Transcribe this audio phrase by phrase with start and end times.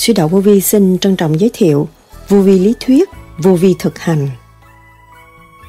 [0.00, 1.88] Suy đạo vô vi xin trân trọng giới thiệu
[2.28, 3.08] vô vi lý thuyết,
[3.38, 4.28] vô vi thực hành.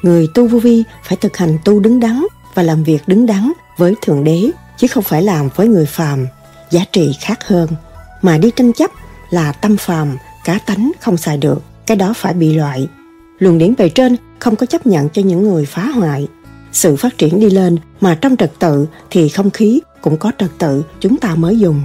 [0.02, 3.52] Người tu vô vi phải thực hành tu đứng đắn và làm việc đứng đắn
[3.76, 6.26] với Thượng Đế, chứ không phải làm với người phàm,
[6.70, 7.68] giá trị khác hơn.
[8.22, 8.90] Mà đi tranh chấp
[9.30, 12.88] là tâm phàm, cá tánh không xài được, cái đó phải bị loại.
[13.38, 16.28] Luồng điển bề trên không có chấp nhận cho những người phá hoại.
[16.72, 20.50] Sự phát triển đi lên mà trong trật tự thì không khí cũng có trật
[20.58, 21.82] tự chúng ta mới dùng.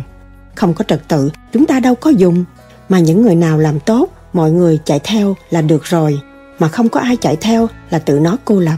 [0.57, 2.43] Không có trật tự chúng ta đâu có dùng.
[2.89, 6.19] Mà những người nào làm tốt, mọi người chạy theo là được rồi.
[6.59, 8.77] Mà không có ai chạy theo là tự nó cô lập.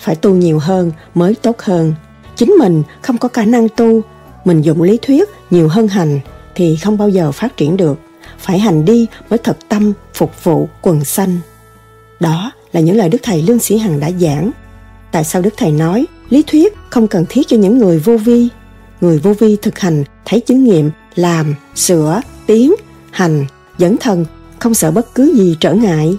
[0.00, 1.94] Phải tu nhiều hơn mới tốt hơn.
[2.36, 4.00] Chính mình không có khả năng tu,
[4.44, 6.20] mình dùng lý thuyết nhiều hơn hành
[6.54, 7.98] thì không bao giờ phát triển được.
[8.38, 11.38] Phải hành đi mới thật tâm phục vụ quần sanh.
[12.20, 14.50] Đó là những lời Đức Thầy Lương Sĩ Hằng đã giảng.
[15.12, 18.48] Tại sao Đức Thầy nói lý thuyết không cần thiết cho những người vô vi?
[19.00, 22.74] Người vô vi thực hành, thấy chứng nghiệm, làm, sửa, tiến,
[23.10, 23.46] hành,
[23.78, 24.24] dẫn thần,
[24.58, 26.16] không sợ bất cứ gì trở ngại.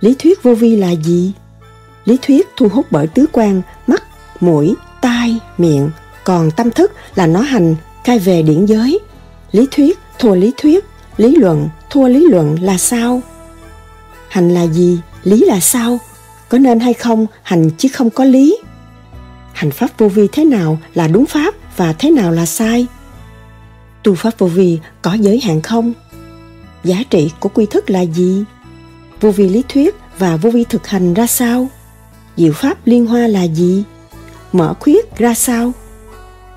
[0.00, 1.32] Lý thuyết vô vi là gì?
[2.04, 4.02] Lý thuyết thu hút bởi tứ quan, mắt,
[4.40, 5.90] mũi, tai, miệng,
[6.24, 8.98] còn tâm thức là nó hành, khai về điển giới.
[9.52, 10.84] Lý thuyết thua lý thuyết,
[11.16, 13.20] lý luận thua lý luận là sao?
[14.28, 15.00] Hành là gì?
[15.22, 15.98] Lý là sao?
[16.48, 18.58] Có nên hay không hành chứ không có lý?
[19.52, 22.86] Hành pháp vô vi thế nào là đúng pháp và thế nào là sai?
[24.02, 25.92] Tu pháp vô vi có giới hạn không?
[26.84, 28.44] Giá trị của quy thức là gì?
[29.20, 31.66] Vô vi lý thuyết và vô vi thực hành ra sao?
[32.36, 33.84] Diệu pháp liên hoa là gì?
[34.52, 35.72] Mở khuyết ra sao?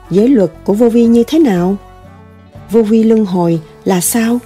[0.09, 1.77] Giới luật của vô vi như thế nào?
[2.71, 4.39] Vô vi luân hồi là sao?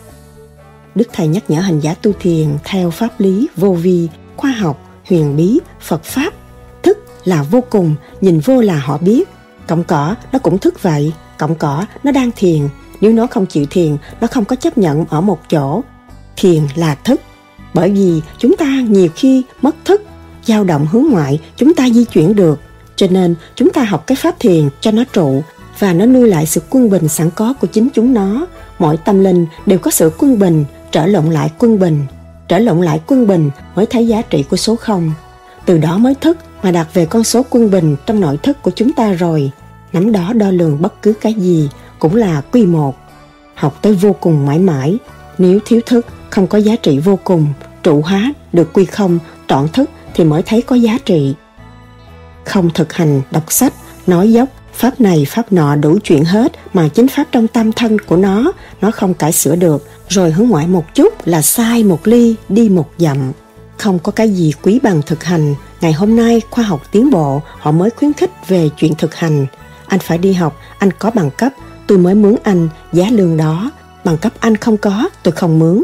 [0.96, 4.08] Đức Thầy nhắc nhở hành giả tu thiền theo pháp lý vô vi,
[4.38, 6.34] khoa học, huyền bí, Phật Pháp.
[6.84, 9.30] Thức là vô cùng, nhìn vô là họ biết.
[9.68, 12.70] cộng cỏ nó cũng thức vậy, cộng cỏ nó đang thiền.
[13.02, 15.82] Nếu nó không chịu thiền, nó không có chấp nhận ở một chỗ.
[16.36, 17.22] Thiền là thức.
[17.74, 20.02] Bởi vì chúng ta nhiều khi mất thức,
[20.46, 22.60] dao động hướng ngoại, chúng ta di chuyển được.
[22.96, 25.44] Cho nên chúng ta học cái pháp thiền cho nó trụ
[25.80, 28.48] và nó nuôi lại sự quân bình sẵn có của chính chúng nó.
[28.80, 32.06] Mỗi tâm linh đều có sự quân bình, trở lộn lại quân bình
[32.50, 35.12] trở lộn lại quân bình mới thấy giá trị của số không
[35.66, 38.72] từ đó mới thức mà đạt về con số quân bình trong nội thức của
[38.72, 39.52] chúng ta rồi
[39.94, 42.96] nắm đó đo lường bất cứ cái gì cũng là quy một.
[43.56, 44.98] Học tới vô cùng mãi mãi,
[45.38, 47.48] nếu thiếu thức không có giá trị vô cùng,
[47.84, 51.34] trụ hóa được quy không, trọn thức thì mới thấy có giá trị.
[52.46, 53.74] Không thực hành đọc sách,
[54.08, 58.00] nói dốc, pháp này pháp nọ đủ chuyện hết mà chính pháp trong tâm thân
[58.00, 58.52] của nó
[58.82, 59.88] nó không cải sửa được.
[60.10, 63.32] Rồi hướng ngoại một chút là sai một ly, đi một dặm.
[63.78, 65.56] Không có cái gì quý bằng thực hành.
[65.82, 69.46] Ngày hôm nay khoa học tiến bộ, họ mới khuyến khích về chuyện thực hành.
[69.88, 71.54] Anh phải đi học, anh có bằng cấp
[71.90, 73.72] tôi mới mướn anh giá lương đó.
[74.04, 75.84] Bằng cấp anh không có, tôi không mướn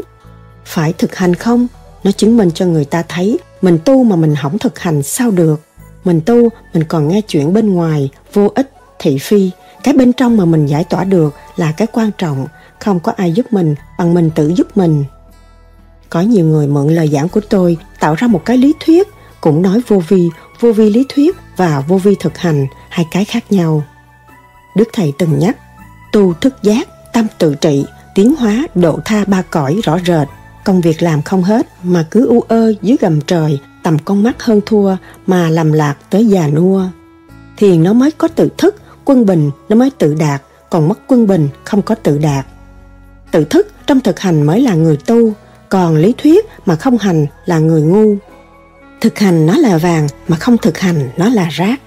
[0.64, 1.66] phải thực hành không?
[2.04, 5.30] Nó chứng minh cho người ta thấy mình tu mà mình không thực hành sao
[5.30, 5.60] được?
[6.04, 9.50] Mình tu, mình còn nghe chuyện bên ngoài, vô ích, thị phi.
[9.82, 12.46] Cái bên trong mà mình giải tỏa được là cái quan trọng.
[12.80, 15.04] Không có ai giúp mình bằng mình tự giúp mình.
[16.10, 19.08] Có nhiều người mượn lời giảng của tôi tạo ra một cái lý thuyết,
[19.40, 20.28] cũng nói vô vi
[20.60, 23.82] vô vi lý thuyết và vô vi thực hành, hai cái khác nhau.
[24.76, 25.56] Đức thầy từng nhắc
[26.12, 27.84] tu thức giác, tâm tự trị,
[28.14, 30.28] tiến hóa, độ tha ba cõi rõ rệt.
[30.64, 34.42] Công việc làm không hết mà cứ u ơ dưới gầm trời, tầm con mắt
[34.42, 36.84] hơn thua mà lầm lạc tới già nua.
[37.56, 41.26] Thiền nó mới có tự thức, quân bình nó mới tự đạt, còn mất quân
[41.26, 42.46] bình không có tự đạt.
[43.30, 45.32] Tự thức trong thực hành mới là người tu,
[45.68, 48.16] còn lý thuyết mà không hành là người ngu.
[49.00, 51.80] Thực hành nó là vàng mà không thực hành nó là rác.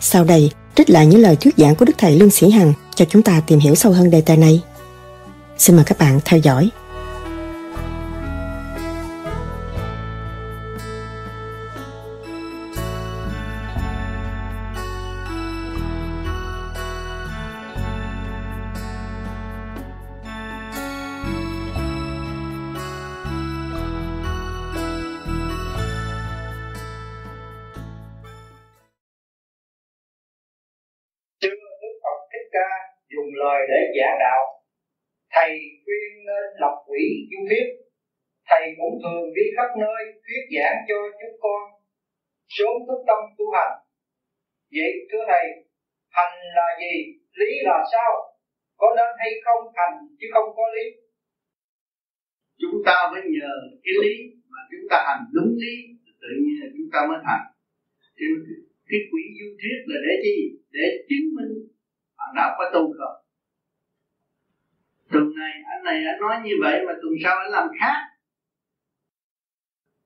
[0.00, 3.04] Sau đây, trích lại những lời thuyết giảng của đức thầy lương sĩ hằng cho
[3.04, 4.62] chúng ta tìm hiểu sâu hơn đề tài này.
[5.58, 6.70] Xin mời các bạn theo dõi.
[33.98, 34.40] Giảng đạo.
[35.34, 35.50] Thầy
[35.84, 37.66] khuyên nên lập quỹ du thuyết
[38.50, 41.62] thầy cũng thường đi khắp nơi thuyết giảng cho chúng con.
[42.56, 43.74] Sớm thức tâm tu hành.
[44.76, 45.46] Vậy thưa thầy,
[46.16, 46.94] hành là gì?
[47.38, 48.10] Lý là sao?
[48.80, 50.86] Có nên hay không hành chứ không có lý?
[52.60, 53.54] Chúng ta mới nhờ
[53.84, 54.14] cái lý
[54.52, 55.74] mà chúng ta hành đúng lý,
[56.22, 57.44] tự nhiên là chúng ta mới thành
[58.16, 58.26] thì
[58.90, 60.38] cái quỹ du thuyết là để gì?
[60.76, 61.54] Để chứng minh
[62.18, 63.16] bạn nào có tu không?
[65.14, 67.98] Tuần này, anh này anh nói như vậy mà tuần sau anh làm khác.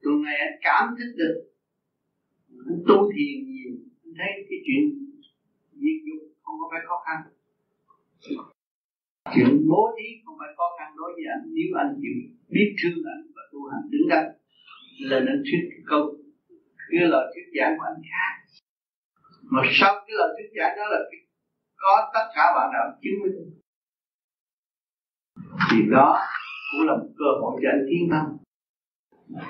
[0.03, 1.37] Tuần này anh cảm thức được.
[2.71, 3.73] Anh tu thiền nhiều,
[4.05, 4.83] anh thấy cái chuyện
[5.81, 7.19] diệt dục không có phải khó khăn.
[9.35, 12.17] Chuyện bố thí không phải khó khăn đối với anh, nếu anh chịu
[12.55, 14.25] biết thương anh và tu hành đứng đắn
[15.09, 16.03] là anh thuyết cái câu,
[16.91, 18.33] cái lời thuyết giảng của anh khác.
[19.53, 21.01] Mà sau cái lời thuyết giảng đó là
[21.83, 23.59] có tất cả bạn đạo chứng minh
[25.71, 26.19] thì đó
[26.71, 28.27] cũng là một cơ hội cho anh tiến thân.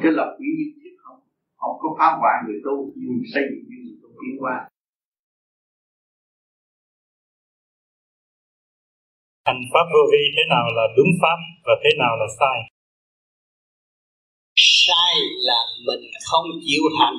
[0.03, 1.21] Cái lập quỷ như thiết không
[1.57, 4.69] không có phá hoại người tu nhưng xây dựng như người tu tiến qua
[9.49, 12.59] hành pháp vô vi thế nào là đúng pháp và thế nào là sai?
[14.57, 15.15] Sai
[15.49, 17.19] là mình không chịu hành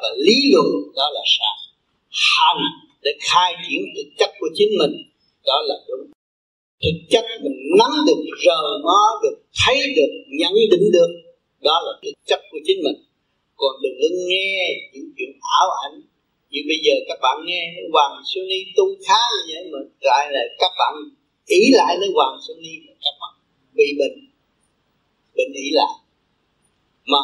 [0.00, 1.56] và lý luận đó là sai.
[2.36, 2.62] Hành
[3.02, 4.94] để khai triển thực chất của chính mình
[5.46, 6.04] đó là đúng
[6.82, 11.10] thực chất mình nắm được, rờ mó được, thấy được, nhận định được,
[11.60, 12.98] đó là thực chất của chính mình.
[13.56, 14.52] Còn đừng có nghe
[14.92, 16.02] những chuyện ảo ảnh.
[16.50, 17.62] Như bây giờ các bạn nghe
[17.92, 20.94] Hoàng Sunni tu khá như vậy mà lại là các bạn
[21.46, 22.74] ý lại với Hoàng Sunni
[23.04, 23.34] các bạn
[23.74, 24.16] bị bệnh.
[25.36, 25.94] Bệnh ý lại.
[27.04, 27.18] Mà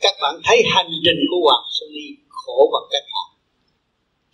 [0.00, 3.28] các bạn thấy hành trình của Hoàng Sunni khổ bằng cách nào?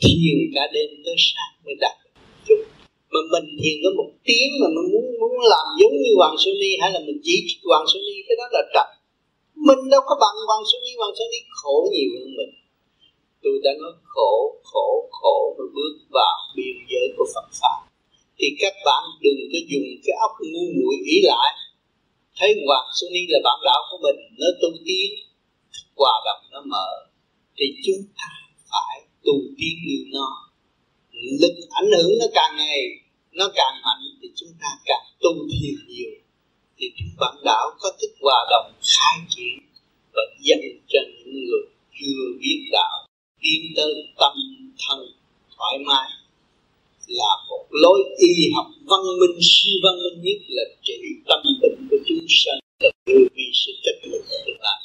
[0.02, 1.96] Thiền cả đêm tới sáng mới đạt
[3.12, 6.70] mà mình thiền có một tiếng mà mình muốn muốn làm giống như Hoàng Sunni
[6.80, 7.34] hay là mình chỉ
[7.70, 8.88] Hoàng Sunni cái đó là trật
[9.66, 12.52] mình đâu có bằng Hoàng Sunni Hoàng Sunni khổ nhiều hơn mình.
[13.42, 14.32] Tôi đã nói khổ
[14.70, 17.78] khổ khổ rồi bước vào biên giới của Phật pháp.
[18.38, 21.50] Thì các bạn đừng có dùng cái óc ngu muội ý lại.
[22.38, 25.10] Thấy Hoàng Sunni là bạn đạo của mình, nó tu tiến,
[25.96, 26.88] hòa đồng nó mở,
[27.56, 28.30] thì chúng ta
[28.70, 30.49] phải tu tiến như nó
[31.40, 32.80] lực ảnh hưởng nó càng ngày,
[33.32, 36.10] nó càng mạnh thì chúng ta càng tu thiền nhiều.
[36.78, 39.58] Thì chúng bạn đạo có thức hòa đồng khai triển
[40.12, 41.62] và dành cho những người
[41.98, 43.06] chưa biết đạo
[43.42, 44.32] tiến tới tâm
[44.88, 44.98] thân
[45.56, 46.08] thoải mái,
[47.06, 51.88] là một lối y học văn minh, siêu văn minh nhất là trị tâm bệnh
[51.90, 54.80] của chúng sanh là đưa vi sự chất lượng tương lai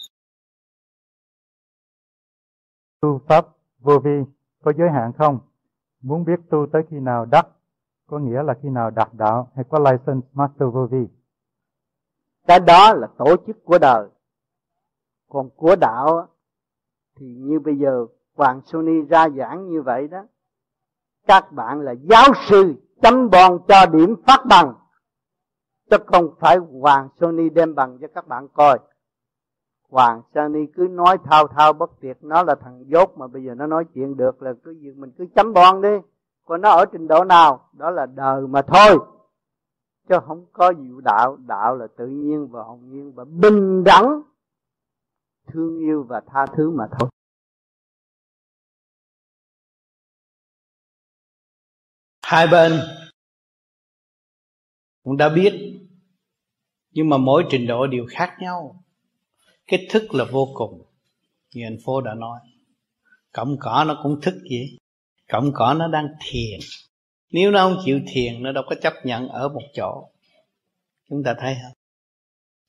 [3.01, 3.45] tu pháp,
[3.79, 4.17] vô vi,
[4.63, 5.37] có giới hạn không?
[6.05, 7.47] Muốn biết tu tới khi nào đắc,
[8.07, 11.07] có nghĩa là khi nào đạt đạo hay có license master vô vi?
[12.47, 14.09] Cái đó là tổ chức của đời.
[15.29, 16.27] Còn của đạo
[17.15, 18.05] thì như bây giờ
[18.35, 20.25] Hoàng Sony ra giảng như vậy đó,
[21.27, 24.73] các bạn là giáo sư chấm bon cho điểm phát bằng.
[25.89, 28.79] Chứ không phải Hoàng Sony đem bằng cho các bạn coi.
[29.95, 33.55] Hoàng Sony cứ nói thao thao bất tuyệt, nó là thằng dốt mà bây giờ
[33.55, 35.97] nó nói chuyện được là cứ việc mình cứ chấm bon đi.
[36.45, 38.99] Còn nó ở trình độ nào, đó là đời mà thôi.
[40.09, 44.21] Chứ không có diệu đạo đạo là tự nhiên và hồn nhiên và bình đẳng.
[45.47, 47.09] Thương yêu và tha thứ mà thôi.
[52.21, 52.71] Hai bên
[55.03, 55.79] cũng đã biết,
[56.91, 58.84] nhưng mà mỗi trình độ đều khác nhau
[59.67, 60.81] cái thức là vô cùng.
[61.53, 62.39] Như anh phố đã nói.
[63.31, 64.77] Cọng cỏ nó cũng thức vậy.
[65.31, 66.59] Cọng cỏ nó đang thiền.
[67.31, 70.09] Nếu nó không chịu thiền, nó đâu có chấp nhận ở một chỗ.
[71.09, 71.73] Chúng ta thấy không?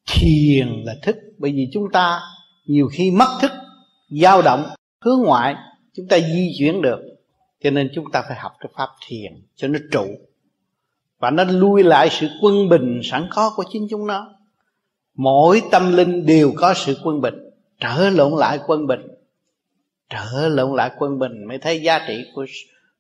[0.07, 1.17] Thiền là thức.
[1.39, 2.21] Bởi vì chúng ta
[2.67, 3.51] nhiều khi mất thức,
[4.09, 4.67] dao động,
[5.05, 5.55] hướng ngoại,
[5.95, 7.01] chúng ta di chuyển được.
[7.61, 10.07] Cho nên chúng ta phải học cái pháp thiền cho nó trụ.
[11.19, 14.36] Và nó lui lại sự quân bình sẵn có của chính chúng nó
[15.17, 17.35] mỗi tâm linh đều có sự quân bình.
[17.81, 19.01] Trở lộn lại quân bình.
[20.11, 22.47] Trở lộn lại quân bình mới thấy giá trị của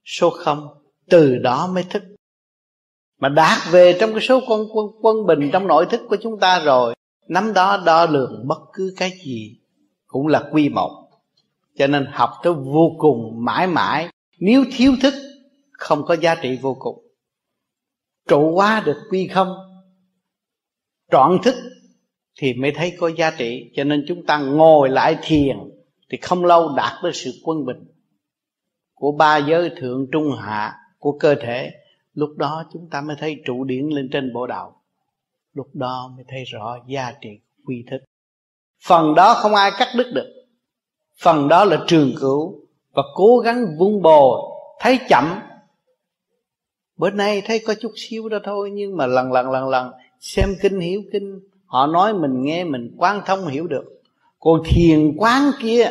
[0.05, 0.69] số không.
[1.09, 2.03] Từ đó mới thức.
[3.19, 6.41] Mà đạt về trong cái số quân, quân quân bình trong nội thức của chúng
[6.41, 6.95] ta rồi
[7.29, 9.57] nắm đó đo lường bất cứ cái gì
[10.07, 11.09] cũng là quy một.
[11.79, 14.09] Cho nên học tới vô cùng mãi mãi
[14.39, 15.15] nếu thiếu thức
[15.73, 17.05] không có giá trị vô cùng.
[18.29, 19.57] Trụ hóa được quy không
[21.11, 21.55] trọn thức
[22.37, 23.71] thì mới thấy có giá trị.
[23.75, 25.57] Cho nên chúng ta ngồi lại thiền
[26.11, 27.85] thì không lâu đạt tới sự quân bình
[28.95, 31.71] của ba giới thượng, trung, hạ của cơ thể.
[32.15, 34.83] Lúc đó chúng ta mới thấy trụ điển lên trên bộ đạo.
[35.55, 37.31] Lúc đó mới thấy rõ giá trị
[37.67, 37.99] quy thức.
[38.87, 40.33] Phần đó không ai cắt đứt được.
[41.23, 42.61] Phần đó là trường cửu
[42.93, 44.41] và cố gắng vun bồi,
[44.81, 45.41] thấy chậm.
[46.97, 50.49] Bữa nay thấy có chút xíu đó thôi, nhưng mà lần lần lần lần xem
[50.63, 54.03] kinh, hiểu kinh họ nói mình nghe, mình quan thông hiểu được.
[54.39, 55.91] Còn thiền quán kia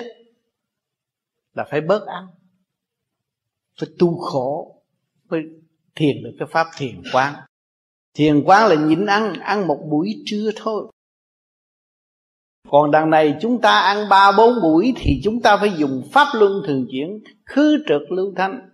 [1.53, 2.27] là phải bớt ăn,
[3.79, 4.81] phải tu khổ
[5.29, 5.39] phải
[5.95, 7.33] thiền được cái pháp thiền quán.
[8.13, 10.91] Thiền quán là nhịn ăn ăn một buổi trưa thôi.
[12.69, 16.27] Còn đằng này chúng ta ăn ba, bốn buổi thì chúng ta phải dùng pháp
[16.33, 18.69] luân thường chuyển, khứ trực lưu thanh.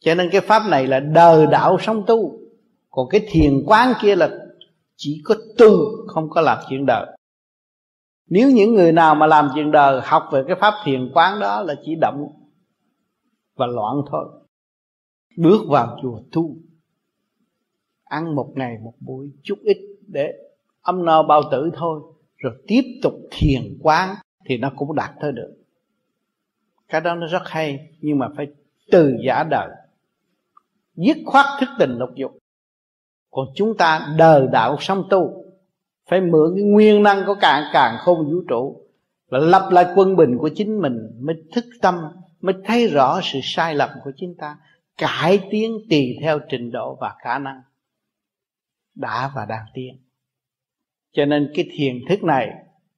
[0.00, 2.38] Cho nên cái pháp này là đời đạo sống tu.
[2.90, 4.30] Còn cái thiền quán kia là
[4.96, 5.68] chỉ có tu
[6.06, 7.06] không có làm chuyện đời.
[8.28, 11.62] Nếu những người nào mà làm chuyện đời, học về cái pháp thiền quán đó
[11.62, 12.28] là chỉ động
[13.56, 14.28] và loạn thôi.
[15.36, 16.56] Bước vào chùa tu,
[18.04, 20.32] ăn một ngày một buổi chút ít để
[20.82, 22.00] âm no bao tử thôi,
[22.36, 25.54] rồi tiếp tục thiền quán thì nó cũng đạt tới được.
[26.88, 28.46] Cái đó nó rất hay, nhưng mà phải
[28.90, 29.68] từ giả đời,
[30.94, 32.38] dứt khoát thức tình lục dục.
[33.30, 35.45] Còn chúng ta đời đạo song tu
[36.10, 38.82] phải mượn cái nguyên năng của càng càng không vũ trụ.
[39.28, 41.94] Là lập lại quân bình của chính mình mới thức tâm,
[42.40, 44.56] mới thấy rõ sự sai lầm của chính ta,
[44.98, 47.62] cải tiến tùy theo trình độ và khả năng
[48.94, 49.98] đã và đang tiến.
[51.12, 52.48] Cho nên cái thiền thức này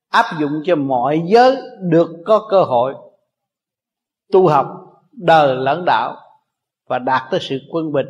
[0.08, 2.94] áp dụng cho mọi giới được có cơ hội
[4.32, 4.66] tu học,
[5.12, 6.16] đời lẫn đạo
[6.86, 8.06] và đạt tới sự quân bình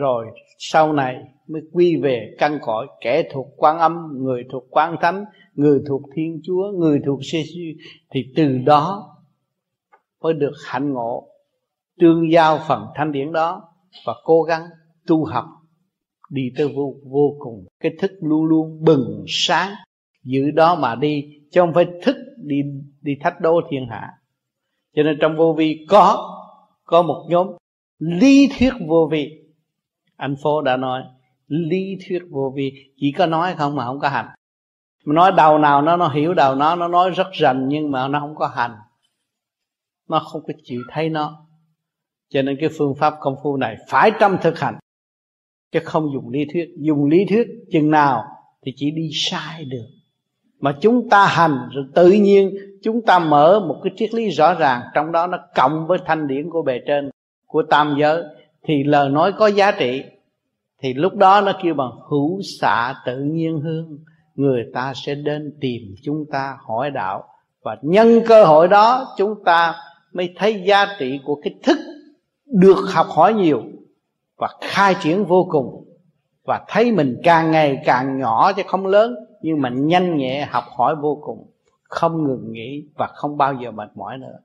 [0.00, 0.26] rồi
[0.58, 1.16] sau này
[1.48, 5.24] mới quy về căn cõi kẻ thuộc quan âm, người thuộc quan thánh,
[5.54, 7.42] người thuộc thiên chúa, người thuộc giê
[8.10, 9.10] thì từ đó
[10.22, 11.28] mới được hạnh ngộ,
[12.00, 13.62] tương giao phần thanh điển đó
[14.06, 14.62] và cố gắng
[15.06, 15.44] tu học,
[16.30, 17.66] đi tới vô vô cùng.
[17.80, 19.72] Cái thức luôn luôn bừng sáng,
[20.22, 22.56] giữ đó mà đi, chứ không phải thức đi
[23.00, 24.10] đi thách đố thiên hạ.
[24.96, 26.30] Cho nên trong vô vi có
[26.84, 27.48] có một nhóm
[27.98, 29.43] lý thuyết vô vi
[30.16, 31.02] anh phố đã nói,
[31.48, 32.72] lý thuyết vô vi.
[32.96, 34.26] Chỉ có nói không mà không có hành.
[35.04, 38.08] Mà nói đầu nào nó nó hiểu đầu nó nó nói rất rành nhưng mà
[38.08, 38.76] nó không có hành.
[40.08, 41.46] Nó không có chịu thấy nó.
[42.28, 44.78] Cho nên cái phương pháp công phu này phải trong thực hành.
[45.72, 46.68] Chứ không dùng lý thuyết.
[46.78, 48.24] Dùng lý thuyết chừng nào
[48.62, 49.86] thì chỉ đi sai được.
[50.60, 54.54] Mà chúng ta hành rồi tự nhiên chúng ta mở một cái triết lý rõ
[54.54, 57.10] ràng, trong đó nó cộng với thanh điển của bề trên,
[57.46, 58.22] của tam giới
[58.64, 60.02] thì lời nói có giá trị.
[60.78, 63.98] Thì lúc đó nó kêu bằng, hữu xạ tự nhiên hương,
[64.34, 67.24] người ta sẽ đến tìm chúng ta hỏi đạo.
[67.62, 69.74] Và nhân cơ hội đó, chúng ta
[70.12, 71.78] mới thấy giá trị của cái thức
[72.46, 73.62] được học hỏi nhiều
[74.36, 75.84] và khai triển vô cùng.
[76.46, 80.64] Và thấy mình càng ngày càng nhỏ chứ không lớn, nhưng mà nhanh nhẹ học
[80.76, 81.50] hỏi vô cùng.
[81.82, 84.38] Không ngừng nghỉ và không bao giờ mệt mỏi nữa.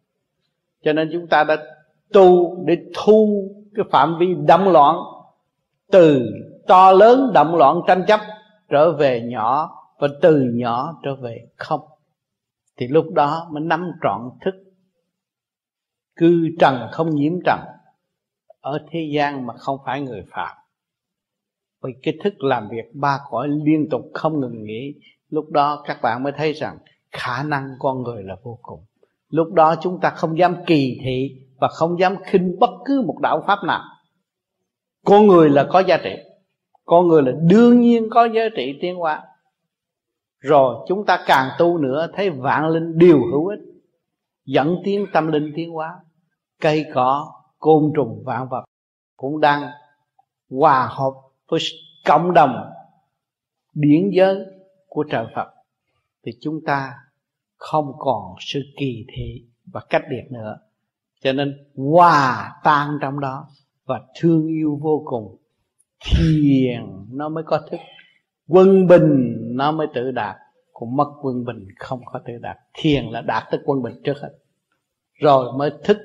[0.84, 1.58] Cho nên chúng ta đã
[2.14, 4.96] tu để thu cái phạm vi động loạn,
[5.92, 6.26] từ
[6.68, 8.20] to lớn động loạn tranh chấp
[8.70, 11.82] trở về nhỏ và từ nhỏ trở về không.
[12.78, 14.56] Thì lúc đó mới nắm trọn thức.
[16.16, 17.60] Cư trần không nhiễm trần,
[18.62, 20.58] ở thế gian mà không phải người phạm.
[21.84, 24.94] Vì cái thức làm việc ba cõi liên tục không ngừng nghỉ,
[25.30, 26.78] lúc đó các bạn mới thấy rằng
[27.12, 28.86] khả năng con người là vô cùng.
[29.30, 33.18] Lúc đó chúng ta không dám kỳ thị và không dám khinh bất cứ một
[33.22, 33.82] đạo pháp nào.
[35.06, 36.16] Con người là có giá trị.
[36.86, 39.24] Con người là đương nhiên có giá trị tiến hóa.
[40.40, 43.60] Rồi chúng ta càng tu nữa, thấy vạn linh đều hữu ích,
[44.46, 46.00] dẫn tiến tâm linh tiến hóa.
[46.62, 48.66] Cây cỏ, côn trùng, vạn vật
[49.18, 49.72] cũng đang
[50.50, 51.14] hòa hợp
[51.48, 51.60] với
[52.06, 52.72] cộng đồng
[53.74, 54.46] điển giới
[54.88, 55.48] của trời Phật.
[56.26, 56.94] Thì chúng ta
[57.58, 60.58] không còn sự kỳ thị và cách biệt nữa
[61.24, 63.48] cho nên hòa tan trong đó
[63.86, 65.38] và thương yêu vô cùng.
[66.06, 67.80] Thiền nó mới có thức
[68.48, 70.36] quân bình nó mới tự đạt.
[70.74, 72.58] Còn mất quân bình không có tự đạt.
[72.74, 74.30] Thiền là đạt tới quân bình trước hết.
[75.14, 75.98] Rồi mới thức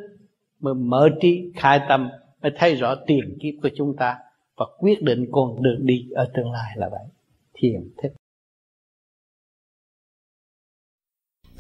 [0.61, 2.11] mới mở trí khai tâm
[2.43, 4.17] mới thấy rõ tiền kiếp của chúng ta
[4.57, 7.07] và quyết định con đường đi ở tương lai là vậy.
[7.55, 8.09] Thiền thức.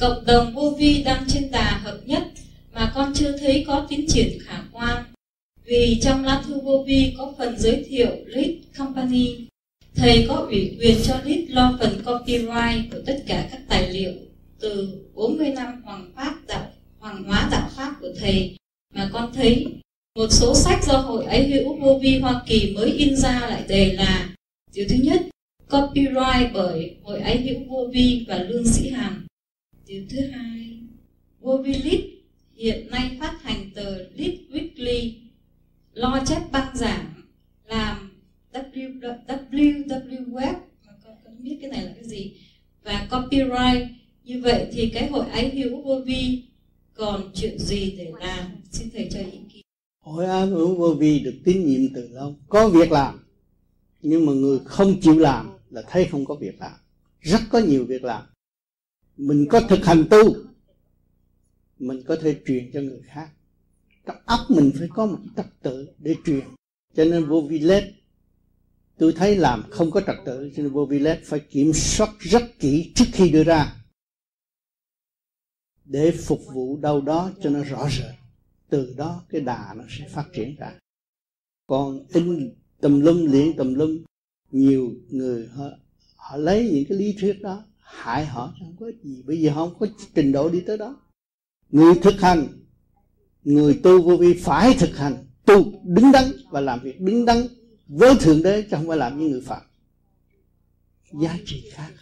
[0.01, 2.23] Cộng đồng vô vi đang trên đà hợp nhất
[2.75, 5.05] mà con chưa thấy có tiến triển khả quan.
[5.65, 9.49] Vì trong lá thư vô vi có phần giới thiệu lead company.
[9.95, 14.13] Thầy có ủy quyền cho lead lo phần copyright của tất cả các tài liệu
[14.61, 18.57] từ 40 năm hoàng pháp đạo, hoàng hóa đạo pháp của thầy.
[18.95, 19.67] Mà con thấy
[20.15, 23.65] một số sách do hội ấy hữu vô vi hoa kỳ mới in ra lại
[23.69, 24.35] đề là
[24.75, 25.23] điều thứ nhất,
[25.71, 29.27] copyright bởi hội ấy hữu vô vi và lương sĩ hàm.
[29.87, 30.79] Điều thứ hai,
[31.41, 32.14] vô vi lit
[32.57, 35.13] hiện nay phát hành tờ lit weekly
[35.93, 37.15] lo chép băng giảng
[37.67, 38.11] làm
[38.53, 40.55] www web,
[40.87, 42.33] mà con không biết cái này là cái gì?
[42.83, 43.89] Và copyright,
[44.25, 46.43] như vậy thì cái hội ái hữu vô vi
[46.95, 48.47] còn chuyện gì để làm?
[48.71, 49.63] Xin thầy cho ý kiến.
[50.01, 52.37] Hội ái hữu vô vi được tín nhiệm từ lâu.
[52.49, 53.25] Có việc làm,
[54.03, 56.79] nhưng mà người không chịu làm là thấy không có việc làm.
[57.21, 58.23] Rất có nhiều việc làm.
[59.17, 60.35] Mình có thực hành tu
[61.79, 63.31] mình có thể truyền cho người khác.
[64.07, 66.45] Trong óc mình phải có một trật tự để truyền.
[66.95, 67.85] Cho nên vô vi lết
[68.99, 72.11] tôi thấy làm không có trật tự cho nên vô vi lết phải kiểm soát
[72.19, 73.77] rất kỹ trước khi đưa ra.
[75.85, 78.15] Để phục vụ đâu đó cho nó rõ rệt
[78.69, 80.79] từ đó cái đà nó sẽ phát triển ra.
[81.67, 84.05] Còn in tùm lum liền tùm lum
[84.51, 85.65] nhiều người họ,
[86.17, 89.23] họ lấy những cái lý thuyết đó hại họ không có gì.
[89.27, 91.04] Bởi vì họ không có trình độ đi tới đó
[91.75, 92.47] người thực hành
[93.45, 97.37] người tu vô vi phải thực hành tu đứng đắn và làm việc đứng đắn
[97.87, 99.63] với thượng đế chứ không phải làm như người phạm
[101.23, 101.93] giá trị khác.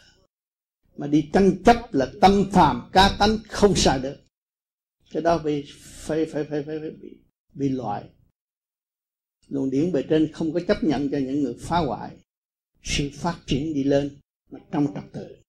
[0.97, 4.17] Mà đi tranh chấp là tâm phàm ca tánh không xài được.
[5.11, 7.09] Cái đó bị phải phải phải phải, phải bị,
[7.55, 8.05] bị loại.
[9.49, 12.11] Luồng điển bề trên không có chấp nhận cho những người phá hoại.
[12.83, 14.17] Sự phát triển đi lên
[14.50, 15.42] mà trong trật tự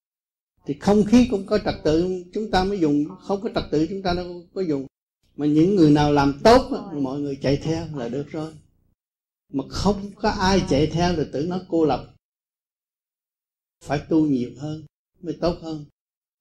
[0.66, 3.06] thì không khí cũng có trật tự chúng ta mới dùng.
[3.20, 4.88] Không có trật tự chúng ta đâu có dùng.
[5.36, 8.54] Mà những người nào làm tốt mọi người chạy theo là được rồi.
[9.54, 12.16] Mà không có ai chạy theo là tự nó cô lập.
[13.84, 14.86] Phải tu nhiều hơn
[15.22, 15.86] mới tốt hơn.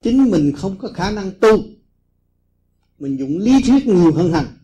[0.03, 1.59] Chính mình không có khả năng tu.
[2.99, 4.59] Mình dùng lý thuyết nhiều hơn hành.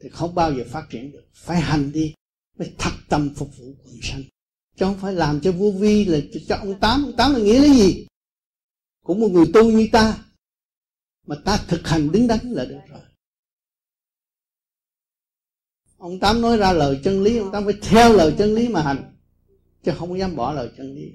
[0.00, 1.24] Thì không bao giờ phát triển được.
[1.34, 2.14] Phải hành đi.
[2.58, 4.22] Phải thật tâm phục vụ quần sanh.
[4.76, 7.04] Chứ không phải làm cho vô vi là cho ông tám.
[7.04, 8.06] Ông tám là nghĩa là gì
[9.02, 10.24] cũng một người tu như ta,
[11.26, 13.00] mà ta thực hành đứng đắn là được rồi.
[15.98, 18.82] Ông tám nói ra lời chân lý, ông tám phải theo lời chân lý mà
[18.82, 19.14] hành,
[19.84, 21.12] chứ không dám bỏ lời chân lý.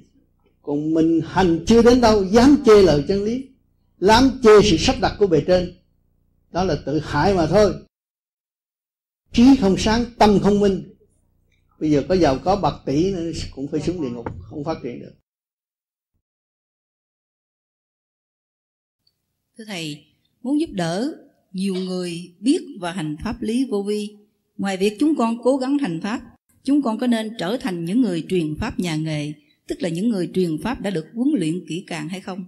[0.61, 3.49] Còn mình hành chưa đến đâu, dám chê lời chân lý,
[3.99, 5.77] dám chê sự sắp đặt của bề trên,
[6.51, 7.73] đó là tự hại mà thôi.
[9.31, 10.93] Trí không sáng, tâm không minh.
[11.79, 14.77] Bây giờ có giàu có bạc tỷ nữa cũng phải xuống địa ngục, không phát
[14.83, 15.13] triển được.
[19.57, 20.05] Thưa thầy,
[20.43, 21.11] muốn giúp đỡ
[21.53, 24.15] nhiều người biết và hành pháp lý vô vi,
[24.57, 26.21] ngoài việc chúng con cố gắng hành pháp,
[26.63, 29.33] chúng con có nên trở thành những người truyền pháp nhà nghề,
[29.67, 32.45] tức là những người truyền pháp đã được huấn luyện kỹ càng hay không?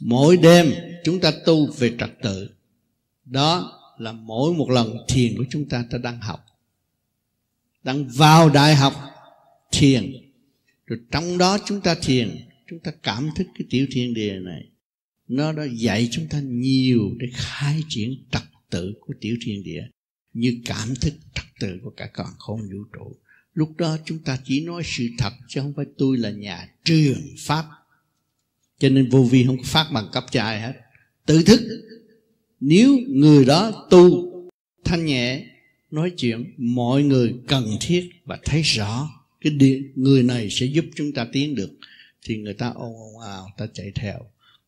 [0.00, 0.72] Mỗi đêm
[1.04, 2.50] chúng ta tu về trật tự.
[3.24, 6.46] Đó là mỗi một lần thiền của chúng ta ta đang học.
[7.82, 8.94] Đang vào đại học,
[9.72, 10.12] thiền.
[10.86, 12.36] Rồi trong đó chúng ta thiền,
[12.70, 14.66] chúng ta cảm thức cái tiểu thiên địa này
[15.28, 19.82] nó đã dạy chúng ta nhiều để khai triển trật tự của tiểu thiên địa
[20.32, 23.16] như cảm thức trật tự của cả con khôn vũ trụ.
[23.54, 27.34] Lúc đó chúng ta chỉ nói sự thật chứ không phải tôi là nhà truyền
[27.38, 27.64] pháp.
[28.78, 30.72] Cho nên vô vi không phát bằng cấp cho ai hết.
[31.26, 31.60] Tự thức.
[32.60, 34.32] Nếu người đó tu
[34.84, 35.46] thanh nhẹ,
[35.90, 39.08] nói chuyện, mọi người cần thiết và thấy rõ
[39.40, 41.70] cái điện người này sẽ giúp chúng ta tiến được,
[42.22, 44.18] thì người ta ồn ồn ào ta chạy theo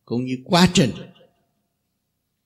[0.08, 0.90] cũng như quá trình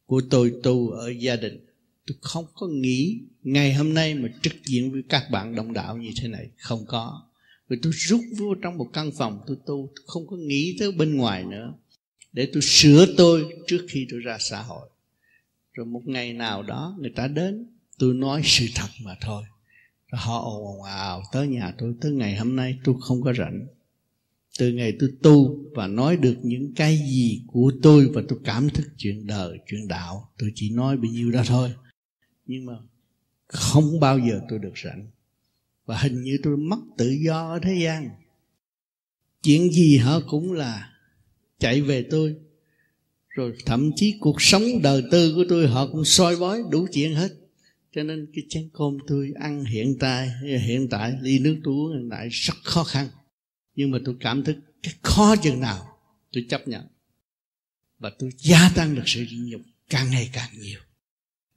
[0.06, 1.66] của tôi tu ở gia đình.
[2.06, 5.96] Tôi không có nghĩ ngày hôm nay mà trực diện với các bạn đồng đạo
[5.96, 6.50] như thế này.
[6.56, 7.22] Không có.
[7.68, 10.92] Vì tôi rút vô trong một căn phòng tôi tu, tôi không có nghĩ tới
[10.92, 11.74] bên ngoài nữa.
[12.32, 14.88] Để tôi sửa tôi trước khi tôi ra xã hội.
[15.72, 17.66] Rồi một ngày nào đó người ta đến,
[17.98, 19.44] tôi nói sự thật mà thôi.
[20.08, 23.66] Rồi họ ồn ào tới nhà tôi, tới ngày hôm nay tôi không có rảnh
[24.58, 28.70] từ ngày tôi tu và nói được những cái gì của tôi và tôi cảm
[28.70, 31.74] thức chuyện đời, chuyện đạo, tôi chỉ nói bao nhiêu đó thôi.
[32.46, 32.72] Nhưng mà
[33.46, 35.10] không bao giờ tôi được rảnh.
[35.86, 38.10] Và hình như tôi mất tự do ở thế gian.
[39.42, 40.92] Chuyện gì họ cũng là
[41.58, 42.36] chạy về tôi.
[43.28, 47.14] Rồi thậm chí cuộc sống đời tư của tôi họ cũng soi bói đủ chuyện
[47.14, 47.28] hết.
[47.94, 51.96] Cho nên cái chén cơm tôi ăn hiện tại hiện tại ly nước tôi uống
[51.96, 53.08] hiện tại rất khó khăn
[53.74, 55.98] nhưng mà tôi cảm thức cái khó chừng nào
[56.32, 56.86] tôi chấp nhận.
[57.98, 60.80] Và tôi gia tăng được sự nhịn nhục càng ngày càng nhiều.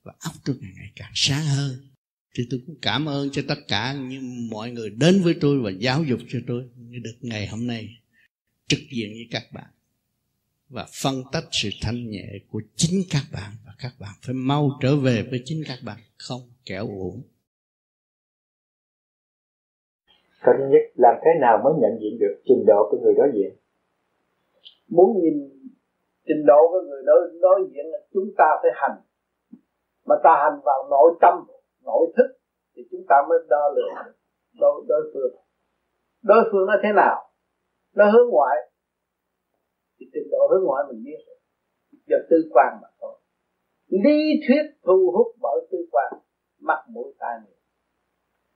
[0.03, 1.87] Và óc tôi càng ngày càng sáng hơn.
[2.35, 5.71] Thì tôi cũng cảm ơn cho tất cả những mọi người đến với tôi và
[5.71, 7.97] giáo dục cho tôi như được ngày hôm nay
[8.67, 9.69] trực diện với các bạn.
[10.69, 14.79] Và phân tách sự thanh nhẹ của chính các bạn và các bạn phải mau
[14.81, 17.23] trở về với chính các bạn, không kẻo uổng.
[20.45, 23.29] Cái thứ nhất, làm thế nào mới nhận diện được trình độ của người đối
[23.35, 23.51] diện?
[24.89, 25.35] Muốn nhìn
[26.27, 28.97] trình độ của người đối, đối diện là chúng ta phải hành.
[30.05, 31.33] Mà ta hành vào nội tâm,
[31.85, 32.29] nội thức
[32.75, 34.13] thì chúng ta mới đo lường
[34.59, 35.33] đối, đối phương.
[36.23, 37.15] Đối phương nó thế nào?
[37.95, 38.57] Nó hướng ngoại
[39.99, 41.19] thì trình độ hướng ngoại mình biết
[42.07, 43.19] do tư quan mà thôi.
[43.87, 46.13] Lý thuyết thu hút bởi tư quan
[46.59, 47.54] mắt mũi tai miệng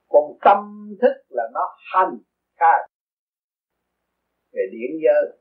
[0.10, 2.18] còn tâm thức là nó hành
[2.60, 2.90] khai.
[4.54, 5.38] Về điển giới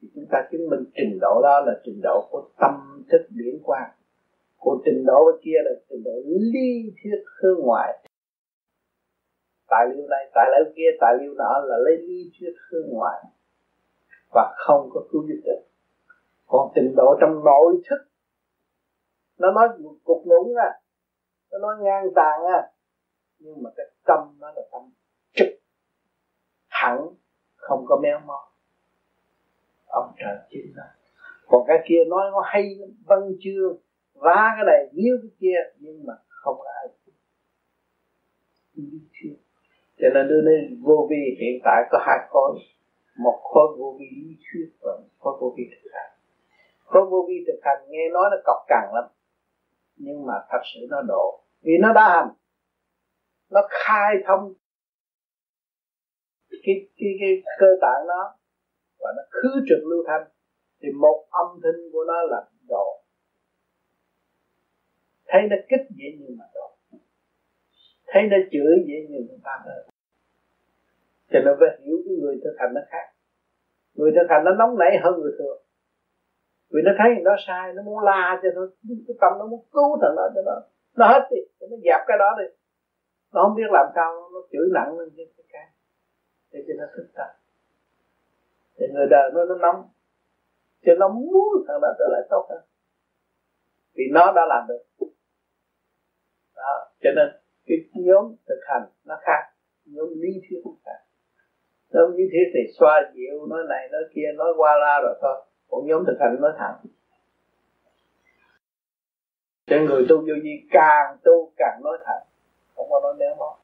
[0.00, 3.54] thì chúng ta chứng minh trình độ đó là trình độ của tâm thức điển
[3.64, 3.90] quan
[4.60, 8.04] còn trình độ kia là trình độ lý thuyết hướng ngoại.
[9.68, 13.24] Tài liệu này, tài liệu kia, tài liệu nọ là lấy lý thuyết hướng ngoại
[14.34, 15.62] và không có cứu giúp được.
[16.46, 18.08] Còn trình độ trong nội thức,
[19.38, 20.80] nó nói một cục ngủng à
[21.50, 22.70] nó nói ngang tàn à
[23.38, 24.82] nhưng mà cái tâm nó là tâm
[25.32, 25.48] trực.
[26.70, 27.08] Thẳng,
[27.56, 28.52] không có méo mó.
[29.86, 30.94] Ông trời chính là
[31.46, 33.76] còn cái kia nói nó hay văn chương,
[34.14, 36.88] vá cái này viết cái kia, nhưng mà không có ai
[38.74, 39.00] lý
[39.98, 42.58] cho nên đưa lên vô vi, hiện tại có hai khối
[43.18, 46.10] một khối vô vi lý thuyết và một khối vô vi thực hành.
[46.84, 49.04] Khối vô vi thực hành, nghe nói nó cọc cằn lắm.
[49.96, 51.40] Nhưng mà thật sự nó độ.
[51.62, 52.28] Vì nó đã hành
[53.50, 54.52] nó khai thông
[56.50, 58.34] cái cái cái cơ tạng nó
[58.98, 60.28] và nó khứ trực lưu thanh,
[60.82, 63.02] thì một âm thanh của nó là độ.
[65.26, 66.98] Thấy nó kích dễ như mà độ.
[68.06, 69.88] Thấy nó chửi dễ như người ta hơn
[71.32, 73.06] cho nên phải hiểu cái người thực hành nó khác.
[73.94, 75.62] Người thực hành nó nóng nảy hơn người thường.
[76.70, 78.62] Vì nó thấy nó sai, nó muốn la cho nó,
[79.06, 80.56] cái tâm nó muốn cứu thằng đó cho nó.
[80.96, 82.46] Nó hết đi nó dẹp cái đó đi
[83.32, 85.66] nó không biết làm sao nó chửi nặng lên cái cái
[86.52, 87.28] để cho nó thức tâm
[88.78, 89.88] thì người đời nó nó nóng.
[90.86, 92.62] Cho nó muốn thằng đó trở lại tốt hơn.
[93.94, 94.82] Vì nó đã làm được.
[96.56, 96.90] Đó.
[97.00, 97.28] Cho nên
[97.66, 99.52] cái nhóm thực hành nó khác.
[99.84, 100.98] Nhóm lý thuyết cũng khác.
[101.90, 105.44] Nhóm lý thuyết thì xoa dịu, nói này, nói kia, nói qua la rồi thôi.
[105.70, 106.76] Còn nhóm thực hành nói thẳng.
[109.66, 112.27] Cho người tu vô vi càng tu càng nói thẳng
[112.78, 113.58] không có nói nếu mó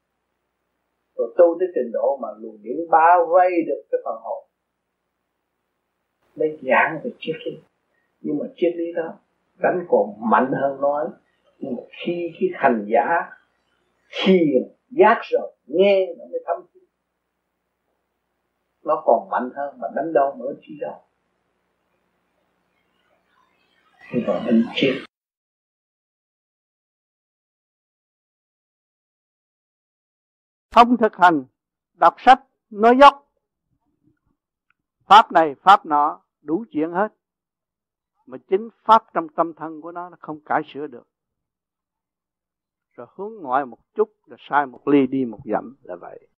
[1.16, 4.44] rồi tu tới trình độ mà luồng điển bao vây được cái phần hồn.
[6.36, 7.52] Nên giảng về triết lý.
[8.20, 9.14] Nhưng mà triết lý đó,
[9.58, 11.04] đánh còn mạnh hơn nói.
[11.58, 13.30] Nhưng mà khi cái hành giả
[14.24, 16.66] thiền, giác rồi, nghe nó mới thâm
[18.84, 21.00] nó còn mạnh hơn mà đánh đâu mở chi đâu.
[24.10, 24.94] Thì còn mình triết.
[30.74, 31.44] Không thực hành,
[31.94, 33.30] đọc sách, nói dốc.
[35.06, 37.08] Pháp này, pháp nọ, đủ chuyện hết.
[38.26, 41.06] Mà chính pháp trong tâm thân của nó nó không cải sửa được.
[42.92, 46.28] Rồi hướng ngoại một chút là sai một ly, đi một dặm là vậy.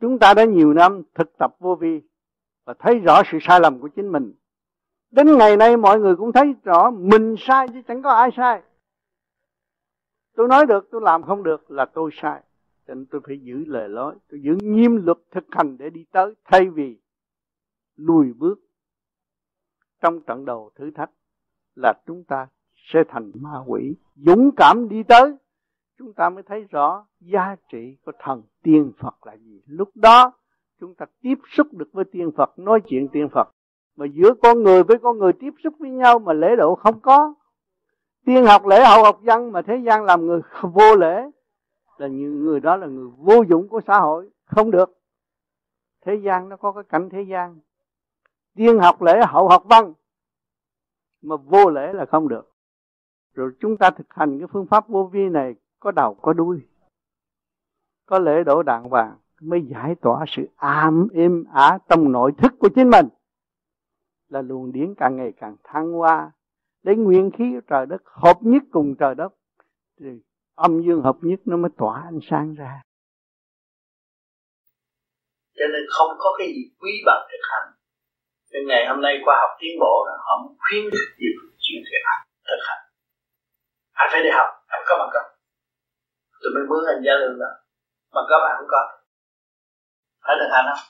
[0.00, 2.00] Chúng ta đã nhiều năm thực tập vô vi
[2.64, 4.32] và thấy rõ sự sai lầm của chính mình.
[5.10, 8.62] Đến ngày nay, mọi người cũng thấy rõ mình sai chứ chẳng có ai sai
[10.36, 12.42] tôi nói được, tôi làm không được là tôi sai.
[12.86, 16.04] Cho nên tôi phải giữ lời nói tôi giữ nghiêm luật thực hành để đi
[16.12, 16.98] tới, thay vì
[17.96, 18.58] lùi bước
[20.02, 21.10] trong trận đầu thử thách,
[21.74, 23.96] là chúng ta sẽ thành ma quỷ.
[24.14, 25.36] Dũng cảm đi tới,
[25.98, 29.62] chúng ta mới thấy rõ giá trị của thần tiên Phật là gì.
[29.66, 30.32] Lúc đó,
[30.80, 33.48] chúng ta tiếp xúc được với tiên Phật, nói chuyện tiên Phật.
[33.96, 37.00] Mà giữa con người với con người tiếp xúc với nhau mà lễ độ không
[37.00, 37.34] có
[38.26, 41.30] tiên học lễ hậu học văn mà thế gian làm người vô lễ,
[41.98, 44.30] là những người đó là người vô dụng của xã hội.
[44.44, 44.98] Không được.
[46.04, 47.58] Thế gian nó có cái cảnh thế gian.
[48.54, 49.92] Tiên học lễ hậu học văn
[51.22, 52.52] mà vô lễ là không được.
[53.34, 56.60] Rồi chúng ta thực hành cái phương pháp vô vi này có đầu có đuôi,
[58.06, 62.54] có lễ độ đàng hoàng mới giải tỏa sự am êm ả trong nội thức
[62.58, 63.08] của chính mình.
[64.28, 66.32] Là luồng điển càng ngày càng thăng hoa
[66.86, 69.32] để nguyên khí của trời đất hợp nhất cùng trời đất,
[70.00, 70.06] thì
[70.54, 72.72] âm dương hợp nhất nó mới tỏa ánh sáng ra.
[75.58, 77.68] Cho nên không có cái gì quý bằng thực hành.
[78.52, 81.28] Nên ngày hôm nay khoa học tiến bộ là họ khuyến khích gì
[81.64, 82.82] chuyện thực hành thực hành.
[83.92, 85.24] Anh phải đi học anh có bằng cấp.
[86.40, 87.50] Tụi mình mướn anh gia đình đó
[88.14, 88.82] bằng cấp anh không có.
[90.24, 90.84] Phải thực hành không?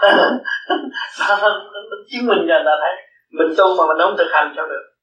[1.20, 2.94] Nó chứng minh cho người ta thấy.
[3.38, 4.95] Mình tu mà mình không thực hành sao được?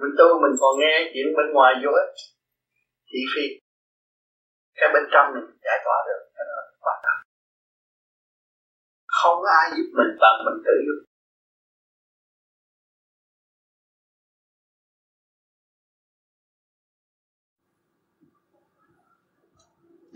[0.00, 2.12] Mình tu mình còn nghe chuyện bên ngoài vô ích
[3.08, 3.46] thị phi
[4.78, 7.20] cái bên trong mình giải tỏa được, cái đó quan trọng
[9.18, 10.98] không có ai giúp mình bằng mình tự giúp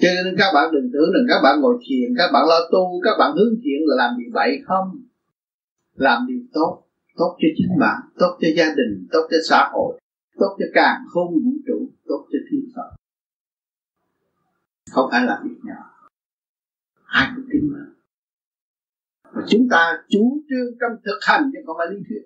[0.01, 3.01] cho nên các bạn đừng tưởng rằng các bạn ngồi thiền, các bạn lo tu,
[3.05, 4.89] các bạn hướng thiện là làm điều bậy không?
[5.95, 6.86] Làm điều tốt
[7.17, 10.01] tốt cho chính bạn, tốt cho gia đình, tốt cho xã hội,
[10.39, 12.97] tốt cho càng không vũ trụ, tốt cho thiên phật.
[14.91, 16.09] Không phải là việc nhỏ.
[17.05, 17.87] Ai cũng kính mà
[19.37, 22.23] và chúng ta chú trương trong thực hành chứ không phải lý thuyết.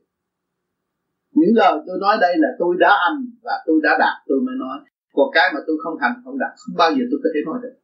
[1.31, 4.55] Những lời tôi nói đây là tôi đã hành và tôi đã đạt, tôi mới
[4.59, 4.79] nói.
[5.13, 7.59] Còn cái mà tôi không hành, không đạt, không bao giờ tôi có thể nói
[7.63, 7.77] được.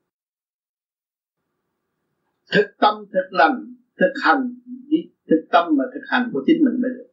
[2.52, 4.54] Thực tâm, thực lành, thực hành
[4.88, 4.98] đi
[5.30, 7.08] thực tâm và thực hành của chính mình mới được.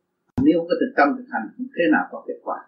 [0.46, 2.60] Nếu không có thực tâm thực hành, không thế nào có kết quả.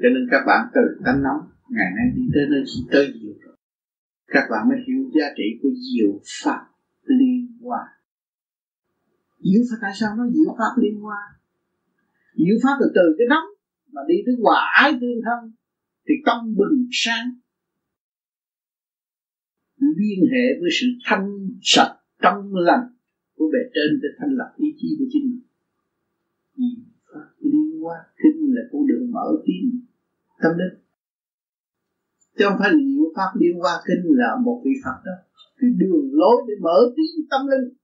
[0.00, 2.62] Cho nên các bạn từ tánh nóng, ngày nay đi tới nơi
[2.92, 3.56] tới diệu rồi.
[4.26, 6.62] Các bạn mới hiểu giá trị của diệu pháp
[7.04, 7.82] liên hoa.
[9.38, 11.20] Diệu pháp tại sao nó diệu pháp liên hoa?
[12.34, 13.48] Diệu pháp từ từ cái nóng
[13.92, 15.52] mà đi tới hòa ái tương thân,
[16.08, 17.34] thì tâm bừng sáng.
[19.76, 22.88] Liên hệ với sự thanh sạch trong lành
[23.42, 25.44] của bề trên để thành lập ý chí của chính mình.
[26.56, 26.70] Vì
[27.12, 29.64] pháp liên hoa kinh là con đường mở tiến
[30.42, 30.82] tâm linh
[32.38, 35.12] chứ không phải liệu pháp liên hoa kinh là một vị phật đó
[35.58, 37.76] cái đường lối để mở tiến tâm linh.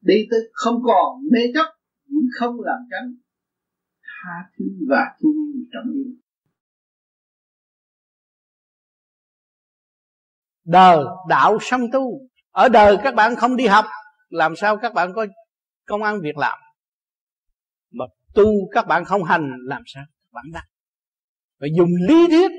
[0.00, 1.66] Đi tới không còn mê chấp
[2.06, 3.14] những không làm tránh
[4.02, 6.04] tha thứ và thương yêu trọng yêu.
[10.64, 12.28] Đời đạo song tu.
[12.50, 13.84] Ở đời các bạn không đi học
[14.30, 15.26] làm sao các bạn có
[15.86, 16.58] công ăn việc làm?
[17.92, 20.64] Mà tu các bạn không hành, làm sao các bạn đắc?
[21.60, 22.50] Và dùng lý thuyết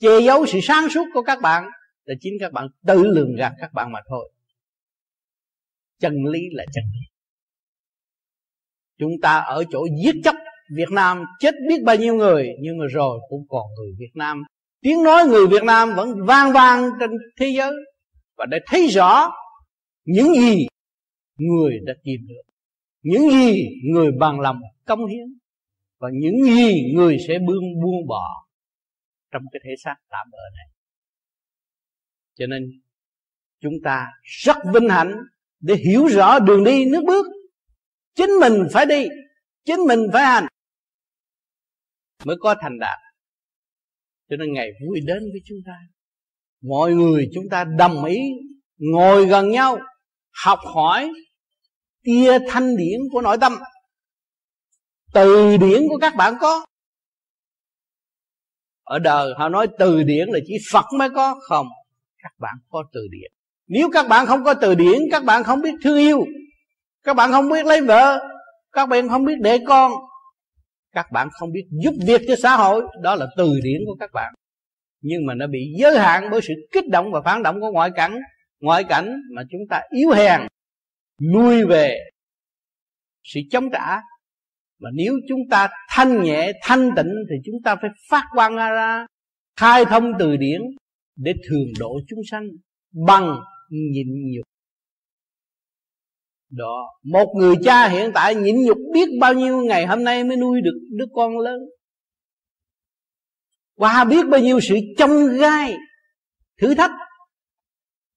[0.00, 1.64] che giấu sự sáng suốt của các bạn
[2.04, 4.32] là chính các bạn tự lường gạt các bạn mà thôi.
[6.00, 7.00] Chân lý là chân lý.
[8.98, 10.34] Chúng ta ở chỗ giết chóc
[10.76, 14.42] Việt Nam, chết biết bao nhiêu người, nhưng mà rồi cũng còn người Việt Nam.
[14.80, 17.72] Tiếng nói người Việt Nam vẫn vang vang trên thế giới.
[18.36, 19.32] Và để thấy rõ
[20.04, 20.66] những gì
[21.36, 22.52] người đã tìm được.
[23.02, 25.38] Những gì người bằng lòng công hiến
[25.98, 28.46] và những gì người sẽ buông buông bỏ
[29.30, 30.66] trong cái thể xác tạm bợ này.
[32.34, 32.80] Cho nên,
[33.60, 35.16] chúng ta rất vinh hạnh
[35.60, 37.26] để hiểu rõ đường đi, nước bước.
[38.14, 39.08] Chính mình phải đi,
[39.64, 40.46] chính mình phải hành
[42.24, 42.98] mới có thành đạt.
[44.30, 45.72] Cho nên ngày vui đến với chúng ta.
[46.62, 48.18] Mọi người chúng ta đồng ý
[48.78, 49.78] ngồi gần nhau
[50.44, 51.10] học hỏi
[52.04, 53.58] tia thanh điển của nội tâm.
[55.12, 56.66] Từ điển của các bạn có.
[58.82, 61.40] Ở đời họ nói từ điển là chỉ phật mới có.
[61.48, 61.66] Không,
[62.22, 63.32] các bạn có từ điển.
[63.66, 66.24] Nếu các bạn không có từ điển, các bạn không biết thương yêu.
[67.02, 68.18] Các bạn không biết lấy vợ.
[68.72, 69.92] Các bạn không biết để con.
[70.92, 72.82] Các bạn không biết giúp việc cho xã hội.
[73.02, 74.34] Đó là từ điển của các bạn.
[75.00, 77.90] Nhưng mà nó bị giới hạn bởi sự kích động và phản động của ngoại
[77.94, 78.18] cảnh
[78.62, 80.40] ngoại cảnh mà chúng ta yếu hèn
[81.18, 81.98] lui về
[83.24, 84.00] sự chống trả.
[84.78, 89.06] Mà nếu chúng ta thanh nhẹ, thanh tịnh thì chúng ta phải phát quang ra,
[89.56, 90.60] khai thông từ điển
[91.16, 92.48] để thường độ chúng sanh
[93.06, 93.36] bằng
[93.70, 94.46] nhịn nhục.
[96.50, 100.36] Đó, một người cha hiện tại nhịn nhục biết bao nhiêu ngày hôm nay mới
[100.36, 101.60] nuôi được đứa con lớn?
[103.76, 105.76] Qua biết bao nhiêu sự chông gai,
[106.60, 106.90] thử thách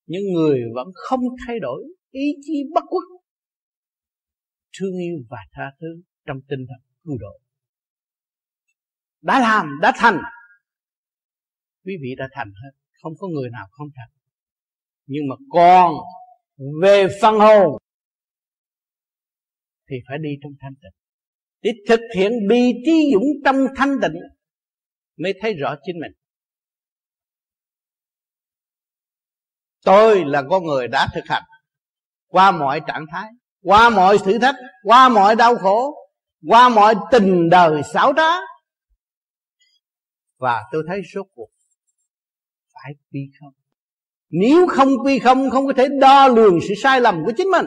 [0.06, 3.04] nhưng người vẫn không thay đổi ý chí bất khuất,
[4.80, 5.88] thương yêu và tha thứ
[6.26, 7.40] trong tinh thần cứu độ.
[9.22, 10.18] Đã làm, đã thành.
[11.86, 14.10] Quý vị đã thành hết, không có người nào không thành.
[15.06, 15.94] Nhưng mà còn
[16.82, 17.82] về phân hồn
[19.90, 20.92] thì phải đi trong thanh tịnh.
[21.62, 24.22] Để thực hiện bi trí dũng trong thanh tịnh
[25.18, 26.12] mới thấy rõ chính mình.
[29.86, 31.44] Tôi là con người đã thực hành.
[32.28, 33.30] Qua mọi trạng thái,
[33.64, 35.96] qua mọi thử thách, qua mọi đau khổ,
[36.48, 38.40] qua mọi tình đời xảo trá.
[40.40, 41.50] Và tôi thấy rốt cuộc
[42.74, 43.54] phải quy không.
[44.30, 47.66] Nếu không quy không không có thể đo lường sự sai lầm của chính mình.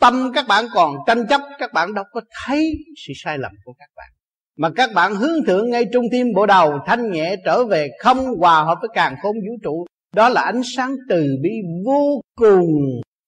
[0.00, 2.72] Tâm các bạn còn tranh chấp, các bạn đâu có thấy
[3.06, 4.08] sự sai lầm của các bạn.
[4.56, 8.18] Mà các bạn hướng thượng ngay trung tim bộ đầu, thanh nhẹ trở về, không
[8.38, 11.50] hòa hợp với càng khôn vũ trụ đó là ánh sáng từ bi
[11.86, 12.66] vô cùng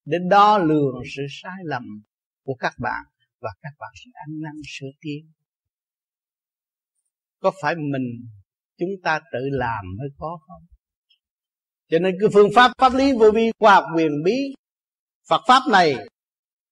[0.04, 1.82] để đo lường sự sai lầm
[2.44, 3.04] của các bạn
[3.40, 5.32] và các bạn sẽ ăn năn sửa tiến.
[7.40, 8.28] Có phải mình
[8.78, 10.62] chúng ta tự làm mới có không?
[11.88, 14.36] Cho nên cái phương pháp pháp lý vô vi khoa học quyền bí,
[15.28, 15.94] Phật pháp này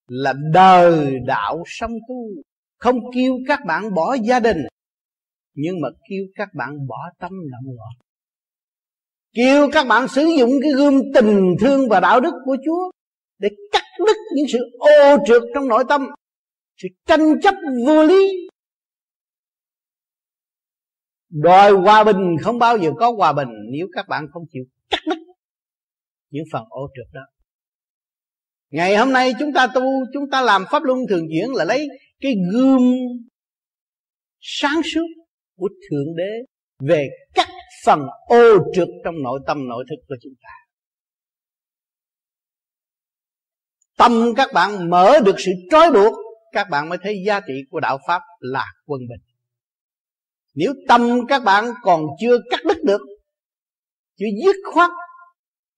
[0.09, 2.43] là đời đạo song tu,
[2.79, 4.57] không kêu các bạn bỏ gia đình,
[5.55, 8.08] nhưng mà kêu các bạn bỏ tâm lặng loạn
[9.39, 12.91] kêu các bạn sử dụng cái gương tình thương và đạo đức của Chúa
[13.39, 16.07] để cắt đứt những sự ô trượt trong nội tâm,
[16.77, 17.55] sự tranh chấp
[17.87, 18.49] vô lý.
[21.31, 25.01] Đòi hòa bình không bao giờ có hòa bình nếu các bạn không chịu cắt
[25.07, 25.19] đứt
[26.31, 27.23] những phần ô trượt đó.
[28.71, 31.89] Ngày hôm nay chúng ta tu, chúng ta làm pháp luân thường chuyển là lấy
[32.21, 32.95] cái gương
[34.41, 35.07] sáng suốt
[35.57, 36.31] của thượng đế
[36.79, 37.49] về cắt
[37.85, 40.51] phần ô trượt trong nội tâm, nội thức của chúng ta.
[43.97, 46.15] Tâm các bạn mở được sự trói buộc,
[46.53, 49.21] các bạn mới thấy giá trị của đạo pháp là quân bình.
[50.55, 53.01] Nếu tâm các bạn còn chưa cắt đứt được,
[54.17, 54.91] chưa dứt khoát,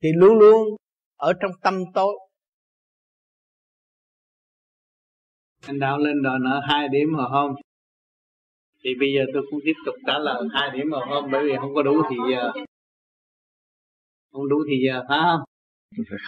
[0.02, 0.76] thì luôn luôn
[1.16, 2.18] ở trong tâm tối.
[5.66, 7.54] Anh đạo lên đòi nợ hai điểm rồi không?
[8.84, 11.52] Thì bây giờ tôi cũng tiếp tục trả lời hai điểm mà không bởi vì
[11.60, 12.52] không có đủ thì giờ
[14.32, 15.40] không đủ thì giờ phải không?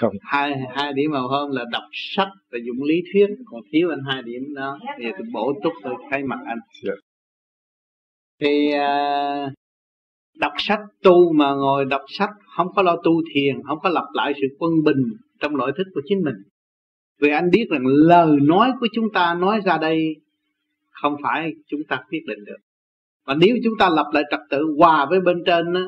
[0.01, 0.13] Không.
[0.23, 4.01] Hai hai điểm màu hôm là đọc sách và dụng lý thuyết còn thiếu anh
[4.07, 4.79] hai điểm đó.
[4.99, 6.59] Thì tôi bổ túc tôi thay mặt anh.
[6.85, 6.99] Yeah.
[8.41, 9.53] thì uh,
[10.39, 14.05] đọc sách tu mà ngồi đọc sách không có lo tu thiền không có lặp
[14.13, 15.03] lại sự quân bình
[15.41, 16.35] trong nội thức của chính mình.
[17.21, 20.17] Vì anh biết rằng lời nói của chúng ta nói ra đây
[21.03, 22.57] không phải chúng ta quyết định được.
[23.27, 25.81] Và nếu chúng ta lập lại trật tự hòa với bên trên đó,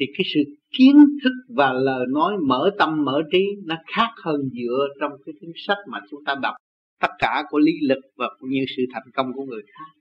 [0.00, 0.40] thì cái sự
[0.78, 5.32] kiến thức và lời nói mở tâm mở trí nó khác hơn dựa trong cái
[5.40, 6.54] cuốn sách mà chúng ta đọc
[7.00, 10.00] tất cả của lý lực và cũng như sự thành công của người khác.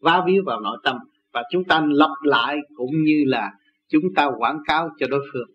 [0.00, 0.96] Vá víu vào nội tâm
[1.32, 3.50] và chúng ta lập lại cũng như là
[3.88, 5.48] chúng ta quảng cáo cho đối phương.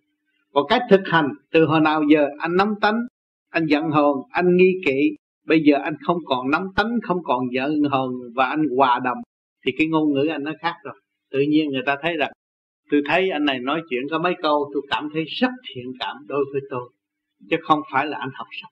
[0.54, 3.00] Còn cách thực hành từ hồi nào giờ anh nắm tánh
[3.50, 5.15] anh giận hờn anh nghi kỵ
[5.46, 9.18] bây giờ anh không còn nắm tánh không còn giận hờn và anh hòa đồng,
[9.66, 11.02] thì cái ngôn ngữ anh nó khác rồi.
[11.32, 12.32] Tự nhiên người ta thấy rằng,
[12.92, 16.18] tôi thấy anh này nói chuyện có mấy câu tôi cảm thấy rất thiện cảm
[16.28, 16.90] đối với tôi,
[17.50, 18.72] chứ không phải là anh học sách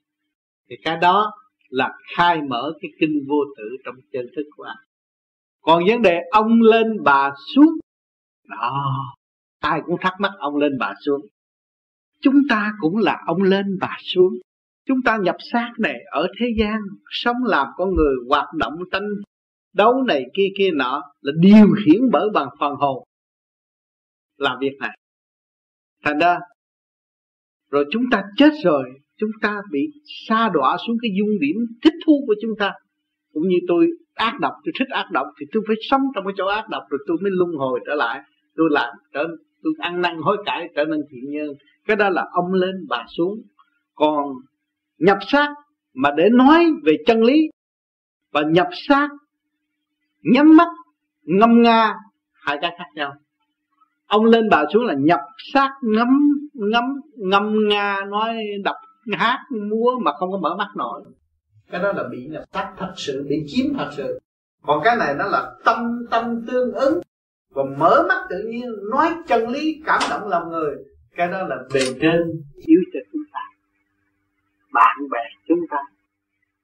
[0.70, 1.32] thì cái đó
[1.70, 4.78] là khai mở cái kinh vô tử trong chân thức của anh.
[5.62, 7.78] Còn vấn đề ông lên bà xuống,
[8.48, 8.96] đó,
[9.60, 11.22] ai cũng thắc mắc ông lên bà xuống.
[12.22, 14.34] Chúng ta cũng là ông lên bà xuống
[14.86, 19.08] chúng ta nhập xác này ở thế gian, sống làm con người, hoạt động tranh
[19.74, 23.04] đấu này kia kia nọ là điều khiển bởi bằng phần hồn.
[24.38, 24.98] Làm việc này.
[26.04, 26.40] Thành ra,
[27.72, 28.84] rồi chúng ta chết rồi,
[29.18, 29.88] chúng ta bị
[30.28, 32.72] sa đọa xuống cái dung điểm thích thú của chúng ta.
[33.34, 36.34] Cũng như tôi ác độc, tôi thích ác độc thì tôi phải sống trong cái
[36.38, 38.22] chỗ ác độc rồi tôi mới luân hồi trở lại.
[38.56, 39.28] Tôi làm trở,
[39.64, 41.48] tôi ăn năn hối cải trở nên thiện nhân.
[41.88, 43.42] Cái đó là ông lên bà xuống.
[43.96, 44.26] Còn
[45.04, 45.48] nhập xác
[45.94, 47.50] mà để nói về chân lý
[48.32, 49.10] và nhập xác,
[50.24, 50.68] nhắm mắt,
[51.24, 51.94] ngâm nga,
[52.34, 53.14] hai cái khác nhau.
[54.08, 55.20] Ông lên bà xuống là nhập
[55.54, 56.08] xác ngắm
[56.54, 56.84] ngắm
[57.16, 58.76] ngâm nga, nói đọc,
[59.12, 59.40] hát,
[59.70, 61.04] múa mà không có mở mắt nổi.
[61.72, 64.20] Cái đó là bị nhập xác thật sự, bị chiếm thật sự.
[64.66, 67.02] Còn cái này nó là tâm tâm tương ứng
[67.56, 70.76] và mở mắt tự nhiên, nói chân lý, cảm động lòng người.
[71.16, 72.22] Cái đó là bề trên,
[72.56, 72.80] yếu
[74.74, 75.78] bạn bè chúng ta.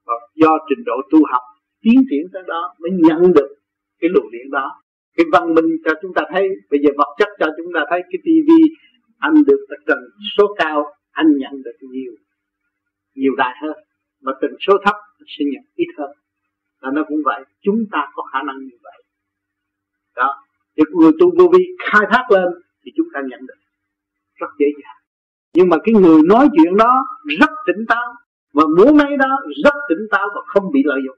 [0.06, 1.42] Và do trình độ tu học
[1.82, 3.56] tiến triển tới đó mới nhận được
[4.00, 4.82] cái luồng điện đó.
[5.18, 8.02] Cái văn minh cho chúng ta thấy, bây giờ vật chất cho chúng ta thấy,
[8.02, 8.62] cái tivi
[9.20, 10.04] anh được tầng
[10.38, 12.14] số cao, anh nhận được nhiều
[13.20, 13.78] nhiều đại hơn.
[14.22, 14.96] Mà tần số thấp
[15.28, 16.12] sẽ nhận ít hơn.
[16.82, 19.04] Là nó cũng vậy, chúng ta có khả năng như vậy.
[20.16, 20.44] Đó.
[20.78, 22.48] Thì người tu vô vi khai thác lên
[22.86, 23.60] thì chúng ta nhận được.
[24.36, 25.00] Rất dễ dàng.
[25.54, 27.06] Nhưng mà cái người nói chuyện đó
[27.70, 28.14] tỉnh táo.
[28.54, 31.18] Và muốn mấy đó, rất tỉnh táo và không bị lợi dụng.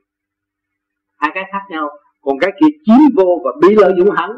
[1.17, 1.89] Hai cái khác nhau.
[2.21, 4.31] Còn cái kia chiếm vô và bị lợi dụng hẳn.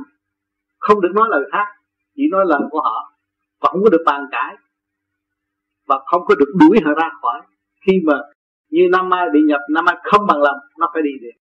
[0.80, 1.66] Không được nói lời khác,
[2.16, 3.14] chỉ nói lời của họ.
[3.62, 4.56] Và không có được bàn cãi.
[5.88, 7.42] Và không có được đuổi họ ra khỏi.
[7.88, 8.14] Khi mà
[8.70, 11.44] như năm mai bị nhập năm mai không bằng lòng, nó phải đi được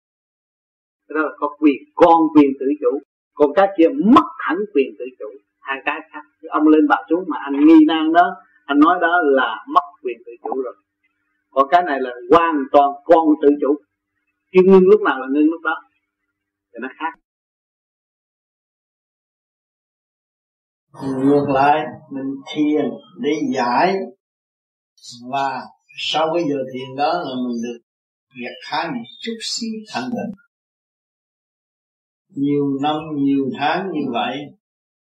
[1.09, 2.99] đó là có quyền, con quyền tự chủ.
[3.35, 5.27] Còn cái kia mất hẳn quyền tự chủ.
[5.61, 6.23] Hai cái khác.
[6.49, 9.85] Ông lên bà xuống mà anh nghi nan đó, anh nói đó là mất
[10.49, 10.75] chủ rồi.
[11.51, 13.75] Còn cái này là hoàn toàn con tự chủ.
[14.53, 15.75] Khi ngưng lúc nào là ngưng lúc đó.
[16.73, 17.21] Thì nó khác.
[21.25, 22.91] Ngược lại, mình thiền
[23.21, 23.95] để giải.
[25.31, 25.63] Và
[25.99, 27.79] sau cái giờ thiền đó là mình được
[28.43, 30.35] gặt hái một chút xíu thanh tịnh.
[32.29, 34.39] Nhiều năm, nhiều tháng như vậy,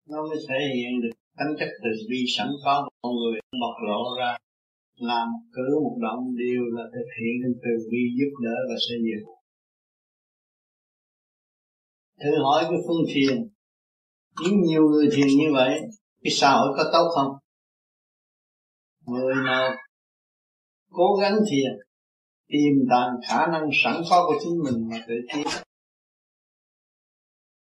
[0.10, 3.76] nó mới thể hiện được tánh chất từ bi sẵn có của con người, bộc
[3.88, 4.38] lộ ra
[4.96, 9.30] làm cử một động đều là thực hiện từ bi giúp đỡ và xây dựng.
[12.24, 13.50] Thử hỏi cái phương thiền.
[14.41, 15.82] Nếu nhiều người thiền như vậy,
[16.24, 17.32] cái xã hội có tốt không?
[19.06, 19.72] Người nào
[20.89, 21.72] cố gắng thiền,
[22.48, 25.48] tìm tàng khả năng sẵn có của chính mình mà tự tiến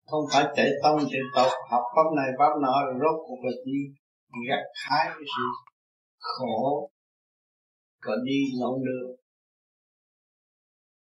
[0.07, 3.53] không phải chạy tông, chạy tộc, học pháp này, pháp nọ rồi rốt cuộc là
[3.65, 3.79] đi
[4.49, 5.43] gặt hái cái sự
[6.19, 6.91] khổ
[8.07, 9.17] còn đi lộn đường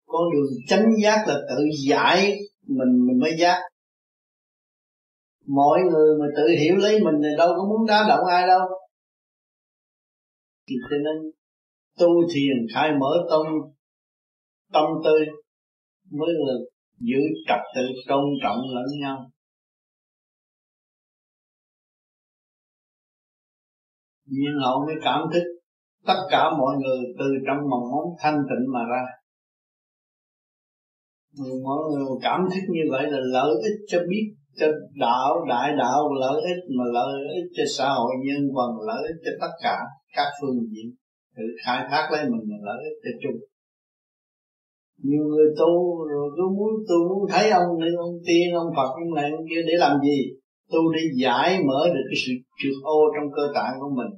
[0.10, 3.60] con đường chánh giác là tự giải mình mình mới giác.
[5.47, 8.62] Mọi người mà tự hiểu lấy mình thì đâu có muốn đá động ai đâu.
[10.68, 11.32] Thì cho nên
[12.00, 13.41] tu thiền, khai mở tâm
[14.74, 15.12] tâm tư
[16.12, 16.54] mới là
[17.00, 19.32] giữ trật tự tôn trọng lẫn nhau.
[24.26, 25.59] Nhiên hậu mới cảm thức
[26.08, 29.04] tất cả mọi người từ trong mầm móng thanh tịnh mà ra.
[31.64, 34.26] Mọi người cảm thức như vậy là lợi ích cho biết,
[34.60, 39.02] cho đạo, đại đạo, lợi ích mà lợi ích cho xã hội nhân quần lợi
[39.08, 39.78] ích cho tất cả
[40.16, 40.88] các phương diện.
[41.38, 43.39] Tự khai thác lấy mình là lợi ích cho chung.
[45.04, 45.74] Nhiều người tu
[46.12, 49.45] rồi cứ muốn tu muốn thấy ông này, ông tiên, ông phật, ông này, ông
[49.50, 50.20] kia để làm gì?
[50.72, 54.12] Tu để giải mở được cái sự trượt ô trong cơ tạng của mình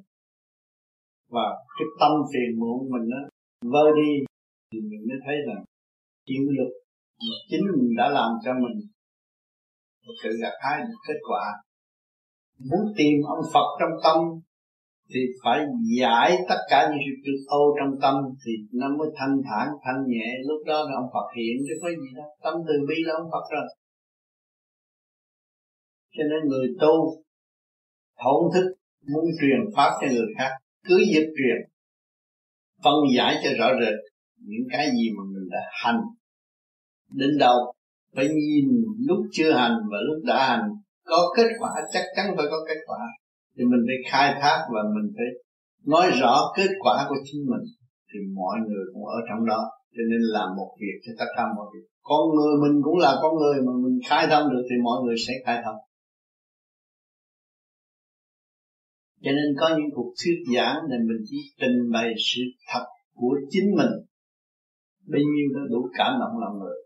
[1.32, 3.20] và cái tâm phiền muộn mình nó
[3.74, 4.12] vơi đi,
[4.72, 5.64] thì mình mới thấy rằng
[6.28, 6.72] chịu lực
[7.28, 8.78] mà chính mình đã làm cho mình
[10.06, 11.44] một sự gặt hái được kết quả.
[12.70, 14.18] Muốn tìm ông Phật trong tâm
[15.14, 15.60] thì phải
[16.00, 18.16] giải tất cả những sự trực ô trong tâm
[18.46, 20.28] thì nó mới thanh thản, thanh nhẹ.
[20.48, 22.30] Lúc đó là ông Phật hiện, chứ có gì đâu.
[22.44, 23.68] Tâm từ bi là ông Phật rồi.
[26.16, 27.24] Cho nên người tu
[28.24, 28.68] thổn thức,
[29.14, 30.52] muốn truyền pháp cho người khác
[30.88, 31.58] cứ việc truyền,
[32.84, 33.94] phân giải cho rõ rệt
[34.38, 36.02] những cái gì mà mình đã hành.
[37.14, 37.74] Đến đâu,
[38.16, 38.66] phải nhìn
[39.08, 40.70] lúc chưa hành và lúc đã hành.
[41.06, 43.00] Có kết quả, chắc chắn phải có kết quả.
[43.58, 45.26] Thì mình phải khai thác và mình phải
[45.86, 47.64] nói rõ kết quả của chính mình.
[48.14, 51.44] Thì mọi người cũng ở trong đó, cho nên làm một việc cho tất cả
[51.58, 54.76] mọi việc con người mình cũng là con người mà mình khai thông được thì
[54.84, 55.76] mọi người sẽ khai thông.
[59.24, 63.36] Cho nên có những cuộc thuyết giảng này mình chỉ trình bày sự thật của
[63.50, 63.94] chính mình.
[65.12, 66.80] Bấy nhiêu nó đủ cảm động lòng người.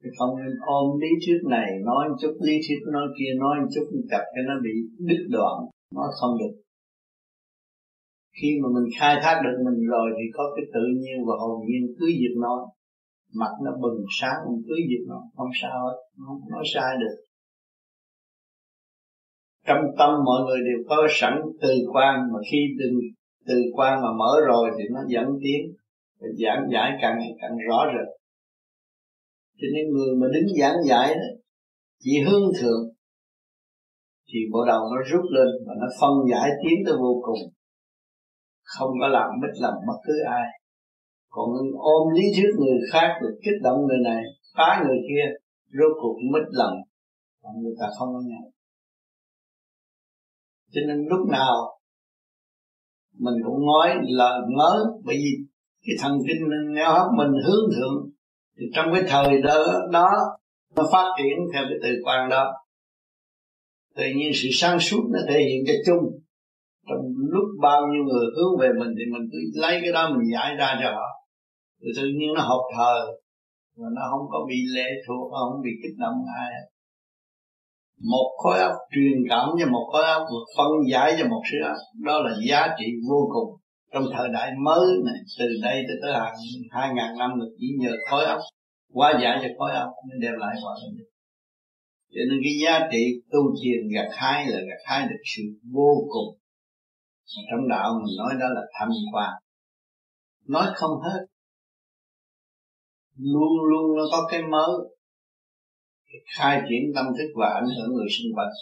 [0.00, 3.54] Thì không nên ôm lý thuyết này, nói một chút lý thuyết nói kia, nói
[3.60, 4.74] một chút chặt cho nó bị
[5.08, 5.56] đứt đoạn.
[5.94, 6.54] Nó không được.
[8.38, 11.58] Khi mà mình khai thác được mình rồi thì có cái tự nhiên và hồn
[11.66, 12.58] nhiên cứ việc nói
[13.40, 15.20] mặt nó bừng sáng, mình cứ việc nó.
[15.36, 15.96] Không sao hết.
[16.26, 17.16] Không nói sai được
[19.66, 22.84] trong tâm mọi người đều có sẵn từ quan mà khi từ
[23.46, 25.60] từ quan mà mở rồi thì nó dẫn tiến
[26.20, 28.08] giảng giải càng càng rõ rệt.
[29.58, 31.28] Cho nên người mà đứng giảng giải đó,
[32.00, 32.82] chỉ hướng thượng,
[34.28, 37.52] thì bộ đầu nó rút lên và nó phân giải tiến tới vô cùng.
[38.62, 40.46] Không có làm mít làm bất cứ ai.
[41.30, 41.48] Còn
[41.78, 44.22] ôm lý thuyết người khác rồi kích động người này,
[44.56, 45.24] phá người kia,
[45.72, 46.76] rốt cuộc mít lòng
[47.62, 48.53] người ta không có nhận
[50.74, 51.78] cho nên lúc nào
[53.18, 55.32] mình cũng nói lời mới bởi vì
[55.86, 58.10] cái thần kinh neo hấp mình hướng thượng
[58.58, 60.10] thì trong cái thời đó, đó
[60.76, 62.52] nó phát triển theo cái từ quan đó.
[63.96, 66.04] Tự nhiên sự sáng suốt nó thể hiện cho chung.
[66.88, 70.32] Trong lúc bao nhiêu người hướng về mình thì mình cứ lấy cái đó mình
[70.32, 71.08] giải ra cho họ.
[71.82, 73.06] Thì tự nhiên nó hợp thờ
[73.76, 76.52] và nó không có bị lệ thuộc không bị kích động ai
[78.00, 81.56] một khối óc truyền cảm cho một khối óc vượt phân giải cho một sự
[81.68, 83.60] óc đó là giá trị vô cùng
[83.92, 85.14] trong thời đại mới này.
[85.38, 86.34] Từ đây tới tới hàng
[86.70, 88.40] hai ngàn năm là chỉ nhờ khối óc
[88.92, 91.06] quá giải cho khối óc mới đem lại hòa bình.
[92.10, 95.42] Cho nên cái giá trị tu thiền gặt hai là gặt hai được sự
[95.72, 96.38] vô cùng.
[97.50, 99.32] Trong đạo mình nói đó là thanh quan
[100.48, 101.26] nói không hết.
[103.18, 104.70] Luôn luôn nó có cái mới
[106.36, 108.52] khai triển tâm thức và ảnh hưởng người xung quanh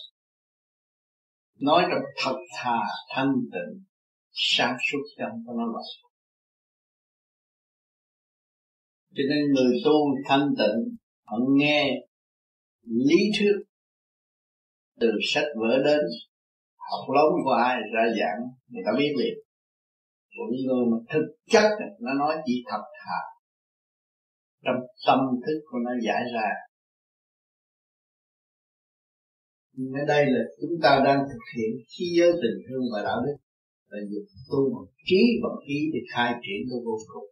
[1.61, 2.79] nói trong thật thà,
[3.09, 3.85] thanh tịnh,
[4.33, 6.03] sáng suốt trong có nói vậy
[9.15, 9.93] cho nên người tu
[10.29, 12.01] thanh tịnh, họ nghe
[12.83, 13.57] lý thuyết
[15.01, 16.01] từ sách vở đến
[16.77, 19.35] học lớn của ai ra giảng, người ta biết liền.
[20.37, 23.19] Của những người mà thực chất, nó nói chỉ thật thà.
[24.65, 24.77] Trong
[25.07, 26.49] tâm thức của nó giải ra
[29.83, 33.23] nhưng ở đây là chúng ta đang thực hiện khi giới tình thương và đạo
[33.27, 33.37] đức.
[33.89, 37.25] Là việc tu một trí và ý để khai triển cái vô cùng.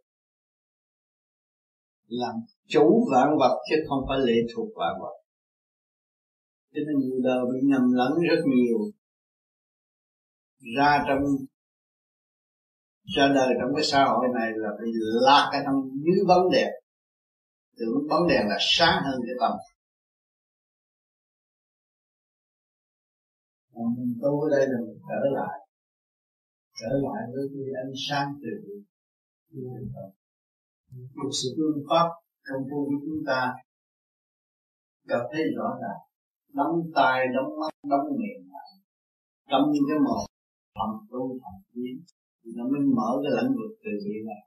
[2.07, 2.35] Làm
[2.67, 5.15] chủ vạn vật chứ không phải lệ thuộc vạn vật.
[6.73, 8.77] Cho nên người đời bị nhầm lẫn rất nhiều.
[10.77, 11.23] Ra trong,
[13.15, 14.91] ra đời trong cái xã hội này là bị
[15.25, 16.69] lạc ở trong dưới bóng đèn.
[17.77, 19.51] Tưởng bóng đèn là sáng hơn cái tâm
[23.73, 25.57] còn mình tu ở đây là mình trở lại.
[26.79, 28.53] Trở lại với cái ánh sáng từ
[31.15, 32.07] một sự phương pháp
[32.47, 33.53] trong vô của chúng ta
[35.07, 36.01] gặp thấy rõ ràng.
[36.53, 38.51] Đóng tay đóng mắt, đóng miệng
[39.51, 40.25] đóng cái mồm
[40.77, 41.95] thầm tu thầm kiến
[42.41, 44.41] thì nó mới mở cái lãnh vực từ bi này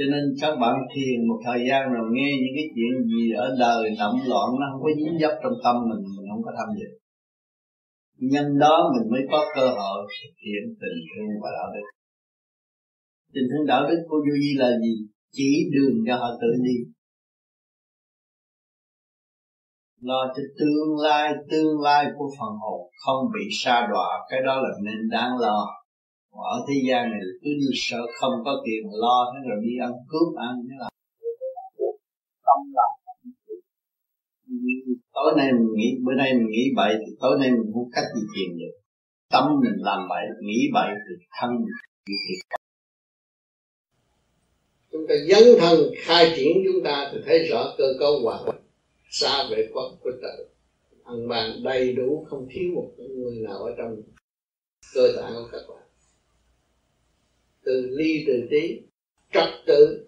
[0.00, 3.46] cho nên các bạn thiền một thời gian rồi nghe những cái chuyện gì ở
[3.58, 6.68] đời động loạn, nó không có dính dấp trong tâm mình mình không có tham
[6.78, 6.88] dự.
[8.32, 11.86] Nhân đó mình mới có cơ hội thực hiện tình thương và đạo đức.
[13.34, 14.94] Tình thương đạo đức của duy vi là gì?
[15.32, 16.76] Chỉ đường cho họ tự đi.
[20.00, 24.08] Lo cho tương lai tương lai của phần hồn không bị sa đọa.
[24.30, 25.79] Cái đó là nên đáng lo
[26.32, 29.92] ở thế gian này cứ như sợ không có tiền lo thế rồi đi ăn
[30.08, 30.88] cướp, ăn thế là
[32.46, 33.00] tâm làm
[35.12, 38.04] tối nay mình nghĩ, bữa nay mình nghĩ bậy thì tối nay mình không cách
[38.14, 38.74] gì tiền được.
[39.30, 41.50] Tâm mình làm bậy, nghĩ bậy thì thân
[42.06, 42.58] bị thiệt.
[44.92, 48.38] Chúng ta dấn thân khai triển chúng ta thì thấy rõ cơ cấu hòa
[49.10, 50.48] xa về quốc của tự.
[51.04, 53.96] Ăn bàn đầy đủ, không thiếu một người nào ở trong
[54.94, 55.89] cơ thể của các bạn
[57.70, 58.80] từ ly từ trí,
[59.32, 60.06] trật tự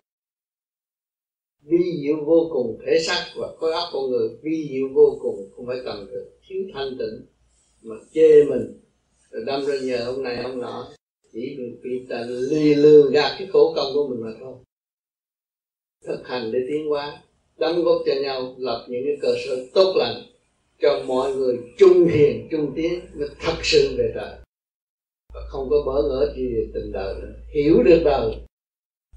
[1.63, 4.29] vi diệu vô cùng thể xác và khối óc con người.
[4.43, 7.27] Vi diệu vô cùng không phải cần được thiếu thanh tịnh
[7.83, 8.81] mà chê mình.
[9.31, 10.89] Rồi đâm ra nhờ ông này ông nọ
[11.33, 14.55] chỉ vì ta lì lừa gạt cái khổ công của mình mà thôi.
[16.07, 17.23] Thực hành để tiến hóa
[17.59, 20.23] đóng góp cho nhau lập những cái cơ sở tốt lành
[20.81, 24.42] cho mọi người chung hiền chung tiến mới thật sự về trời
[25.35, 27.35] và không có bỡ ngỡ gì về tình đời nữa.
[27.55, 28.37] Hiểu được đời,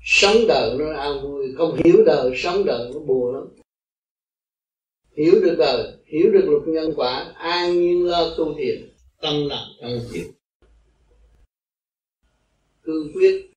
[0.04, 1.54] sống đời nó an vui.
[1.58, 3.48] Không hiểu đời, sống đời nó buồn lắm.
[5.18, 8.90] Hiểu được đời, hiểu được luật nhân quả, an nhiên lo tu thiền,
[9.22, 10.28] tâm lặng trong thiền.
[12.84, 13.52] Cương quyết,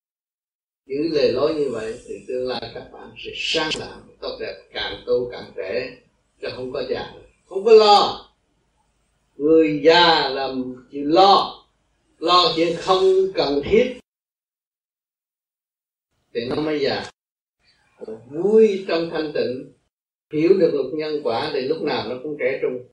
[0.87, 4.63] giữ lề lối như vậy thì tương lai các bạn sẽ sáng tạo, tốt đẹp,
[4.73, 5.97] càng tu càng trẻ,
[6.43, 7.13] chứ không có già
[7.49, 8.29] không có lo.
[9.37, 11.58] Người già làm chịu lo
[12.19, 13.03] lo chuyện không
[13.35, 14.01] cần thiết.
[16.35, 17.11] Thì nó mới già.
[18.31, 19.73] Vui trong thanh tịnh,
[20.33, 22.89] hiểu được luật nhân quả thì lúc nào nó cũng trẻ trung.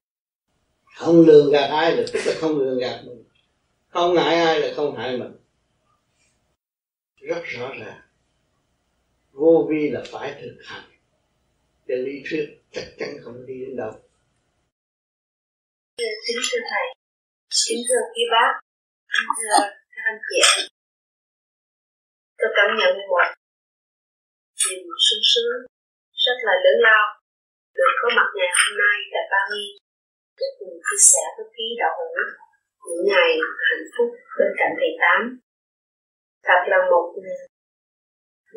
[0.96, 3.24] Không lường gạt ai là, tức là không lường gạt mình.
[3.88, 5.32] Không hại ai là không hại mình.
[7.16, 8.02] Rất rõ ràng.
[9.32, 10.90] Vô vi là phải thực hành.
[11.86, 13.92] Để lý thuyết chắc chắn không đi đến đâu.
[15.98, 16.94] Kính thưa thầy.
[17.68, 18.65] Kính thưa quý bác.
[19.16, 19.60] Dạ, thưa
[19.94, 20.40] các anh chị
[22.38, 23.28] tôi cảm nhận một
[24.62, 25.60] niềm sung sướng
[26.26, 27.06] rất là lớn lao.
[27.76, 29.72] Được có mặt ngày hôm nay tại Paris
[30.40, 32.12] để cùng chia sẻ với quý đạo hữu
[32.86, 33.32] những ngày
[33.70, 35.20] hạnh phúc bên cạnh thầy tám.
[36.48, 37.06] Thật là một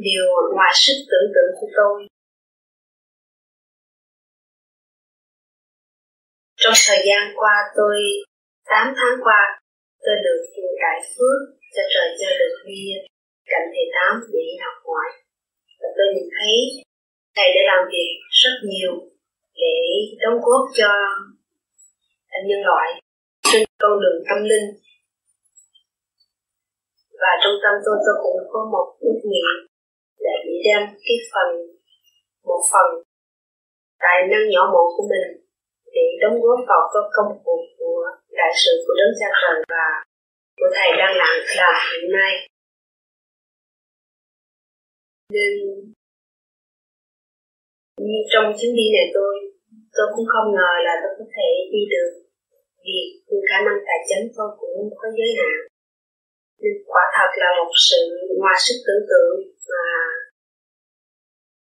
[0.06, 2.06] điều ngoài sức tưởng tượng của tôi.
[6.56, 7.96] Trong thời gian qua tôi,
[8.64, 9.61] 8 tháng qua,
[10.05, 11.38] tôi được chùa Đại Phước
[11.74, 12.82] cho trời cho được đi
[13.51, 15.11] cạnh thầy Tám để học ngoại.
[15.80, 16.55] Và tôi nhìn thấy
[17.36, 18.92] thầy đã làm việc rất nhiều
[19.62, 19.74] để
[20.22, 20.90] đóng góp cho
[22.49, 22.88] nhân loại
[23.53, 24.68] trên con đường tâm linh
[27.22, 29.55] và trong tâm tôi tôi cũng có một ước nguyện
[30.24, 30.34] để
[30.66, 31.49] đem cái phần,
[32.49, 32.88] một phần
[34.03, 35.28] tài năng nhỏ mọn của mình
[35.94, 38.03] để đóng góp vào cái công cuộc của
[38.41, 39.86] đại sự của đấng cha trời và
[40.59, 42.32] của thầy đang làm làm hiện nay.
[45.34, 45.53] Nên
[48.07, 49.34] như trong chuyến đi này tôi
[49.97, 52.11] tôi cũng không ngờ là tôi có thể đi được
[52.84, 52.99] vì
[53.49, 55.59] khả năng tài chính tôi cũng có giới hạn.
[56.61, 58.01] Nên quả thật là một sự
[58.41, 59.36] ngoài sức tưởng tượng
[59.70, 59.86] mà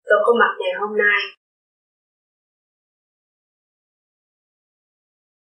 [0.08, 1.20] tôi có mặt ngày hôm nay.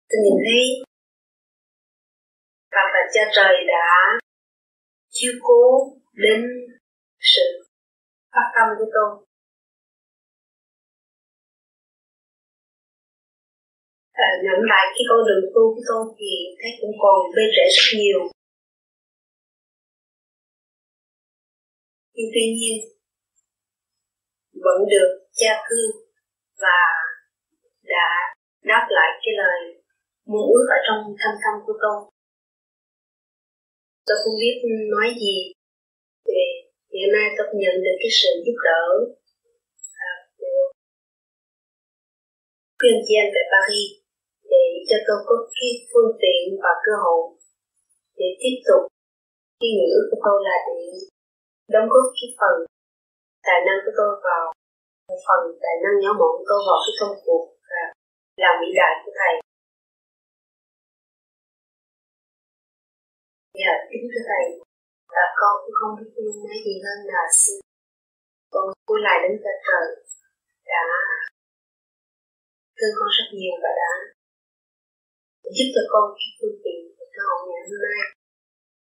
[0.09, 0.90] Tôi nhìn thấy
[2.73, 3.87] Phật là Cha Trời đã
[5.09, 5.63] chiếu cố
[6.13, 6.41] đến
[7.19, 7.47] sự
[8.33, 9.27] phát tâm của tôi.
[14.13, 17.65] À, nhận lại cái con đường tu của tôi thì thấy cũng còn bê trễ
[17.77, 18.21] rất nhiều.
[22.15, 22.77] Nhưng tuy nhiên
[24.65, 25.83] vẫn được cha cư
[26.63, 26.81] và
[27.83, 28.09] đã
[28.63, 29.83] đáp lại cái lời
[30.25, 32.20] muốn ước ở trong thâm tâm của tôi
[34.11, 34.57] tôi không biết
[34.95, 35.37] nói gì.
[36.29, 36.45] Về
[36.95, 38.85] hiện nay tôi nhận được cái sự giúp đỡ
[40.09, 40.61] à, của
[42.79, 43.91] khuyên chị anh tại Paris
[44.53, 47.23] để cho tôi có cái phương tiện và cơ hội
[48.19, 48.83] để tiếp tục
[49.61, 50.81] cái ngữ của tôi là để
[51.73, 52.55] đóng góp cái phần
[53.47, 54.45] tài năng của tôi vào
[55.27, 57.85] phần tài năng nhỏ mọn tôi vào cái công cuộc là
[58.43, 59.35] làm vĩ đại của thầy.
[63.61, 64.45] Dạ kính thưa thầy.
[65.23, 66.11] À, con cũng không biết
[66.47, 67.59] nói gì hơn là xin
[68.55, 69.87] con vui lại đến trên trời
[70.71, 70.85] đã
[72.77, 73.91] thương con rất nhiều và đã
[75.57, 78.03] giúp cho con cái phương tiện của cơ hội ngày hôm nay.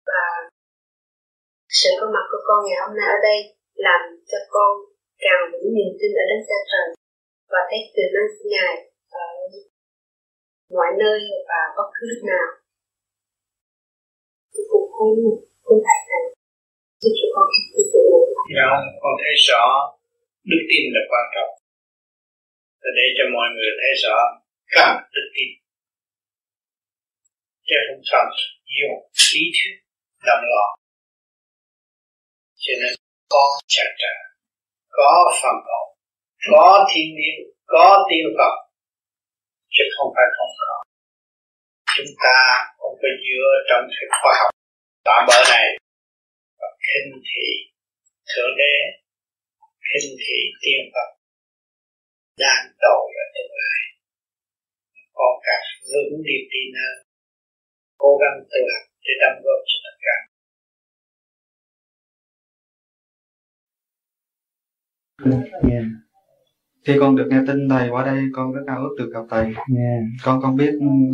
[0.08, 0.22] Và
[1.78, 3.38] sự có mặt của con ngày hôm nay ở đây
[3.86, 4.00] làm
[4.30, 4.72] cho con
[5.24, 6.88] càng vững niềm tin ở đấng cha trời
[7.52, 8.74] và thấy từ nơi ngài
[9.24, 9.26] ở
[10.76, 11.18] mọi nơi
[11.48, 12.59] và bất cứ lúc nào
[14.60, 15.14] thì cũng không
[15.66, 16.18] không phải là
[17.02, 17.84] giúp cho con cái
[18.56, 18.70] Dạ,
[19.02, 19.64] con thấy rõ
[20.50, 21.52] đức tin là quan trọng.
[22.96, 24.18] Để cho mọi người thấy rõ
[24.74, 25.48] cần đức tin.
[27.68, 28.26] Chứ không cần
[28.76, 28.96] dùng
[29.32, 29.74] lý thuyết
[30.26, 30.70] đồng loạn
[32.62, 32.92] cho nên
[33.34, 33.44] có
[33.74, 34.14] chặt chẽ
[34.98, 35.86] có phần hồn
[36.52, 37.36] có thiên nhiên
[37.66, 38.54] có tiêu phật
[39.74, 40.74] chứ không phải không có.
[41.96, 42.38] Chúng ta
[42.78, 44.49] không phải dựa trong sự khoa học
[45.10, 45.66] tạm bỡ này.
[46.60, 47.46] Và khinh thị
[48.30, 48.74] thượng đế
[49.88, 51.10] khinh thị tiên phật
[52.38, 53.80] đang tội ở tương lai.
[55.12, 56.96] Con càng vững niềm tin hơn
[58.02, 60.16] cố gắng tự học để đóng góp cho tất cả.
[65.70, 65.84] Yeah.
[66.86, 69.44] khi con được nghe tin thầy qua đây con rất ao ước được gặp thầy.
[69.44, 70.02] Yeah.
[70.24, 70.72] con không biết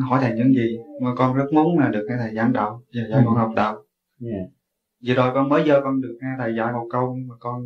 [0.09, 3.03] hỏi thầy những gì mà con rất muốn là được nghe thầy giảng đạo và
[3.11, 3.86] dạy con học đạo
[4.21, 4.47] yeah.
[5.07, 7.63] vừa rồi con mới giờ con được nghe thầy dạy một câu mà con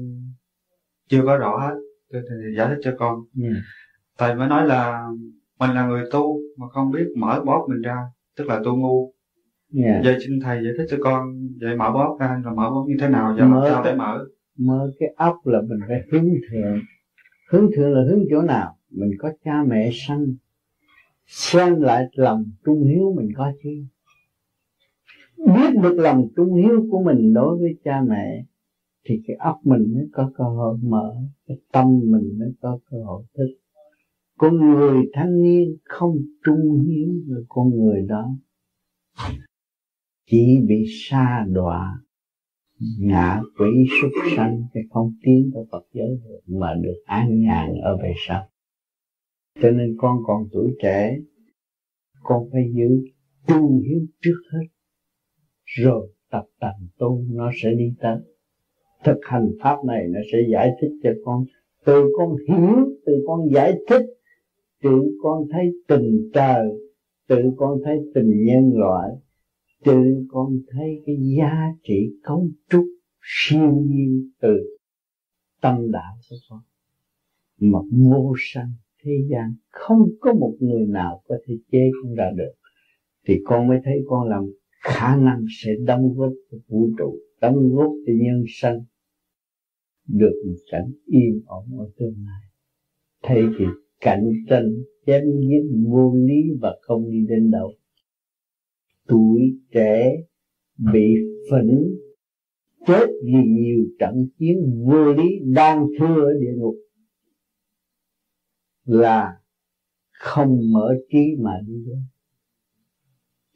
[1.09, 1.75] chưa có rõ hết.
[2.13, 3.19] Thầy giải thích cho con.
[3.43, 3.55] Yeah.
[4.19, 5.09] thầy mới nói là
[5.59, 7.97] mình là người tu mà không biết mở bóp mình ra
[8.37, 9.13] tức là tu ngu.
[9.75, 10.05] Yeah.
[10.05, 12.97] vậy xin thầy giải thích cho con vậy mở bóp ra là mở bóp như
[13.01, 14.27] thế nào và mở sao để mở?
[14.59, 16.79] mở cái ốc là mình phải hướng thượng.
[17.51, 18.77] Hướng thượng là hướng chỗ nào?
[18.91, 20.27] Mình có cha mẹ sanh
[21.31, 23.71] xem lại lòng trung hiếu mình có chứ
[25.47, 28.45] biết được lòng trung hiếu của mình đối với cha mẹ,
[29.09, 31.17] thì cái óc mình mới có cơ hội mở,
[31.47, 33.57] cái tâm mình mới có cơ hội thức.
[34.39, 38.31] Con người thanh niên không trung hiếu với con người đó.
[40.31, 42.03] Chỉ bị sa đọa,
[42.99, 47.75] ngã quỷ súc sanh, cái không tiến tới Phật giới được, mà được an nhàn
[47.83, 48.49] ở về sau.
[49.63, 51.17] Cho nên con còn tuổi trẻ,
[52.23, 52.89] con phải giữ
[53.49, 54.67] trung hiếu trước hết
[55.77, 58.17] rồi tập tành tu, nó sẽ đi tới.
[59.05, 61.45] Thực hành pháp này nó sẽ giải thích cho con.
[61.85, 64.07] Từ con hiểu, từ con giải thích,
[64.83, 66.69] tự con thấy tình trời,
[67.29, 69.11] tự con thấy tình nhân loại,
[69.85, 72.85] tự con thấy cái giá trị cấu trúc
[73.23, 74.77] siêu nhiên từ
[75.61, 76.61] tâm đạo của con.
[77.61, 82.31] Mà vô sanh thế gian không có một người nào có thể chế con ra
[82.37, 82.53] được.
[83.27, 84.51] Thì con mới thấy con làm
[84.81, 88.85] khả năng sẽ đóng góp cho vũ trụ, đóng góp cho nhân sanh
[90.07, 92.43] được một cảnh yên ổn ở tương lai.
[93.23, 93.65] Thay vì
[94.01, 94.69] cạnh tranh
[95.07, 97.73] chém giết vô lý và không đi đến đâu,
[99.09, 99.41] tuổi
[99.73, 100.17] trẻ
[100.93, 101.15] bị
[101.51, 101.97] phẫn,
[102.87, 106.75] chết vì nhiều trận chiến vô lý đang thưa ở địa ngục,
[108.85, 109.41] là
[110.11, 112.03] không mở trí mà đi đến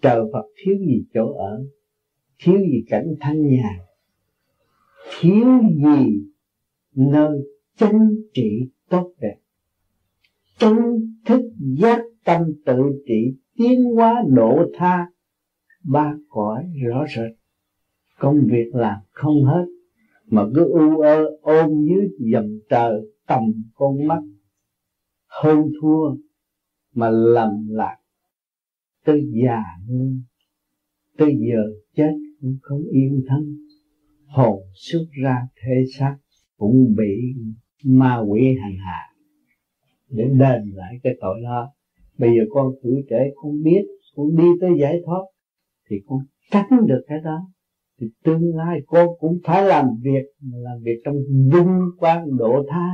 [0.05, 1.65] trời Phật thiếu gì chỗ ở,
[2.39, 3.79] thiếu gì cảnh thanh nhàn,
[5.21, 5.47] thiếu
[5.77, 6.25] gì
[6.95, 7.39] nơi
[7.77, 9.37] chánh trị tốt đẹp.
[10.59, 11.43] Chánh thức
[11.79, 15.07] giác tâm tự trị tiến hóa độ tha,
[15.85, 17.33] ba cõi rõ rệt.
[18.19, 19.67] Công việc làm không hết,
[20.27, 23.43] mà cứ u ơ ôm dưới dầm trời tầm
[23.75, 24.21] con mắt.
[25.27, 26.17] Hơn thua
[26.95, 27.97] mà lầm lạc
[29.05, 30.23] tới già luôn
[31.19, 31.63] tới giờ
[31.97, 33.57] chết cũng không yên thân.
[34.27, 36.17] Hồn xuất ra thể xác
[36.57, 37.15] cũng bị
[37.85, 39.01] ma quỷ hành hạ.
[40.09, 41.73] Để đền lại cái tội đó.
[42.19, 43.83] Bây giờ con tuổi trẻ con biết,
[44.17, 45.23] con đi tới giải thoát
[45.91, 46.19] thì con
[46.51, 47.49] tránh được cái đó.
[48.01, 51.17] Thì tương lai con cũng phải làm việc làm việc trong
[51.53, 52.89] vinh quang độ tha.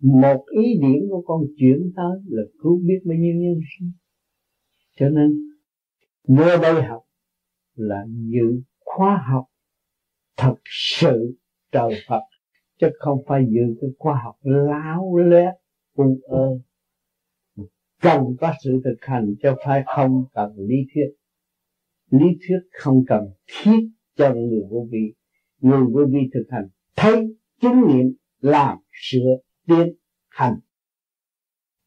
[0.00, 3.92] Một ý điểm của con chuyển tới là cứu biết bao nhiêu nhân sinh
[4.96, 5.50] cho nên,
[6.28, 7.04] nơi đây học
[7.74, 9.44] là dự khoa học
[10.36, 11.34] thật sự
[11.72, 12.22] trời Phật,
[12.80, 15.54] chứ không phải dự cái khoa học láo lét,
[15.94, 16.58] u ơ.
[18.00, 21.14] Cần có sự thực hành cho phải không cần lý thuyết.
[22.10, 25.14] Lý thuyết không cần thiết cho người vô vi.
[25.60, 29.36] Người vô vi thực hành, thấy chứng nghiệm, làm sửa
[29.66, 29.94] tiến
[30.28, 30.58] hành.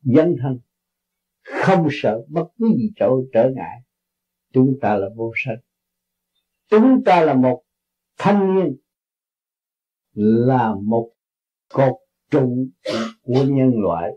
[0.02, 0.60] Dân thân
[1.48, 3.82] không sợ bất cứ gì chỗ trở ngại.
[4.54, 5.58] Chúng ta là vô sanh.
[6.70, 7.64] Chúng ta là một
[8.18, 8.78] thanh niên.
[10.14, 11.12] Là một
[11.74, 11.94] cột
[12.32, 12.68] trụ
[13.22, 14.12] của nhân loại.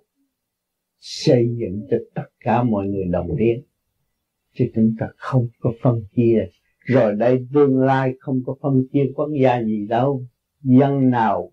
[0.99, 3.65] Xây dựng cho tất cả mọi người đồng tiến
[4.55, 6.47] chứ chúng ta không có phân chia.
[6.79, 10.27] Rồi đây tương lai không có phân chia quốc gia gì đâu.
[10.63, 11.53] Dân nào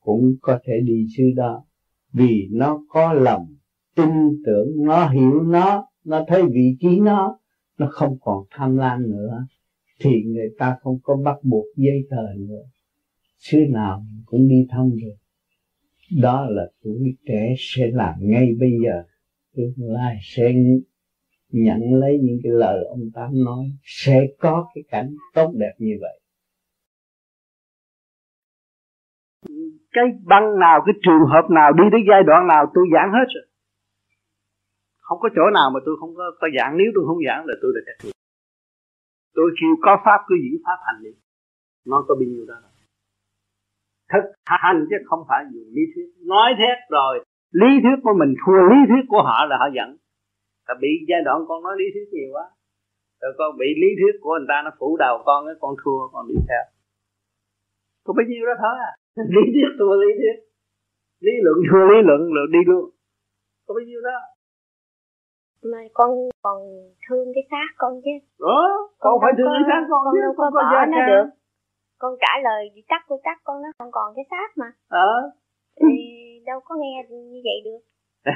[0.00, 1.64] cũng có thể đi xứ đó.
[2.12, 3.56] Vì nó có lòng
[3.96, 7.38] tin tưởng nó, hiểu nó nó thấy vị trí nó
[7.78, 9.46] nó không còn tham lam nữa,
[10.00, 12.62] thì người ta không có bắt buộc giấy tờ nữa.
[13.38, 15.16] Xứ nào cũng đi thông rồi
[16.22, 19.02] đó là tuổi trẻ sẽ làm ngay bây giờ.
[19.56, 20.52] Tương lai sẽ
[21.48, 25.94] nhận lấy những cái lời ông tám nói, sẽ có cái cảnh tốt đẹp như
[26.00, 26.20] vậy.
[29.92, 33.26] Cái băng nào, cái trường hợp nào, đi đến giai đoạn nào, tôi giảng hết
[33.34, 33.46] rồi
[35.06, 36.72] không có chỗ nào mà tôi không có, có giảng.
[36.80, 38.16] Nếu tôi không giảng là tôi là trách nhiệm
[39.36, 41.12] tôi chịu có pháp cứ giữ pháp hành đi.
[41.90, 42.54] Nó có bao nhiêu đó
[44.12, 46.08] thực hành chứ không phải dùng lý thuyết.
[46.32, 47.14] Nói thét rồi
[47.60, 49.88] lý thuyết của mình thua lý thuyết của họ là họ giận.
[50.68, 52.46] Là bị giai đoạn con nói lý thuyết nhiều quá.
[53.20, 56.00] Rồi con bị lý thuyết của người ta nó phủ đầu con cái con thua
[56.12, 56.64] con đi theo.
[58.04, 58.92] Có bấy nhiêu đó thôi à.
[59.36, 60.36] Lý thuyết thua lý thuyết.
[61.26, 62.84] Lý luận thua lý luận rồi đi luôn.
[63.66, 64.18] Có bấy nhiêu đó
[65.72, 66.10] mà con
[66.42, 66.58] còn
[67.08, 68.10] thương cái xác con chứ.
[68.40, 71.26] Đó con, con phải thương cái xác con, con chứ đâu có bỏ nó được.
[71.98, 74.72] Con trả lời đi tắt của tắt con nó không còn cái xác mà.
[74.88, 75.30] Ờ.
[75.80, 75.92] Thì
[76.46, 77.80] đâu có nghe như vậy được.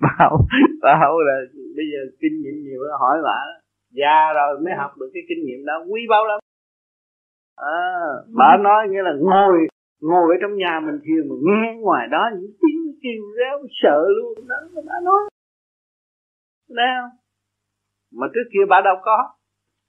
[0.00, 0.38] Bảo
[0.82, 1.36] bảo là
[1.76, 3.38] bây giờ kinh nghiệm nhiều đó hỏi bà
[3.90, 6.40] già rồi mới học được cái kinh nghiệm đó quý báu lắm.
[7.56, 7.82] À,
[8.38, 9.66] bà nói nghĩa là ngồi
[10.02, 13.98] ngồi ở trong nhà mình thiền mà nghe ngoài đó những tiếng kêu réo sợ
[14.16, 14.48] luôn.
[14.48, 14.56] Đó
[14.88, 15.22] bà nói
[16.68, 17.02] nào
[18.18, 19.18] mà trước kia bà đâu có.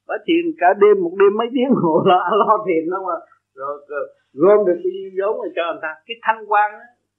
[0.07, 3.17] Bà thiền cả đêm một đêm mấy tiếng hồ lo lo thiền đâu mà.
[3.59, 5.91] Rồi, rồi gom được bao nhiêu vốn rồi cho người ta.
[6.05, 6.69] Cái thanh quan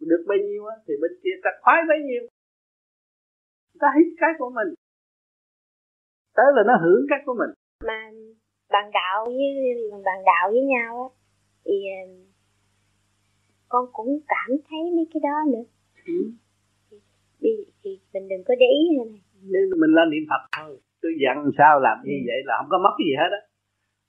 [0.01, 2.23] được bao nhiêu á thì bên kia ta khoái bấy nhiêu.
[3.81, 4.71] Ta hít cái của mình.
[6.37, 7.51] Tới là nó hưởng cái của mình.
[7.89, 7.99] Mà
[8.71, 9.51] bằng đạo với
[10.05, 11.09] bằng đạo với nhau á
[11.65, 12.03] thì ờ,
[13.69, 15.76] con cũng cảm thấy mấy cái đó nữa
[16.07, 16.19] ừ.
[17.41, 17.51] thì,
[17.85, 19.21] thì mình đừng có để ý này.
[19.53, 22.27] Nên mình lên niệm phật thôi tôi dặn sao làm như ừ.
[22.29, 23.43] vậy là không có mất gì hết á.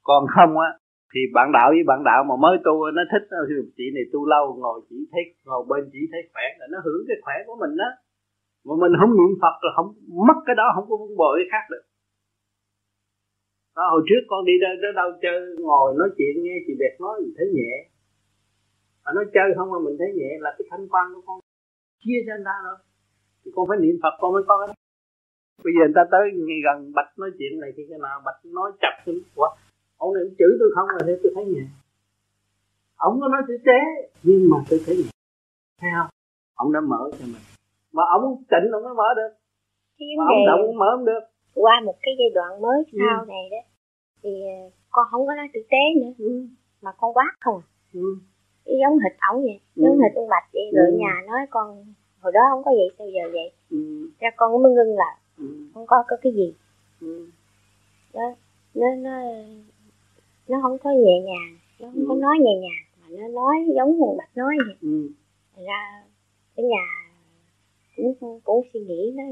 [0.03, 0.69] Còn không á
[1.13, 4.19] thì bạn đạo với bạn đạo mà mới tu nó thích thì chị này tu
[4.33, 7.57] lâu ngồi chỉ thấy ngồi bên chỉ thấy khỏe là nó hưởng cái khỏe của
[7.61, 7.89] mình đó
[8.67, 9.89] mà mình không niệm phật rồi không
[10.27, 11.83] mất cái đó không có vun bồi cái khác được.
[13.75, 15.37] Đó, hồi trước con đi đâu, đâu, đâu chơi
[15.67, 17.73] ngồi nói chuyện nghe chị đẹp nói mình thấy nhẹ.
[19.03, 21.39] Mà nói chơi không mà mình thấy nhẹ là cái thanh quan của con
[22.07, 22.77] chia cho anh ta rồi
[23.41, 24.75] thì con phải niệm phật con mới có cái
[25.63, 26.23] bây giờ người ta tới
[26.65, 29.49] gần bạch nói chuyện này thì cái nào bạch nói chặt xuống quá
[29.97, 31.65] ông này chửi tôi không là tôi thấy nhẹ.
[32.95, 33.79] Ông có nói tử tế
[34.23, 35.09] nhưng mà tôi thấy nhẹ.
[35.81, 36.09] Thấy không?
[36.55, 37.45] Ông đã mở cho mình.
[37.93, 39.31] Mà ông tịnh ông mới mở được.
[40.17, 41.23] Mà ông động ông mở không được.
[41.53, 42.99] qua một cái giai đoạn mới ừ.
[43.09, 43.25] sau ừ.
[43.27, 43.61] này đó
[44.23, 44.57] thì ờ,
[44.89, 46.11] con không có nói tử tế nữa.
[46.17, 46.47] Ừ.
[46.81, 47.67] mà con quát không à.
[47.93, 48.07] Ừ.
[48.81, 49.83] giống hịch ổng vậy ừ.
[49.83, 50.97] giống hịch ông bạch vậy rồi ừ.
[50.97, 51.85] nhà nói con
[52.19, 54.09] hồi đó không có vậy sao giờ vậy ừ.
[54.19, 55.45] ra con mới ngưng là ừ.
[55.73, 56.53] không có có cái gì
[57.01, 57.29] ừ.
[58.13, 58.35] đó
[58.73, 59.11] nó nó
[60.47, 62.05] nó không có nhẹ nhàng nó không ừ.
[62.09, 65.09] có nói nhẹ nhàng mà nó nói giống như bạch nói vậy ừ.
[65.65, 66.03] ra
[66.55, 66.85] cái nhà
[67.95, 69.23] cũng cũng suy nghĩ nó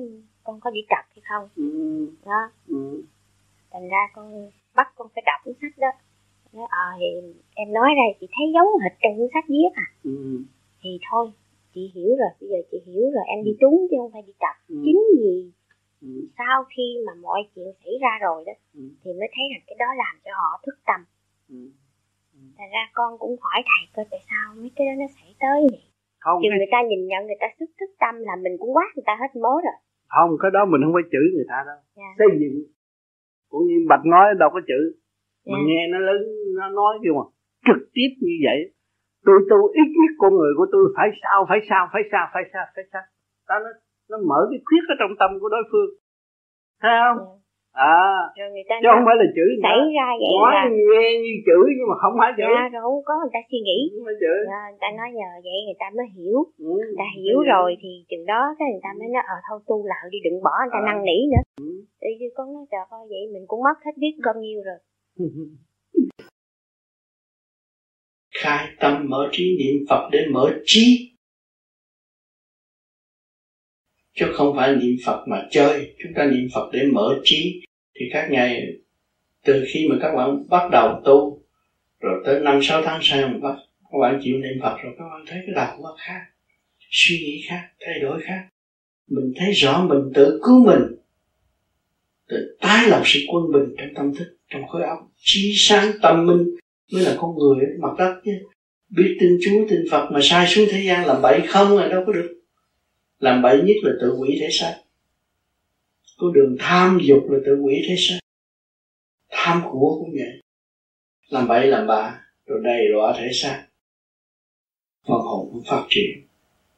[0.43, 2.07] con có đi tập hay không ừ.
[2.25, 3.03] đó ừ.
[3.71, 5.88] thành ra con bắt con phải đọc cuốn sách đó
[6.56, 7.10] nói ờ à, thì
[7.56, 10.16] em nói đây chị thấy giống hệt trong cuốn sách viết à ừ.
[10.82, 11.26] thì thôi
[11.74, 13.58] chị hiểu rồi bây giờ chị hiểu rồi em đi ừ.
[13.62, 14.76] trúng chứ không phải đi tập ừ.
[14.86, 15.51] chính vì
[16.01, 16.12] ừ.
[16.38, 18.84] sau khi mà mọi chuyện xảy ra rồi đó ừ.
[19.01, 20.99] thì mới thấy rằng cái đó làm cho họ thức tâm
[21.49, 21.62] ừ.
[22.38, 22.41] Ừ.
[22.58, 25.60] thành ra con cũng hỏi thầy coi tại sao mấy cái đó nó xảy tới
[25.72, 25.86] vậy
[26.26, 26.58] không Chứ cái...
[26.58, 29.14] người ta nhìn nhận người ta sức thức tâm là mình cũng quát người ta
[29.22, 29.78] hết mớ rồi
[30.16, 31.95] không cái đó mình không phải chửi người ta đâu yeah.
[31.99, 32.10] Dạ.
[32.20, 32.56] xây dựng
[33.51, 35.51] cũng như bạch nói đâu có chữ yeah.
[35.51, 35.66] mà dạ.
[35.68, 36.20] nghe nó lớn
[36.60, 37.26] nó nói kêu mà
[37.68, 38.60] trực tiếp như vậy
[39.28, 42.43] tôi tu ít nhất con người của tôi phải sao phải sao phải sao phải
[42.53, 43.03] sao phải sao.
[43.49, 43.72] Đó nó
[44.10, 45.89] nó mở cái khuyết ở trong tâm của đối phương.
[46.82, 47.20] Thấy không?
[47.28, 47.41] Yeah.
[47.93, 47.97] à
[48.70, 51.88] ta chứ không phải là chữ xảy ra vậy nói là nghe như chữ nhưng
[51.91, 52.47] mà không phải chữ.
[52.56, 53.80] Dạ, rồi không có người ta suy nghĩ.
[53.93, 54.34] Không phải chữ.
[54.53, 56.38] Dạ, người ta nói nhờ vậy người ta mới hiểu.
[56.68, 56.72] Ừ.
[56.89, 59.78] người ta hiểu rồi thì chừng đó cái người ta mới nói ờ thôi tu
[59.91, 60.88] lại đi đừng bỏ người ta À.
[60.88, 61.43] năn nỉ nữa.
[61.66, 62.10] Ừ.
[62.20, 64.80] như con nói trời ơi vậy mình cũng mất hết biết bao nhiêu rồi
[68.39, 71.11] khai tâm mở trí niệm Phật để mở trí.
[74.13, 75.95] Chứ không phải niệm Phật mà chơi.
[76.03, 77.61] Chúng ta niệm Phật để mở trí.
[77.95, 78.61] Thì các ngày
[79.45, 81.41] từ khi mà các bạn bắt đầu tu,
[81.99, 83.55] rồi tới năm, sáu tháng sau mà bắt,
[83.91, 86.21] các bạn chịu niệm Phật rồi, các bạn thấy cái đầu nó khác,
[86.89, 88.47] suy nghĩ khác, thay đổi khác.
[89.07, 90.81] Mình thấy rõ mình tự cứu mình,
[92.27, 96.25] tự tái lập sự quân bình trong tâm thức, trong khối óc, trí sáng tâm
[96.25, 96.55] minh
[96.91, 98.31] mới là con người mặt đất chứ.
[98.89, 102.03] Biết tin Chúa, tin Phật mà sai xuống thế gian làm bậy không là đâu
[102.05, 102.41] có được.
[103.19, 104.81] Làm bậy nhất là tự quỷ thể xác.
[106.17, 108.19] Có đường tham dục là tự quỷ thế xác.
[109.29, 110.41] Tham của cũng vậy
[111.29, 113.67] làm bậy làm bạ, rồi đầy đọa thể xác.
[115.07, 116.27] Phần hồn cũng phát triển,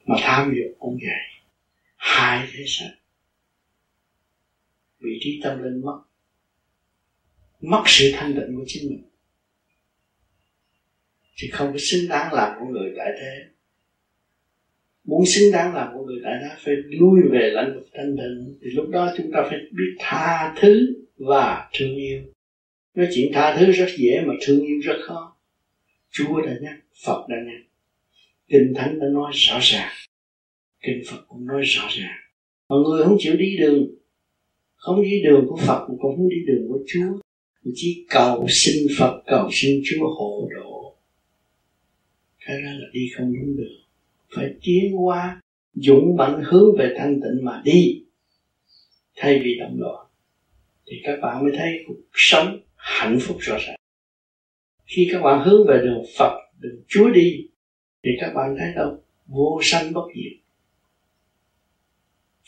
[0.06, 1.42] mà tham dục cũng vậy
[1.96, 2.92] hai thế xác.
[5.00, 6.02] Vị trí tâm linh mất.
[7.62, 9.04] Mất sự thanh định của chính mình
[11.38, 13.46] thì không có xứng đáng làm của người tại thế.
[15.04, 18.58] Muốn xứng đáng làm của người tại thế, phải lui về lãnh vực thanh tịnh.
[18.62, 22.22] Thì lúc đó chúng ta phải biết tha thứ và thương yêu.
[22.96, 25.38] Nói chuyện tha thứ rất dễ mà thương yêu rất khó.
[26.12, 26.76] Chúa đã nhắc,
[27.06, 27.62] phật đã nhắc.
[28.48, 29.92] Kinh thánh đã nói rõ ràng.
[30.82, 32.18] Kinh phật cũng nói rõ ràng.
[32.70, 33.88] Mọi người không chịu đi đường,
[34.76, 37.20] không đi đường của phật, cũng không đi đường của chúa.
[37.74, 40.77] Chỉ cầu xin phật, cầu xin chúa hộ độ
[42.48, 43.78] cái đó là đi không đúng đường.
[44.36, 45.42] Phải tiến qua,
[45.74, 48.04] dũng mạnh hướng về thanh tịnh mà đi.
[49.16, 50.08] Thay vì động loạn,
[50.86, 53.76] thì các bạn mới thấy cuộc sống hạnh phúc rõ ràng.
[54.86, 57.48] Khi các bạn hướng về đường Phật, đường Chúa đi,
[58.04, 59.04] thì các bạn thấy đâu?
[59.26, 60.40] Vô sanh bất diệt.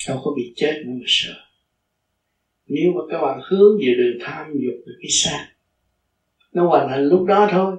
[0.08, 1.34] Đâu có bị chết nữa mà sợ.
[2.68, 5.50] Nếu mà các bạn hướng về đường tham dục về cái xác
[6.52, 7.76] nó hoàn thành lúc đó thôi.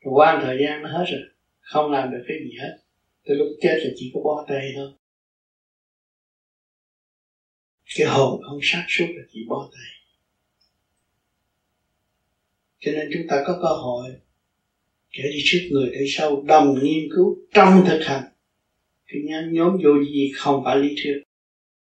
[0.00, 1.20] Rồi qua thời gian nó hết rồi
[1.66, 2.78] không làm được cái gì hết.
[3.24, 4.92] Tới lúc chết là chỉ có bó tay thôi.
[7.96, 9.90] Cái hồn không sát suốt là chỉ bó tay.
[12.80, 14.10] Cho nên chúng ta có cơ hội
[15.12, 18.24] kể đi trước người để sau đồng nghiên cứu trong thực hành.
[19.06, 21.22] Cái nhóm nhóm vô gì không phải lý thuyết.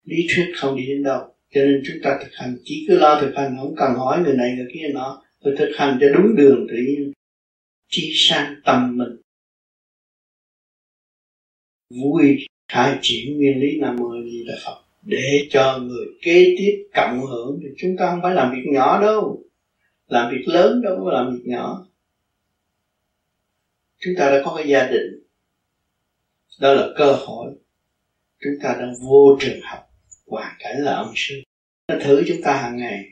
[0.04, 1.20] Lý thuyết không đi đến đâu.
[1.54, 4.34] Cho nên chúng ta thực hành chỉ cứ lo thực hành, không cần hỏi người
[4.34, 5.22] này người kia nọ.
[5.40, 7.12] Rồi thực hành cho đúng đường tự nhiên.
[7.88, 9.20] Chi sang tâm mình
[11.90, 16.88] vui khai triển nguyên lý nam mô di đà phật để cho người kế tiếp
[16.94, 17.60] cộng hưởng.
[17.62, 19.42] Thì chúng ta không phải làm việc nhỏ đâu,
[20.08, 21.86] làm việc lớn đâu có làm việc nhỏ.
[23.98, 25.24] Chúng ta đã có cái gia đình,
[26.60, 27.52] đó là cơ hội.
[28.40, 29.80] Chúng ta đang vô trường học,
[30.26, 31.42] hoàn cảnh là ông sư
[31.88, 33.04] nó thử chúng ta hàng ngày,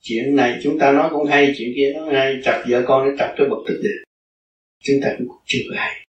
[0.00, 3.14] chuyện này chúng ta nói cũng hay, chuyện kia nó hay, chặt vợ con nó
[3.18, 4.02] chặt cái bậc tức được
[4.78, 6.03] chúng ta cũng chưa hay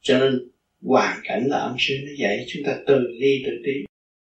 [0.00, 0.48] cho nên
[0.82, 3.72] hoàn cảnh là âm sư nó dạy chúng ta từ ly, từ tí,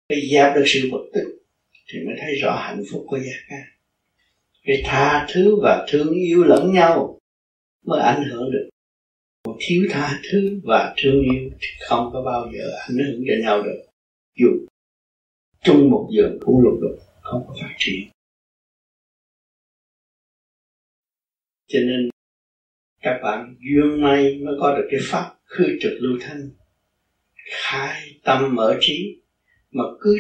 [0.10, 1.40] phải dẹp được sự bực tức
[1.88, 3.76] thì mới thấy rõ hạnh phúc của gia ca
[4.66, 7.20] cái tha thứ và thương yêu lẫn nhau
[7.86, 8.70] mới ảnh hưởng được.
[9.46, 13.34] Một thiếu tha thứ và thương yêu thì không có bao giờ ảnh hưởng cho
[13.42, 13.86] nhau được.
[14.36, 14.48] Dù
[15.64, 18.10] chung một giường cũng lục đục không có phát triển.
[21.68, 22.10] Cho nên
[23.02, 26.50] các bạn duyên may mới có được cái pháp khư trực lưu thanh,
[27.52, 29.22] khai tâm mở trí,
[29.72, 30.20] mà cứ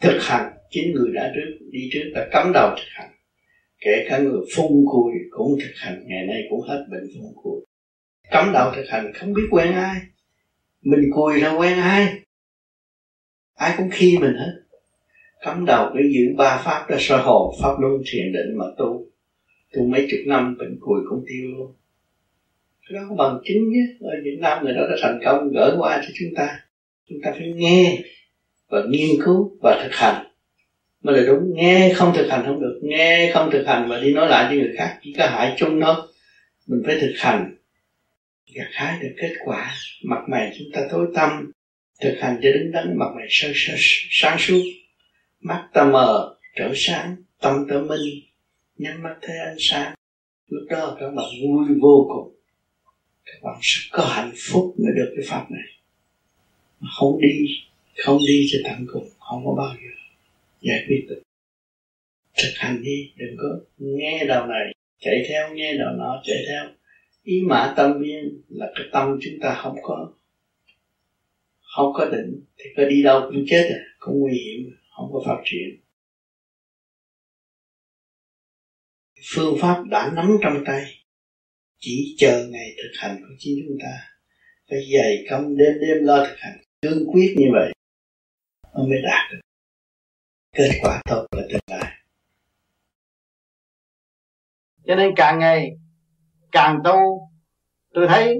[0.00, 3.10] thực hành, chính người đã trước, đi trước đã cắm đầu thực hành.
[3.80, 7.60] Kể cả người phun cùi cũng thực hành, ngày nay cũng hết bệnh phun cùi
[8.30, 10.00] cắm đầu thực hành, không biết quen ai,
[10.82, 12.20] mình cùi là quen ai.
[13.54, 14.52] Ai cũng khi mình hết.
[15.40, 19.06] Cắm đầu để giữ ba pháp ra soi hồn, pháp luân thiền định mà tu.
[19.72, 21.74] Tu mấy chục năm, bệnh cùi cũng tiêu luôn
[22.90, 23.86] cái đó có bằng chứng nhé.
[24.00, 26.60] Ở Việt Nam người đó đã thành công gỡ qua cho chúng ta.
[27.08, 27.98] Chúng ta phải nghe
[28.68, 30.26] và nghiên cứu và thực hành.
[31.02, 31.54] Mới là đúng.
[31.54, 32.80] Nghe không thực hành không được.
[32.82, 35.80] Nghe không thực hành và đi nói lại cho người khác chỉ có hại chung
[35.80, 35.94] thôi.
[36.66, 37.56] Mình phải thực hành.
[38.54, 39.74] Gặt hái được kết quả.
[40.04, 41.52] Mặt mày chúng ta tối tâm
[42.00, 42.98] thực hành cho đứng đắn.
[42.98, 43.74] Mặt mày sơ, sơ,
[44.10, 44.62] sáng suốt.
[45.40, 47.16] Mắt ta mờ trở sáng.
[47.40, 48.14] Tâm ta minh.
[48.76, 49.94] Nhắm mắt thấy ánh sáng.
[50.48, 52.39] Lúc đó các bạn vui vô cùng
[53.42, 55.68] bạn rất có hạnh phúc mới được cái pháp này.
[56.80, 57.46] Mà không đi
[57.96, 59.90] không đi cho tận cùng, không có bao giờ
[60.60, 61.22] giải quyết được.
[62.42, 66.64] Thực hành đi, đừng có nghe đầu này, chạy theo nghe đầu nọ, chạy theo.
[67.22, 70.12] Ý mã tâm viên là cái tâm chúng ta không có
[71.76, 75.22] không có định, thì có đi đâu cũng chết à cũng nguy hiểm, không có
[75.26, 75.80] phát triển.
[79.34, 80.99] Phương pháp đã nắm trong tay
[81.80, 84.08] chỉ chờ ngày thực hành của chính chúng ta.
[84.70, 87.72] Phải dày công đêm đêm lo thực hành cương quyết như vậy
[88.74, 89.40] nó mới đạt được.
[90.52, 91.92] Kết quả tốt ở tương lai.
[94.86, 95.70] Cho nên càng ngày,
[96.52, 97.30] càng tu,
[97.94, 98.36] tôi thấy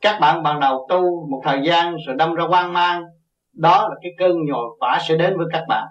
[0.00, 3.04] các bạn ban đầu tu một thời gian rồi đâm ra quan mang,
[3.52, 5.86] đó là cái cơn nhồi quả sẽ đến với các bạn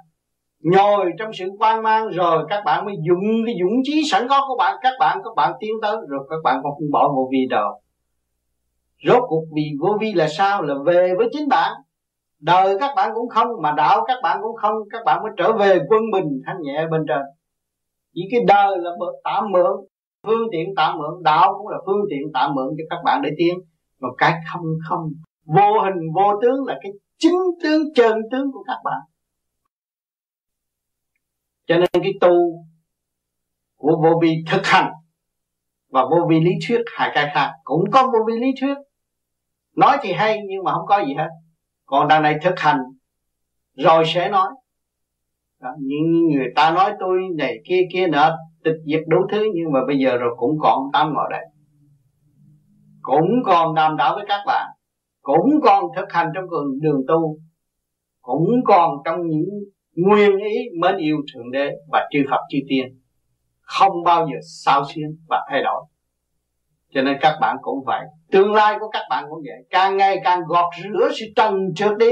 [0.72, 4.46] nhồi trong sự quan mang rồi các bạn mới dùng cái dũng chí sẵn có
[4.48, 4.76] của bạn.
[4.82, 7.82] Các bạn các bạn tiến tới rồi các bạn không bỏ vô vi đâu
[9.04, 10.62] rốt cuộc vì vô vi là sao?
[10.62, 11.72] Là về với chính bạn.
[12.40, 14.74] Đời các bạn cũng không, mà đạo các bạn cũng không.
[14.92, 17.22] Các bạn mới trở về quân bình, thanh nhẹ bên trên.
[18.14, 18.92] Chỉ cái đời là
[19.24, 19.72] tạm mượn,
[20.28, 21.24] phương tiện tạm mượn.
[21.24, 23.60] Đạo cũng là phương tiện tạm mượn cho các bạn để tiến.
[24.00, 25.10] Mà cái không không,
[25.46, 29.02] vô hình, vô tướng là cái chính tướng, chân tướng của các bạn
[31.68, 32.66] cho nên cái tu
[33.76, 34.92] của vô vi thực hành
[35.90, 38.76] và vô vi lý thuyết hai cái khác cũng có vô vi lý thuyết.
[39.76, 41.30] Nói thì hay nhưng mà không có gì hết.
[41.86, 42.80] Còn đằng này thực hành
[43.74, 44.48] rồi sẽ nói.
[45.62, 49.72] Đó, những người ta nói tôi này kia kia nọ tịch diệt đủ thứ nhưng
[49.74, 51.46] mà bây giờ rồi cũng còn tâm ngồi đây
[53.06, 54.68] cũng còn đàm đạo với các bạn.
[55.22, 56.46] Cũng còn thực hành trong
[56.82, 57.38] đường tu.
[58.22, 59.50] Cũng còn trong những
[59.96, 62.86] nguyên ý mến yêu thượng đế và chư Phật chư tiên
[63.66, 65.86] không bao giờ sao xuyên và thay đổi.
[66.90, 68.02] Cho nên các bạn cũng vậy.
[68.32, 69.68] Tương lai của các bạn cũng vậy.
[69.70, 72.12] Càng ngày càng gọt rửa sự trần trượt đi.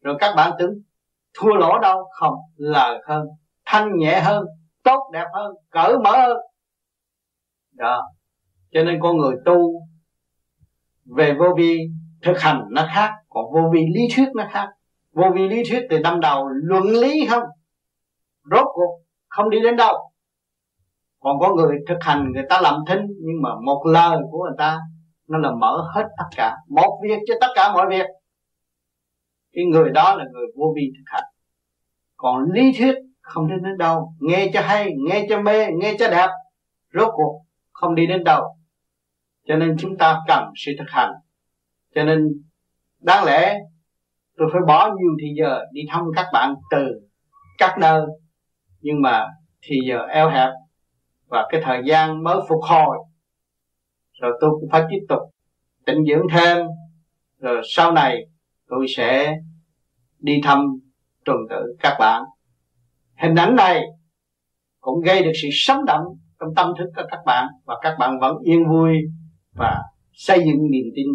[0.00, 0.74] Rồi các bạn tưởng,
[1.34, 2.04] thua lỗ đâu?
[2.20, 3.26] Không, lời hơn,
[3.64, 4.44] thanh nhẹ hơn,
[4.82, 6.36] tốt đẹp hơn, cởi mở hơn.
[7.72, 8.02] Đó.
[8.70, 9.72] Cho nên con người tu
[11.16, 11.78] về vô vi
[12.22, 14.68] thực hành nó khác, còn vô vi lý thuyết nó khác
[15.12, 17.42] vô vi lý thuyết từ năm đầu luận lý không?
[18.50, 19.94] Rốt cuộc, không đi đến đâu.
[21.20, 24.56] Còn có người thực hành, người ta làm thinh, nhưng mà một lời của người
[24.58, 24.78] ta,
[25.28, 26.56] nó là mở hết tất cả.
[26.68, 28.06] Một việc cho tất cả mọi việc.
[29.52, 31.24] Cái người đó là người vô vi thực hành.
[32.16, 34.12] Còn lý thuyết không đi đến đâu.
[34.20, 36.28] Nghe cho hay, nghe cho mê, nghe cho đẹp.
[36.94, 37.42] Rốt cuộc,
[37.72, 38.42] không đi đến đâu.
[39.48, 41.12] Cho nên chúng ta cần sự thực hành.
[41.94, 42.28] Cho nên,
[43.00, 43.58] đáng lẽ
[44.42, 47.00] tôi phải bỏ nhiều thì giờ đi thăm các bạn từ
[47.58, 48.02] các nơi.
[48.80, 49.26] Nhưng mà
[49.62, 50.48] thì giờ eo hẹp
[51.26, 52.96] và cái thời gian mới phục hồi.
[54.20, 55.18] Rồi tôi cũng phải tiếp tục
[55.86, 56.66] tịnh dưỡng thêm.
[57.38, 58.26] Rồi sau này
[58.68, 59.36] tôi sẽ
[60.18, 60.66] đi thăm
[61.24, 62.22] tuần tự các bạn.
[63.14, 63.82] Hình ảnh này
[64.80, 66.04] cũng gây được sự sống động
[66.40, 68.96] trong tâm thức của các bạn và các bạn vẫn yên vui
[69.54, 69.82] và
[70.12, 71.06] xây dựng niềm tin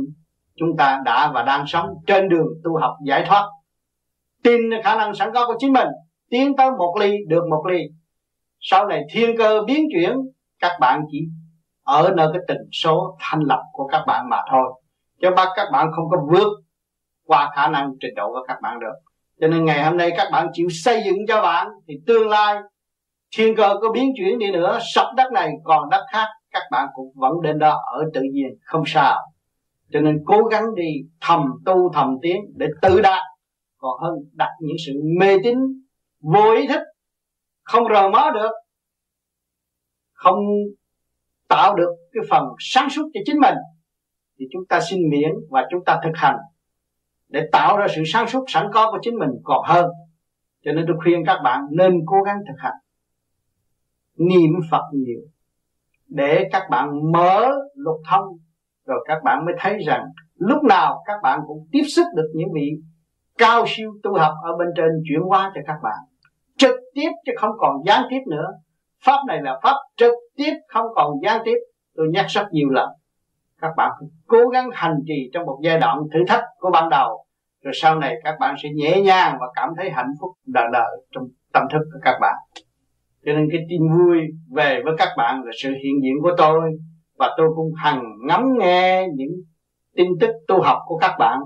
[0.60, 3.44] chúng ta đã và đang sống trên đường tu học giải thoát.
[4.44, 5.88] Tin khả năng sẵn có của chính mình,
[6.30, 7.80] tiến tới một ly, được một ly.
[8.60, 10.16] Sau này thiên cơ biến chuyển,
[10.60, 11.20] các bạn chỉ
[11.84, 14.82] ở nơi cái tình số thanh lập của các bạn mà thôi.
[15.22, 16.48] Cho bắt các bạn không có vượt
[17.26, 18.94] qua khả năng trình độ của các bạn được.
[19.42, 22.56] Cho nên ngày hôm nay các bạn chịu xây dựng cho bạn, thì tương lai
[23.36, 26.88] thiên cơ có biến chuyển đi nữa, sập đất này còn đất khác, các bạn
[26.94, 29.18] cũng vẫn đến đó ở tự nhiên, không sao
[29.90, 30.90] cho nên cố gắng đi
[31.22, 33.24] thầm tu thầm tiến để tự đạt.
[33.78, 35.58] Còn hơn, đặt những sự mê tín,
[36.20, 36.82] vô ý thức,
[37.64, 38.52] không rờ mó được,
[40.14, 40.40] không
[41.48, 43.56] tạo được cái phần sáng suốt cho chính mình,
[44.40, 46.36] thì chúng ta xin miễn và chúng ta thực hành
[47.30, 49.86] để tạo ra sự sáng suốt, sẵn có của chính mình còn hơn.
[50.66, 52.74] Cho nên tôi khuyên các bạn nên cố gắng thực hành.
[54.18, 55.20] Niệm phật nhiều
[56.08, 58.24] để các bạn mở lục thông
[58.88, 62.50] rồi các bạn mới thấy rằng lúc nào các bạn cũng tiếp xúc được những
[62.56, 62.72] vị
[63.38, 65.98] cao siêu tu học ở bên trên chuyển hóa cho các bạn.
[66.58, 68.48] Trực tiếp chứ không còn gián tiếp nữa.
[69.06, 71.58] Pháp này là pháp trực tiếp, không còn gián tiếp.
[71.96, 72.90] Tôi nhắc rất nhiều lần.
[73.62, 73.92] Các bạn
[74.28, 77.24] cố gắng hành trì trong một giai đoạn thử thách của ban đầu.
[77.64, 81.06] Rồi sau này các bạn sẽ nhẹ nhàng và cảm thấy hạnh phúc đời đời
[81.12, 81.24] trong
[81.54, 82.36] tâm thức của các bạn.
[83.26, 84.18] Cho nên cái tin vui
[84.56, 86.62] về với các bạn là sự hiện diện của tôi
[87.18, 89.32] và tôi cũng hằng ngắm nghe những
[89.96, 91.40] tin tức tu học của các bạn.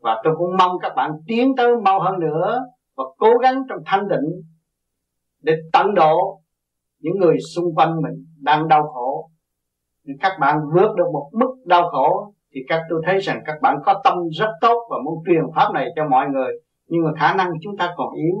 [0.00, 2.58] Và tôi cũng mong các bạn tiến tới mau hơn nữa
[2.96, 4.42] và cố gắng trong thanh định
[5.42, 6.40] để tận độ
[7.00, 9.30] những người xung quanh mình đang đau khổ.
[10.06, 13.54] Thì các bạn vượt được một mức đau khổ, thì các tôi thấy rằng các
[13.62, 16.52] bạn có tâm rất tốt và muốn truyền pháp này cho mọi người.
[16.88, 18.34] Nhưng mà khả năng chúng ta còn yếu.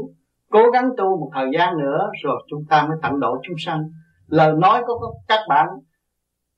[0.50, 3.80] Cố gắng tu một thời gian nữa, rồi chúng ta mới tận độ chúng sanh.
[4.26, 5.66] Lời nói của các bạn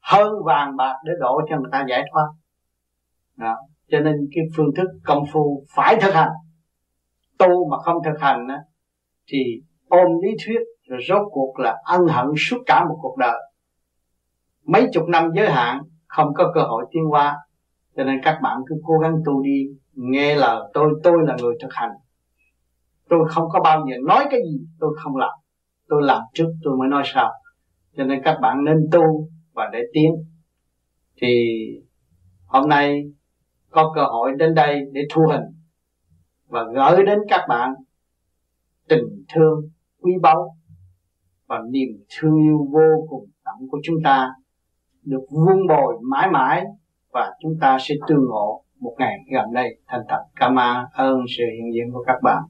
[0.01, 2.27] hơn vàng bạc để độ cho người ta giải thoát.
[3.37, 3.57] Đó.
[3.91, 6.31] cho nên cái phương thức công phu phải thực hành.
[7.39, 8.59] Tu mà không thực hành á,
[9.27, 9.39] thì
[9.89, 13.39] ôm lý thuyết rồi rốt cuộc là ân hận suốt cả một cuộc đời.
[14.65, 17.37] Mấy chục năm giới hạn không có cơ hội tiến hóa.
[17.97, 21.55] Cho nên các bạn cứ cố gắng tu đi nghe lời tôi tôi là người
[21.63, 21.91] thực hành.
[23.09, 25.33] Tôi không có bao giờ nói cái gì tôi không làm.
[25.89, 27.33] Tôi làm trước tôi mới nói sau.
[27.97, 29.29] Cho nên các bạn nên tu
[29.59, 30.13] và để tiến.
[31.21, 31.29] Thì
[32.47, 33.03] hôm nay
[33.71, 35.45] có cơ hội đến đây để thu hình
[36.47, 37.75] và gửi đến các bạn
[38.89, 40.57] tình thương, quý báu
[41.47, 44.29] và niềm thương yêu vô cùng tận của chúng ta
[45.03, 46.65] được vun bồi mãi mãi
[47.13, 50.25] và chúng ta sẽ tương ngộ một ngày gần đây thành thật.
[50.37, 50.57] Cảm
[50.93, 52.43] ơn sự hiện diện của các bạn.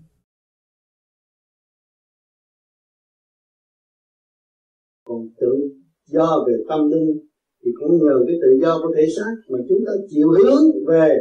[5.04, 5.67] Còn tướng
[6.08, 7.18] do về tâm linh,
[7.64, 11.16] thì cũng nhờ cái tự do của thể xác mà chúng ta chịu hướng về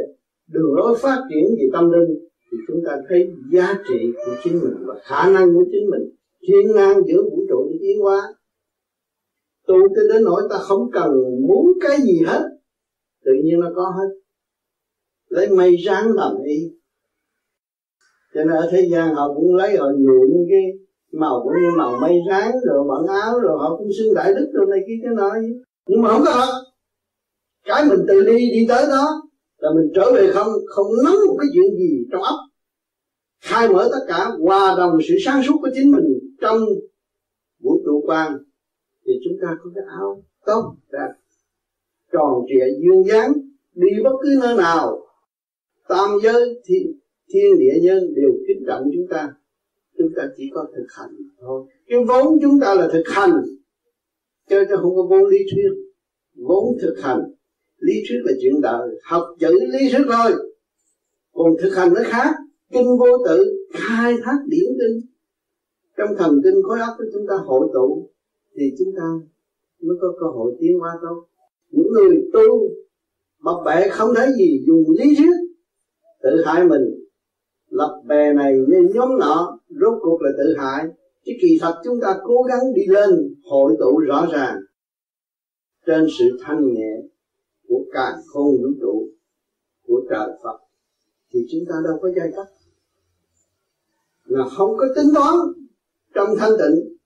[0.52, 2.18] đường lối phát triển về tâm linh,
[2.50, 6.10] thì chúng ta thấy giá trị của chính mình và khả năng của chính mình
[6.48, 8.22] thiên ngang giữa vũ trụ để tiến hóa.
[9.66, 11.10] Tu tới đến nỗi ta không cần
[11.48, 12.48] muốn cái gì hết,
[13.24, 14.08] tự nhiên nó có hết.
[15.28, 16.72] Lấy mây ráng làm y.
[18.34, 20.62] Cho nên ở thế gian họ cũng lấy họ nhuộm cái
[21.18, 24.50] màu cũng như màu mây ráng rồi bận áo rồi họ cũng xưng đại đức
[24.52, 25.38] rồi này kia cái nói
[25.86, 26.52] nhưng mà không có thật.
[27.64, 29.06] Cái mình từ đi đi tới đó
[29.58, 32.36] là mình trở về không không nắm một cái chuyện gì trong ấp
[33.40, 36.04] khai mở tất cả hòa đồng sự sáng suốt của chính mình
[36.40, 36.58] trong
[37.62, 38.32] vũ trụ quan
[39.06, 41.12] thì chúng ta có cái áo tốt đẹp
[42.12, 43.32] tròn trịa duyên dáng
[43.74, 45.06] đi bất cứ nơi nào.
[45.88, 46.98] Tam giới thiên,
[47.28, 49.28] thiên địa nhân đều kính trọng chúng ta
[49.98, 51.66] chúng ta chỉ có thực hành thôi.
[51.86, 53.32] Cái vốn chúng ta là thực hành,
[54.48, 55.70] cho nên không có vốn lý thuyết.
[56.36, 57.20] Vốn thực hành,
[57.78, 58.88] lý thuyết là chuyện đời.
[59.02, 60.32] Học chữ lý thuyết thôi.
[61.32, 62.34] Còn thực hành nó khác.
[62.72, 65.00] Kinh vô tự khai thác điển kinh.
[65.96, 68.10] Trong thần kinh khối óc của chúng ta hội tụ,
[68.56, 69.04] thì chúng ta
[69.80, 71.26] mới có cơ hội tiến hóa tốt.
[71.70, 72.68] Những người tu,
[73.42, 75.36] bập bẹ không thấy gì dùng lý thuyết
[76.22, 76.94] tự hại mình.
[77.68, 80.84] Lập bè này nên nhóm nọ rốt cuộc là tự hại.
[81.24, 84.56] Chứ kỳ thật chúng ta cố gắng đi lên hội tụ rõ ràng.
[85.86, 87.02] Trên sự thanh nhẹ
[87.68, 89.08] của cả khôn vũ trụ
[89.86, 90.58] của trời Phật,
[91.32, 92.46] thì chúng ta đâu có giai cấp.
[94.24, 95.34] Là không có tính toán
[96.14, 96.96] trong thanh tịnh.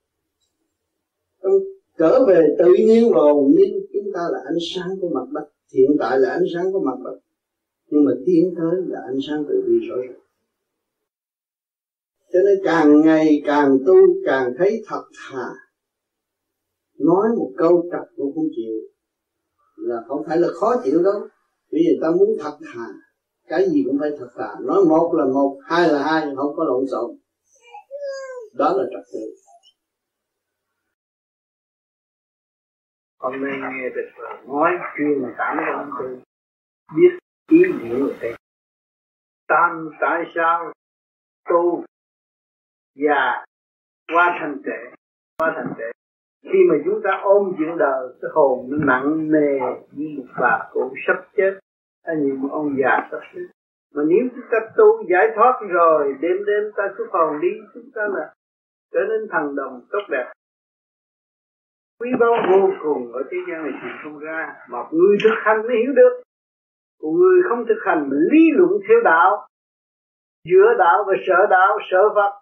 [1.42, 1.52] Trong
[1.98, 5.48] trở về tự nhiên và hồn nhiên chúng ta là ánh sáng của mặt đất.
[5.72, 7.18] Hiện tại là ánh sáng của mặt đất.
[7.86, 10.21] Nhưng mà tiến tới là ánh sáng tự vi rõ ràng
[12.32, 13.94] cho nên càng ngày càng tu,
[14.26, 15.48] càng thấy thật thà.
[16.98, 18.74] Nói một câu trật cũng không chịu.
[19.76, 21.28] Là không phải là khó chịu đâu.
[21.72, 22.86] Vì người ta muốn thật thà.
[23.48, 24.48] Cái gì cũng phải thật thà.
[24.60, 27.16] Nói một là một, hai là hai, không có lộn xộn.
[28.54, 29.34] Đó là trật tự.
[33.18, 36.20] Hôm nay nghe được ờ, nói chuyên cảm ơn tôi
[36.96, 37.18] biết
[37.50, 38.34] ý nghĩa của thầy.
[39.48, 40.72] Tam tại sao
[41.50, 41.84] tu?
[42.94, 43.44] Già
[44.12, 44.94] qua thành trẻ
[45.38, 45.92] qua thành trẻ
[46.42, 49.58] khi mà chúng ta ôm chuyện đời, cái hồn nó nặng nề
[49.92, 51.58] như một bà cụ sắp chết,
[52.06, 53.46] hay như một ông già sắp chết.
[53.94, 57.90] Mà nếu chúng ta tu giải thoát rồi, đêm đêm ta xuất hồn đi, chúng
[57.94, 58.34] ta là
[58.92, 60.32] trở nên thần đồng tốt đẹp.
[62.00, 65.62] Quý báu vô cùng ở thế gian này tìm không ra, mà người thực hành
[65.62, 66.22] mới hiểu được.
[67.02, 69.46] Còn người không thực hành, lý luận theo đạo,
[70.44, 72.41] giữa đạo và sợ đạo sợ vật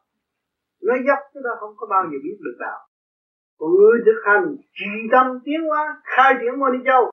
[0.82, 2.78] nói dốc chúng ta không có bao giờ biết được đạo.
[3.59, 7.11] Còn người thực hành trì tâm tiến hóa, khai triển môn đi châu,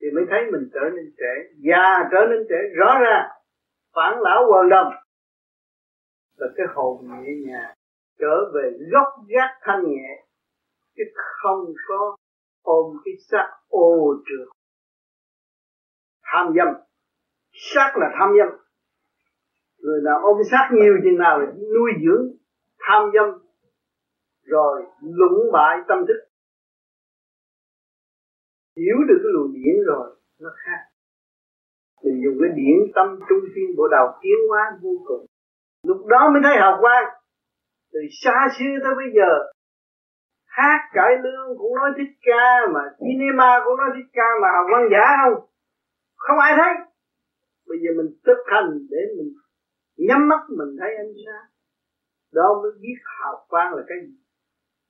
[0.00, 1.32] thì mới thấy mình trở nên trẻ.
[1.68, 3.28] Già trở nên trẻ, rõ ràng,
[3.94, 4.92] phản lão quần đồng.
[6.36, 7.74] Là cái hồn nhẹ nhàng,
[8.18, 10.24] trở về gốc gác thanh nhẹ,
[10.96, 12.16] chứ không có
[12.62, 14.48] ôm cái xác ô trượt.
[16.22, 16.68] Tham dâm.
[17.52, 18.58] Xác là tham dâm.
[19.78, 21.40] Người nào ôm xác nhiều chừng nào
[21.74, 22.28] nuôi dưỡng
[22.88, 23.28] tham dâm,
[24.44, 26.20] rồi lũng bại tâm thức.
[28.76, 30.80] Hiểu được cái luồng điển rồi, nó khác.
[32.04, 35.26] Mình dùng cái điển tâm trung thiên bộ đầu tiến hóa vô cùng.
[35.82, 37.04] Lúc đó mới thấy hào quang
[37.92, 39.32] từ xa xưa tới bây giờ,
[40.46, 44.64] hát cải lương cũng nói thích ca, mà cinema cũng nói thích ca, mà hào
[44.70, 45.46] quang giả không?
[46.16, 46.72] Không ai thấy.
[47.68, 49.30] Bây giờ mình thực hành để mình
[49.96, 51.57] nhắm mắt, mình thấy ánh sáng
[52.32, 54.14] đó mới biết hào quang là cái gì.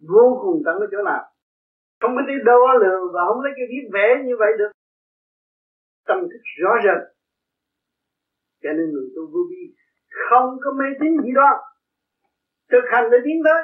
[0.08, 1.24] Vô cùng tận ở chỗ nào.
[2.00, 4.70] Không có đi đo lường và không lấy cái viết vẽ như vậy được.
[6.06, 7.18] Tâm thức rõ rệt
[8.62, 9.62] cho nên người tu vô vi
[10.28, 11.50] không có mê tín gì đó.
[12.72, 13.62] Thực hành để tiến tới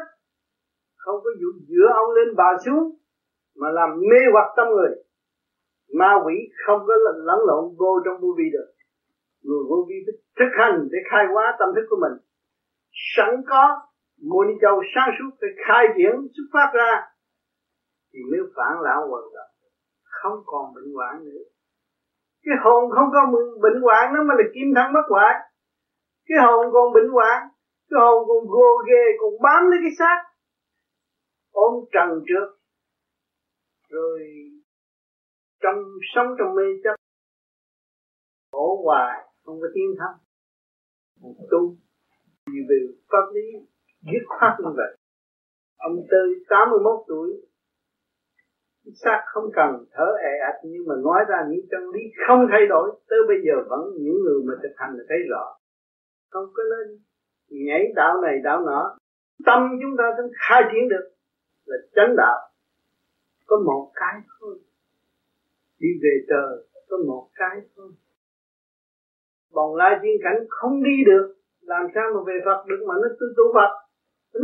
[0.97, 2.85] không có dụ dựa ông lên bà xuống
[3.61, 4.93] mà làm mê hoặc tâm người.
[5.99, 6.35] Ma quỷ
[6.67, 6.95] không có
[7.29, 8.69] lẫn lộn vô trong vô vi được.
[9.43, 9.95] Người vô vi
[10.39, 12.15] thực hành để khai hóa tâm thức của mình
[13.17, 13.63] sẵn có
[14.31, 16.93] môn châu sáng suốt phải khai triển xuất phát ra,
[18.13, 19.49] thì mới phản lão hoàn toàn
[20.25, 21.43] không còn bệnh hoạn nữa.
[22.45, 23.21] Cái hồn không có
[23.63, 25.35] bệnh hoạn nó mới là kim thân bất hoại.
[26.27, 27.39] Cái hồn còn bệnh hoạn,
[27.91, 30.19] cái hồn còn gồ ghề, còn bám lấy cái xác.
[31.51, 32.49] Ôm trần trước,
[33.89, 34.21] rồi
[35.63, 35.77] trong
[36.15, 36.95] sống trong mê chấp,
[38.53, 40.13] khổ hoài, không có tiến thân.
[41.51, 41.77] Tu
[42.47, 42.79] vì về
[43.11, 43.47] pháp lý
[44.03, 44.97] dứt khoát như vậy.
[45.77, 47.29] Ông tư 81 tuổi
[49.05, 52.67] xác không cần thở ẹ ạch, nhưng mà nói ra những chân lý không thay
[52.69, 55.57] đổi, tới bây giờ vẫn những người mà thực hành là thấy rõ.
[56.31, 56.99] Không có lên
[57.49, 58.97] nhảy đạo này đạo nọ.
[59.47, 61.11] Tâm chúng ta vẫn khai triển được
[61.65, 62.39] là chánh đạo.
[63.47, 64.59] Có một cái thôi.
[65.79, 67.93] Đi về trời, có một cái thôi.
[69.53, 71.35] Bồng lai thiên cảnh không đi được
[71.73, 73.71] làm sao mà về Phật được mà nó tu tu Phật?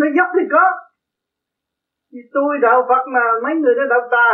[0.00, 0.64] Nó dốc thì có.
[2.12, 4.30] Thì tôi đạo Phật mà mấy người đó đạo tà,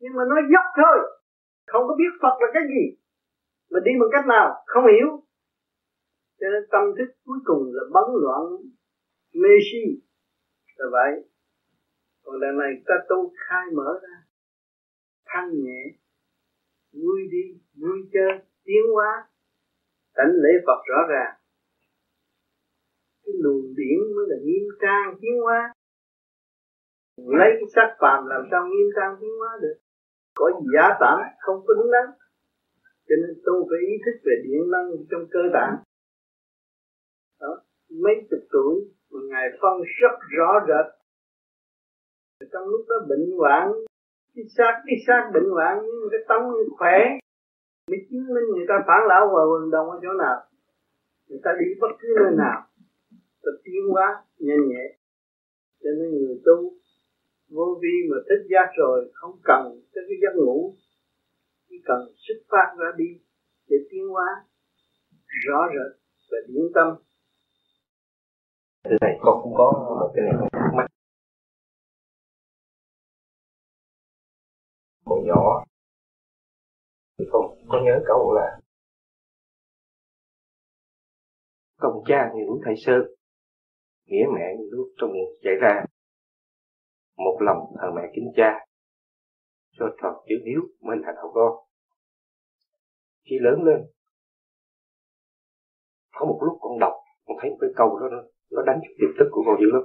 [0.00, 0.96] nhưng mà nó dốc thôi.
[1.66, 2.84] Không có biết Phật là cái gì,
[3.70, 5.08] mà đi bằng cách nào, không hiểu.
[6.40, 8.42] Cho nên tâm thức cuối cùng là bấn loạn,
[9.42, 9.84] mê si.
[10.76, 11.12] Là vậy.
[12.24, 14.14] Còn lần này ta tu khai mở ra.
[15.26, 15.82] Thanh nhẹ,
[16.92, 18.32] vui đi, vui chơi,
[18.64, 19.28] tiến hóa.
[20.14, 21.34] Tánh lễ Phật rõ ràng
[23.26, 25.72] cái luồng điển mới là nghiêm trang tiến hóa.
[27.16, 29.76] Lấy cái sắc phàm làm sao nghiêm trang tiến hóa được?
[30.38, 32.06] Có giả tạm không có đúng đắn
[33.08, 35.76] cho nên tôi phải ý thức về điện năng trong cơ tạng
[37.40, 37.52] đó,
[38.02, 38.74] mấy chục tuổi
[39.10, 40.86] mà ngài phân rất rõ rệt.
[42.52, 43.72] Trong lúc đó bệnh hoạn,
[44.34, 46.42] cái xác cái xác bệnh hoạn nhưng cái tâm
[46.78, 46.98] khỏe.
[47.90, 50.36] Mới chứng minh người ta phản lão và vận động ở chỗ nào?
[51.28, 52.66] Người ta đi bất cứ nơi nào
[53.46, 54.84] ta tiến hóa nhanh nhẹ.
[55.82, 56.72] Cho nên người tu
[57.48, 59.62] vô vi mà thích giác rồi không cần
[59.92, 60.74] tới cái giấc ngủ
[61.68, 63.10] chỉ cần xuất phát ra đi
[63.68, 64.28] để tiến hóa
[65.46, 66.00] rõ rệt
[66.30, 66.88] và điển tâm.
[68.84, 70.48] Thưa thầy con cũng có một cái này.
[70.52, 70.86] Thắc mắc
[75.04, 75.64] còn nhỏ
[77.18, 78.60] thì con có nhớ cậu là
[81.76, 83.02] công cha như thầy sơn
[84.06, 85.84] nghĩa mẹ như nước trong miệng chảy ra.
[87.16, 88.66] Một lòng thờ mẹ kính cha
[89.78, 91.52] cho tròn chữ hiếu mới là đạo con.
[93.24, 93.80] Khi lớn lên
[96.12, 96.92] có một lúc con đọc
[97.24, 99.66] con thấy một cái câu đó nó, nó đánh trúng tiềm thức của con dữ
[99.72, 99.82] lắm.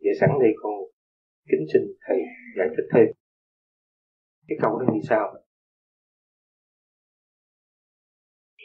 [0.00, 0.72] Vậy sẵn đây con
[1.48, 2.18] kính xin thầy
[2.58, 3.06] giải thích thêm.
[4.48, 5.34] Cái câu đó như sao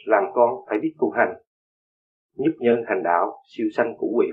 [0.04, 1.34] làm con phải biết tu hành
[2.34, 4.30] nhất nhân hành đạo siêu sanh cũ quyền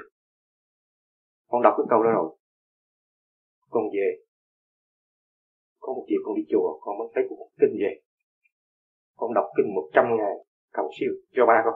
[1.47, 2.35] con đọc cái câu đó rồi.
[3.69, 4.07] Con về.
[5.79, 8.01] Có một chiều con đi chùa, con mới thấy một kinh về.
[9.15, 10.35] Con đọc kinh một trăm ngày,
[10.73, 11.73] cầu siêu cho ba con.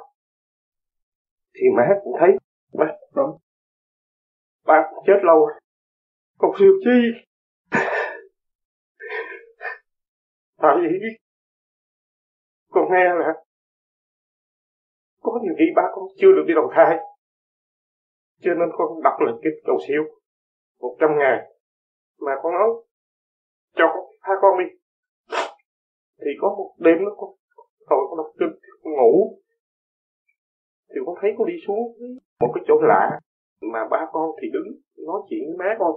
[1.53, 2.29] Thì má cũng thấy
[2.73, 2.85] ba
[3.15, 3.37] đó
[4.65, 5.59] ba cũng chết lâu rồi.
[6.37, 6.97] Con siêu chi?
[10.57, 10.87] Tại vì
[12.69, 13.33] con nghe là
[15.21, 16.97] có nhiều khi ba con chưa được đi đầu thai
[18.41, 20.03] cho nên con đọc lời cái cầu siêu.
[20.79, 21.39] Một trăm ngàn
[22.19, 22.69] mà con nói
[23.75, 24.65] cho con hai con đi.
[26.17, 27.29] Thì có một đêm nó con
[27.89, 28.53] rồi con đọc kinh
[28.83, 29.37] con ngủ.
[30.89, 31.81] Thì con thấy con đi xuống
[32.39, 33.19] một cái chỗ lạ
[33.61, 34.67] mà ba con thì đứng
[35.07, 35.95] nói chuyện với má con.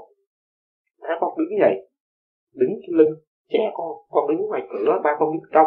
[1.01, 1.89] Má con đứng dậy
[2.53, 3.15] đứng trên lưng
[3.49, 5.67] che con con đứng ngoài cửa ba con đứng trong.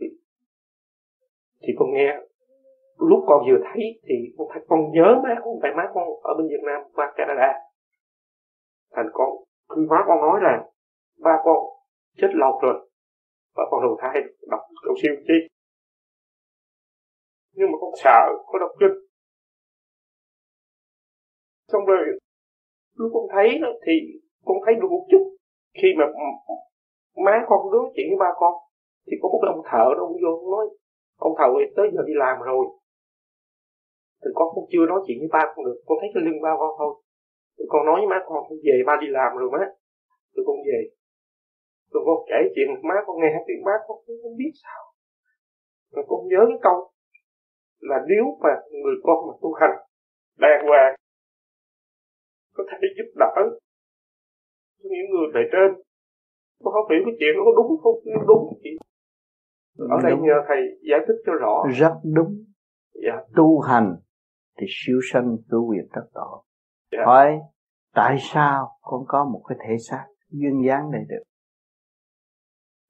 [0.00, 0.06] Thì,
[1.60, 2.27] thì con nghe
[2.98, 6.34] lúc con vừa thấy thì con thấy con nhớ má con tại má con ở
[6.38, 7.52] bên Việt Nam qua Canada.
[8.92, 9.28] Thành con,
[9.68, 10.64] khi má con nói là
[11.22, 11.56] ba con
[12.16, 12.88] chết lâu rồi
[13.56, 15.34] và con đầu thai, đọc cầu siêu chi.
[17.52, 18.96] Nhưng mà con sợ có đọc kinh.
[21.68, 22.04] Xong rồi,
[22.94, 23.92] lúc con thấy thì
[24.44, 25.36] con thấy được một chút.
[25.82, 26.04] Khi mà
[27.24, 28.54] má con nói chuyện với ba con,
[29.06, 30.66] thì có một ông thợ đó, ông vô nói,
[31.16, 31.46] ông thợ
[31.76, 32.66] tới giờ đi làm rồi
[34.22, 35.78] thì con cũng chưa nói chuyện với ba con được.
[35.86, 36.92] Con thấy cái lưng ba con thôi.
[37.56, 39.64] Thì con nói với má con về ba đi làm rồi má.
[40.34, 40.80] Rồi con về.
[41.92, 44.82] Rồi con kể chuyện má con nghe thì má con không biết sao.
[45.92, 46.78] Rồi con nhớ cái câu
[47.88, 49.76] là nếu mà người con mà tu hành
[50.38, 50.94] đàng hoàng
[52.56, 53.34] có thể giúp đỡ
[54.78, 55.70] cho những người bề trên.
[56.64, 58.70] Con không hiểu cái chuyện nó có đúng không đúng chị
[59.78, 61.64] ở đây nhờ thầy giải thích cho rõ.
[61.80, 62.44] Rất đúng.
[63.06, 63.16] Dạ.
[63.36, 63.96] tu hành
[64.58, 66.44] thì siêu sanh cứu quyền tất tổ
[66.92, 66.98] dạ.
[67.06, 67.40] hỏi
[67.94, 71.22] tại sao con có một cái thể xác duyên dáng này được?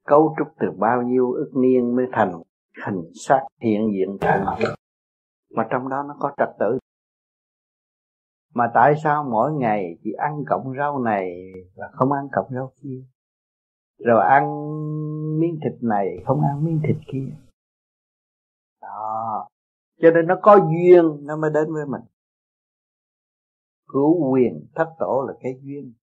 [0.07, 2.31] Cấu trúc từ bao nhiêu ức niên mới thành
[2.85, 4.57] hình xác hiện diện tại mặt
[5.55, 6.79] mà trong đó nó có trật tự.
[8.53, 12.71] Mà tại sao mỗi ngày chỉ ăn cọng rau này và không ăn cọng rau
[12.83, 13.01] kia?
[14.05, 14.43] Rồi ăn
[15.39, 17.48] miếng thịt này không ăn miếng thịt kia
[20.01, 22.01] cho nên nó có duyên, nó mới đến với mình.
[23.87, 25.93] Cứu quyền thất tổ là cái duyên.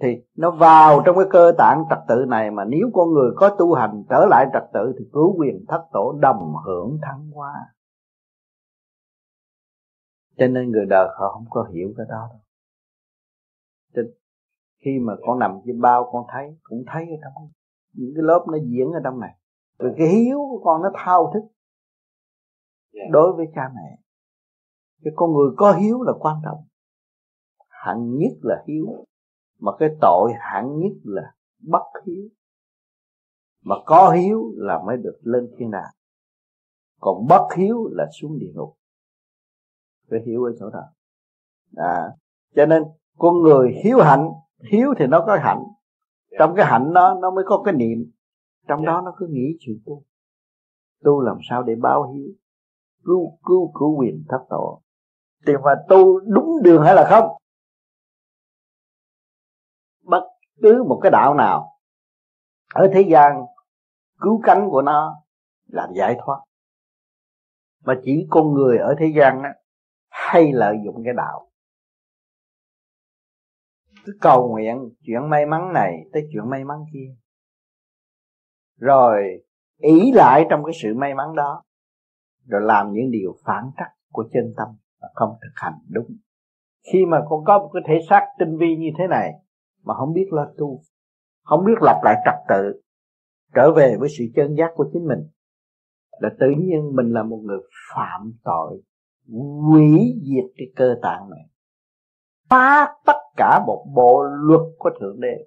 [0.00, 3.56] Thì nó vào trong cái cơ tạng trật tự này mà nếu con người có
[3.58, 7.54] tu hành trở lại trật tự thì cứu quyền thất tổ đồng hưởng thắng hoa.
[10.36, 12.40] Cho nên người đời họ không có hiểu cái đó đâu.
[13.94, 14.02] Cho
[14.84, 17.50] khi mà con nằm trên bao con thấy, cũng thấy ở trong,
[17.92, 19.36] những cái lớp nó diễn ở trong này.
[19.78, 21.55] Rồi cái hiếu của con nó thao thức
[22.96, 23.10] yeah.
[23.12, 23.98] đối với cha mẹ
[25.06, 26.64] cái con người có hiếu là quan trọng.
[27.68, 29.04] Hạng nhất là hiếu
[29.58, 32.28] mà cái tội hạng nhất là bất hiếu.
[33.64, 35.92] Mà có hiếu là mới được lên thiên đàng.
[37.00, 38.76] Còn bất hiếu là xuống địa ngục.
[40.10, 40.82] Phải hiểu ở chỗ đó.
[41.76, 42.12] À,
[42.54, 42.82] cho nên
[43.18, 44.30] con người hiếu hạnh
[44.72, 45.62] hiếu thì nó có hạnh.
[46.38, 48.10] Trong cái hạnh đó nó mới có cái niệm.
[48.68, 50.02] Trong đó nó cứ nghĩ chuyện tu.
[51.04, 52.28] Tu làm sao để báo hiếu
[53.06, 54.82] cứu cứu cứu quyền thất tổ.
[55.46, 57.28] Thì mà tu đúng đường hay là không?
[60.02, 60.22] Bất
[60.62, 61.78] cứ một cái đạo nào
[62.74, 63.44] ở thế gian,
[64.20, 65.22] cứu cánh của nó
[65.66, 66.38] là giải thoát.
[67.84, 69.54] Mà chỉ con người ở thế gian á,
[70.08, 71.50] hay lợi dụng cái đạo.
[74.04, 77.14] Cứ cầu nguyện chuyện may mắn này tới chuyện may mắn kia.
[78.76, 79.44] Rồi
[79.76, 81.62] ý lại trong cái sự may mắn đó
[82.46, 84.68] rồi làm những điều phản trắc của chân tâm
[85.00, 86.16] và không thực hành đúng.
[86.92, 89.32] Khi mà con có một cái thể xác tinh vi như thế này
[89.84, 90.80] mà không biết lo tu,
[91.42, 92.82] không biết lập lại trật tự,
[93.54, 95.18] trở về với sự chân giác của chính mình,
[96.18, 97.58] là tự nhiên mình là một người
[97.94, 98.82] phạm tội,
[99.68, 101.48] hủy diệt cái cơ tạng này,
[102.50, 105.44] phá tất cả một bộ luật của thượng đế.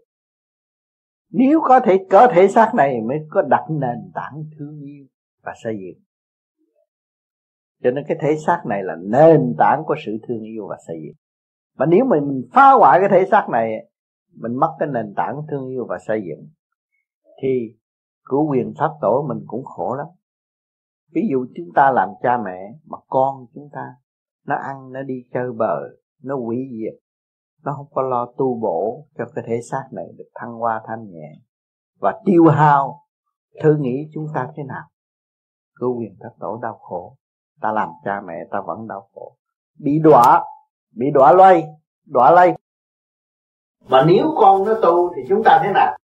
[1.32, 5.06] Nếu có thể có thể xác này mới có đặt nền tảng thương yêu
[5.44, 6.04] và xây dựng
[7.84, 10.96] cho nên cái thể xác này là nền tảng của sự thương yêu và xây
[11.06, 11.16] dựng.
[11.78, 13.72] Mà nếu mình, mình phá hoại cái thể xác này
[14.36, 16.50] mình mất cái nền tảng thương yêu và xây dựng
[17.42, 17.76] thì
[18.26, 20.08] cứu quyền pháp tổ mình cũng khổ lắm.
[21.14, 23.96] Ví dụ chúng ta làm cha mẹ mà con chúng ta
[24.46, 25.80] nó ăn nó đi chơi bờ
[26.24, 27.00] nó hủy diệt
[27.64, 31.12] nó không có lo tu bổ cho cái thể xác này được thăng hoa thanh
[31.12, 31.32] nhẹ
[32.00, 33.00] và tiêu hao
[33.64, 34.84] thử nghĩ chúng ta thế nào?
[35.76, 37.16] Cứu quyền pháp tổ đau khổ
[37.62, 39.36] ta làm cha mẹ ta vẫn đau khổ.
[39.80, 40.44] Bị đọa
[40.96, 41.64] bị đọa loay
[42.06, 42.54] đọa lây
[43.90, 45.98] mà nếu con nó tu thì chúng ta thế nào?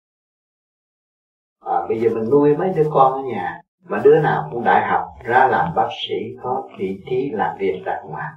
[1.65, 3.61] À, bây giờ mình nuôi mấy đứa con ở nhà.
[3.83, 7.81] Mà đứa nào cũng đại học ra làm bác sĩ có vị trí làm việc
[7.85, 8.33] đàng hoàng.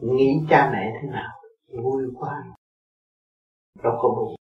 [0.00, 1.30] Nghĩ cha mẹ thế nào?
[1.82, 2.44] Vui quá.
[3.82, 4.34] Đâu có buồn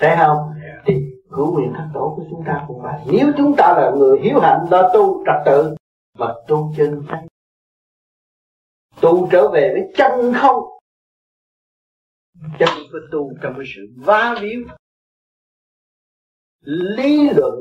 [0.00, 0.52] thấy không?
[0.84, 0.94] Thì
[1.36, 3.00] cứu nguyện thất tổ của chúng ta cũng vậy.
[3.12, 5.74] Nếu chúng ta là người hiếu hạnh đó tu trật tự
[6.18, 7.26] mà tu chân chánh
[9.00, 10.64] tu trở về với chân không.
[12.58, 14.60] Chân phải tu trong cái sự va víu.
[16.96, 17.54] Lý luận,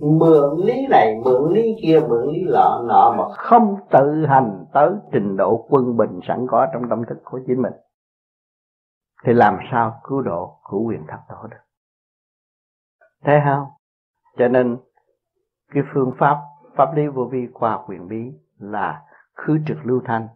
[0.00, 4.90] mượn lý này, mượn lý kia, mượn lý lọ, nọ mà không tự hành tới
[5.12, 7.72] trình độ quân bình sẵn có trong tâm thức của chính mình.
[9.24, 11.62] Thì làm sao cứu độ, cứu quyền thập tổ được?
[13.24, 13.66] Thấy không?
[14.38, 14.76] Cho nên,
[15.74, 16.36] cái phương pháp
[16.78, 20.28] pháp lý vô vi qua quyền bí là khứ trực lưu thanh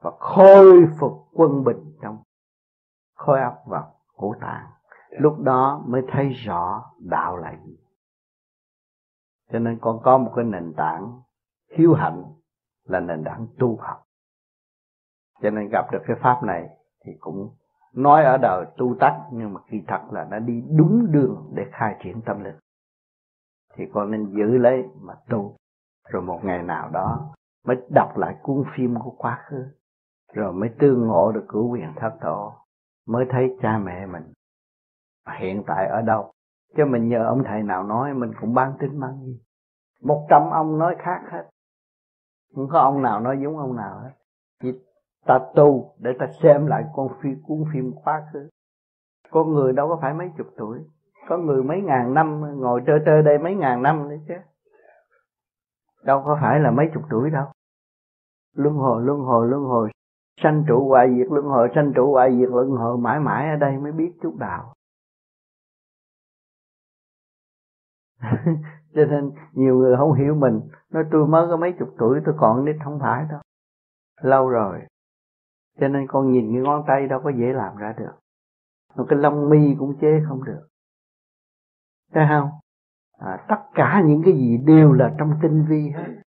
[0.00, 2.18] và khôi phục quân bình trong
[3.14, 3.84] khối óc và
[4.16, 4.66] ngũ tạng
[5.10, 7.76] lúc đó mới thấy rõ đạo là gì.
[9.52, 11.20] Cho nên con có một cái nền tảng
[11.76, 12.24] hiếu hạnh
[12.84, 14.04] là nền tảng tu học.
[15.42, 16.68] Cho nên gặp được cái pháp này
[17.04, 17.50] thì cũng
[17.92, 21.66] nói ở đời tu tắc nhưng mà kỳ thật là nó đi đúng đường để
[21.72, 22.56] khai triển tâm linh
[23.74, 25.57] thì con nên giữ lấy mà tu
[26.08, 29.64] rồi một ngày nào đó mới đọc lại cuốn phim của quá khứ.
[30.32, 32.52] Rồi mới tương ngộ được cửu quyền thất tổ.
[33.06, 34.32] Mới thấy cha mẹ mình
[35.38, 36.32] hiện tại ở đâu.
[36.76, 39.40] Chứ mình nhờ ông thầy nào nói, mình cũng bán tính mang gì
[40.02, 41.44] một trăm ông nói khác hết.
[42.54, 44.10] Không có ông nào nói giống ông nào hết.
[44.62, 44.72] Chỉ
[45.26, 48.48] ta tu để ta xem lại con phim cuốn phim quá khứ.
[49.30, 50.78] Con người đâu có phải mấy chục tuổi.
[51.28, 54.34] Có người mấy ngàn năm ngồi trơ trơ đây mấy ngàn năm nữa chứ
[56.08, 57.46] đâu có phải là mấy chục tuổi đâu.
[58.54, 59.90] Luân hồi luân hồi luân hồi.
[60.42, 63.56] Sanh trụ hoại diệt, luân hồi, sanh trụ hoại diệt, luân hồi mãi mãi ở
[63.56, 64.74] đây mới biết chút đạo.
[68.94, 70.60] Cho nên nhiều người không hiểu mình.
[70.90, 73.40] Nói tôi mới có mấy chục tuổi, tôi còn nít không phải đâu.
[74.20, 74.80] Lâu rồi.
[75.80, 78.12] Cho nên con nhìn cái ngón tay đâu có dễ làm ra được.
[78.96, 80.68] Một cái lông mi cũng chế không được.
[82.12, 82.50] Thấy không?
[83.18, 86.22] À, tất cả những cái gì đều là trong tinh vi hết.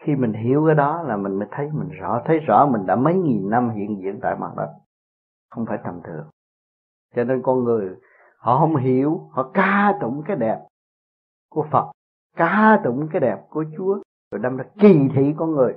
[0.00, 2.96] Khi mình hiểu cái đó là mình mới thấy mình rõ thấy rõ mình đã
[2.96, 4.74] mấy nghìn năm hiện diện tại mặt đất.
[5.50, 6.26] Không phải tầm thường.
[7.14, 7.96] Cho nên con người
[8.38, 10.60] họ không hiểu họ ca tụng cái đẹp
[11.50, 11.92] của phật
[12.36, 13.98] ca tụng cái đẹp của chúa
[14.30, 15.74] rồi đâm ra kỳ thị con người.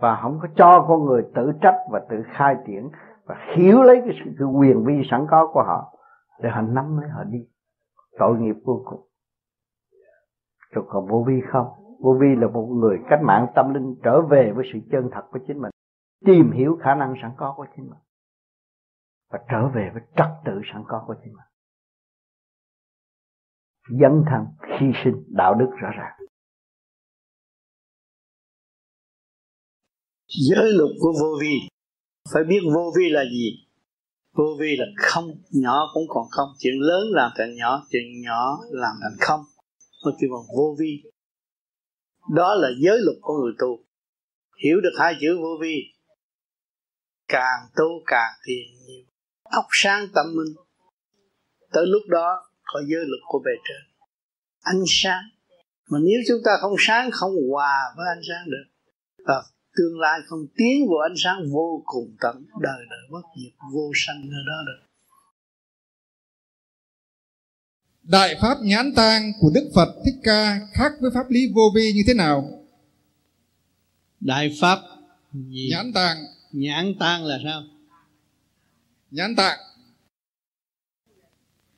[0.00, 2.90] Và không có cho con người tự trách và tự khai triển
[3.24, 5.98] và hiểu lấy cái sự quyền vi sẵn có của họ
[6.42, 7.46] để họ nắm lấy họ đi
[8.18, 9.08] tội nghiệp vô cùng.
[10.70, 11.66] Rồi còn vô vi không?
[12.00, 15.22] Vô vi là một người cách mạng tâm linh trở về với sự chân thật
[15.30, 15.70] của chính mình,
[16.24, 17.98] tìm hiểu khả năng sẵn có của chính mình,
[19.30, 21.46] và trở về với trật tự sẵn có của chính mình.
[24.00, 24.46] Dấn thân,
[24.80, 26.12] hy sinh, đạo đức rõ ràng.
[30.28, 31.54] Giới luật của vô vi.
[32.34, 33.65] Phải biết vô vi là gì?
[34.36, 36.48] Vô vi là không, nhỏ cũng còn không.
[36.58, 39.40] Chuyện lớn làm thành nhỏ, chuyện nhỏ làm thành không.
[40.04, 41.02] Nó kêu bằng vô vi.
[42.34, 43.84] Đó là giới luật của người tu.
[44.64, 45.76] Hiểu được hai chữ vô vi,
[47.28, 49.04] càng tu càng thiền nhiều.
[49.42, 50.54] Óc sáng tâm minh.
[51.72, 54.06] Tới lúc đó có giới luật của bề trên.
[54.60, 55.22] Ánh sáng.
[55.90, 58.64] Mà nếu chúng ta không sáng, không hòa với ánh sáng được,
[59.26, 59.42] và
[59.76, 63.90] tương lai không tiến vào ánh sáng vô cùng tận đời đời bất diệt vô
[63.94, 64.86] sanh nơi đó được
[68.02, 71.92] Đại pháp nhãn tang của Đức Phật Thích Ca khác với pháp lý vô vi
[71.92, 72.50] như thế nào?
[74.20, 74.78] Đại pháp
[75.32, 75.68] gì?
[75.70, 76.16] Nhãn tang.
[76.52, 77.62] Nhãn tang là sao?
[79.10, 79.58] Nhãn tạng.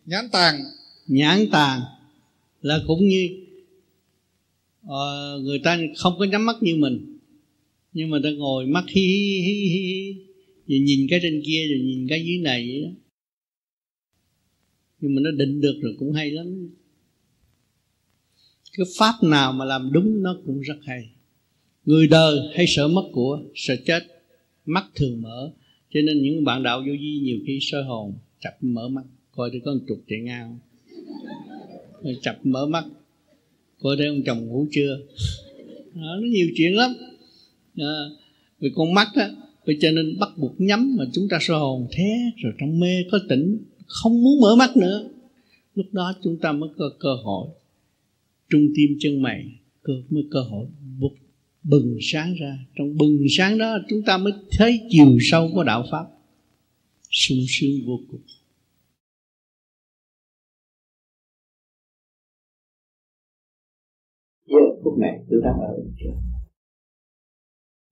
[0.04, 0.64] Nhãn tàng.
[1.06, 1.80] Nhãn tàng
[2.62, 3.28] là cũng như
[4.86, 7.17] uh, người ta không có nhắm mắt như mình
[7.98, 10.14] nhưng mà ta ngồi mắt hi hi hi hi
[10.66, 12.90] rồi nhìn cái trên kia rồi nhìn cái dưới này vậy đó
[15.00, 16.70] nhưng mà nó định được rồi cũng hay lắm.
[18.76, 21.10] Cái pháp nào mà làm đúng nó cũng rất hay.
[21.84, 24.02] Người đời hay sợ mất của sợ chết
[24.64, 25.52] mắt thường mở.
[25.90, 29.50] Cho nên những bạn đạo vô vi nhiều khi soi hồn chập mở mắt coi
[29.52, 30.58] tôi có một trục chạy ngang
[32.22, 32.84] chập mở mắt
[33.78, 35.00] coi thấy ông chồng ngủ chưa.
[35.94, 36.90] Đó, nó nhiều chuyện lắm
[37.80, 37.96] à,
[38.60, 39.30] vì con mắt á
[39.66, 43.04] vì cho nên bắt buộc nhắm mà chúng ta soi hồn thế rồi trong mê
[43.10, 45.08] có tỉnh không muốn mở mắt nữa.
[45.74, 47.48] Lúc đó chúng ta mới có cơ hội
[48.50, 49.44] trung tim chân mày
[49.82, 50.66] cơ mới cơ hội
[50.98, 51.12] bục
[51.62, 52.58] bừng sáng ra.
[52.76, 56.06] Trong bừng sáng đó chúng ta mới thấy chiều sâu của đạo pháp.
[57.10, 58.20] Sung sướng vô cùng.
[64.46, 65.94] Giờ phút này tôi đang ở bên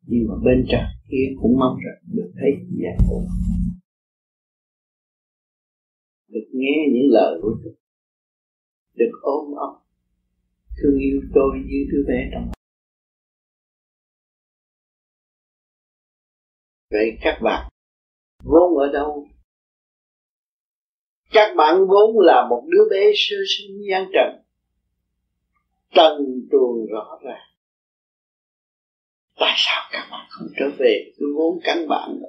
[0.07, 2.51] nhưng mà bên trái kia cũng mong rằng được thấy
[2.83, 3.25] giải thoát
[6.37, 7.71] được nghe những lời của Chúa.
[8.95, 9.81] Được ôm ấp.
[10.83, 12.51] Thương yêu tôi như đứa bé trong
[16.91, 17.71] vậy các bạn
[18.45, 19.29] vốn ở đâu?
[21.31, 24.43] Các bạn vốn là một đứa bé sơ sinh gian trần.
[25.91, 27.46] Trần truồng rõ ràng
[29.37, 32.29] tại sao các bạn không trở về cái vốn căn bản đó?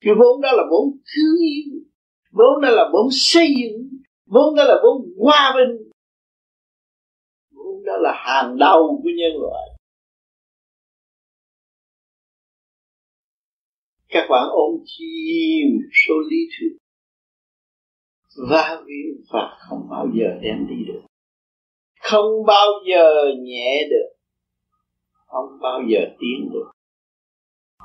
[0.00, 1.80] Cái vốn đó là vốn thương yêu,
[2.32, 3.88] vốn đó là vốn xây dựng,
[4.26, 5.90] vốn đó là vốn hòa bình.
[7.50, 9.68] Vốn đó là hàng đầu của nhân loại.
[14.08, 15.66] Các bạn ôm chim
[16.06, 16.76] số lý thuyết.
[18.50, 21.00] Va víu và không bao giờ đem đi được.
[22.00, 24.17] Không bao giờ nhẹ được
[25.28, 26.70] không bao giờ tiến được.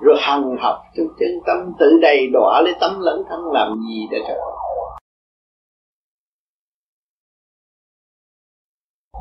[0.02, 4.08] Rồi hằng học trong chân tâm tự đầy đọa lấy tâm lẫn thân làm gì
[4.12, 4.34] để cho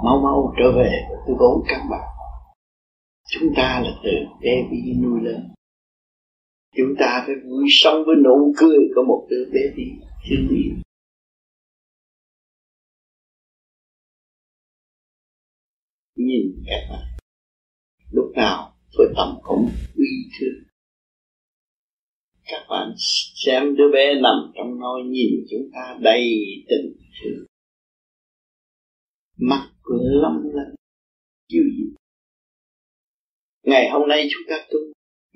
[0.04, 2.08] mau mau trở về với vốn căn bản.
[3.28, 5.52] Chúng ta là từ bé baby nuôi lên
[6.76, 9.90] chúng ta phải vui sống với nụ cười của một đứa baby
[10.28, 10.74] thương yêu
[16.16, 17.11] nhìn các bạn
[18.12, 20.64] lúc nào tôi tâm cũng uy thương.
[22.44, 22.92] Các bạn
[23.44, 27.46] xem đứa bé nằm trong nôi nhìn chúng ta đầy tình thương.
[29.38, 29.68] Mắt
[30.22, 30.74] lắm lắm
[31.48, 31.92] dịu gì
[33.62, 34.78] ngày hôm nay chúng ta tu,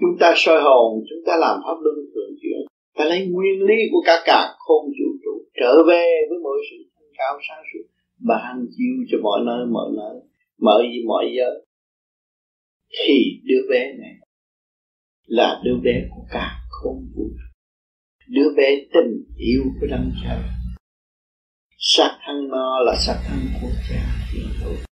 [0.01, 2.61] chúng ta soi hồn, chúng ta làm pháp luân thường chuyển.
[2.97, 6.77] Ta lấy nguyên lý của cả cả khôn vũ trụ trở về với mọi sự
[6.95, 7.85] thanh cao sáng suốt,
[8.29, 10.21] ban chiếu cho mọi nơi mọi nơi,
[10.61, 11.49] mọi gì, mọi giờ
[12.89, 14.15] thì đứa bé này
[15.27, 17.31] là đứa bé của cả không vũ
[18.29, 20.43] đứa bé tình yêu của đấng cha
[21.79, 24.03] sát thân nó là sát thân của cha
[24.33, 24.87] thiên thủ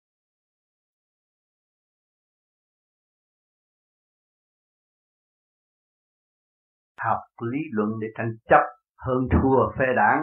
[7.05, 7.21] học
[7.53, 8.63] lý luận để tranh chấp
[8.97, 10.21] hơn thua phê đảng.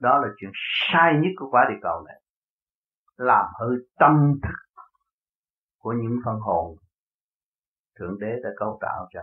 [0.00, 2.20] Đó là chuyện sai nhất của quả địa cầu này.
[3.16, 4.67] Làm hư tâm thức
[5.78, 6.76] của những phân hồn.
[7.98, 9.20] Thượng đế đã cấu tạo cho.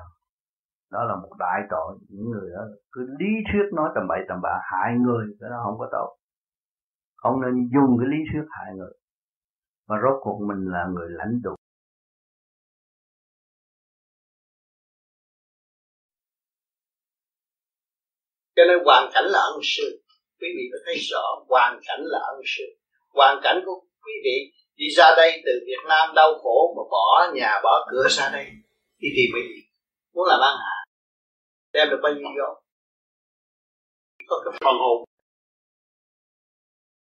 [0.91, 1.97] Đó là một đại tội.
[2.09, 2.61] Những người đó
[2.91, 6.17] cứ lý thuyết nói tầm bậy tầm bạ, hại người, cái đó không có tội.
[7.15, 8.93] Không nên dùng cái lý thuyết hại người.
[9.87, 11.55] Mà rốt cuộc mình là người lãnh tụ.
[18.55, 20.01] Cho nên hoàn cảnh là ân sư.
[20.39, 22.63] Quý vị có thấy rõ hoàn cảnh là ân sư.
[23.13, 24.37] Hoàn cảnh của quý vị
[24.75, 28.45] đi ra đây từ Việt Nam đau khổ mà bỏ nhà, bỏ cửa ra đây
[28.97, 29.61] đi tìm cái gì
[30.13, 30.75] muốn làm ăn hả?
[31.73, 32.61] Đem được bao nhiêu vô?
[34.27, 35.03] Có cái phần hồn.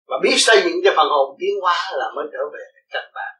[0.08, 3.38] Và biết xây dựng cho phần hồn tiến hóa là mới trở về các bạn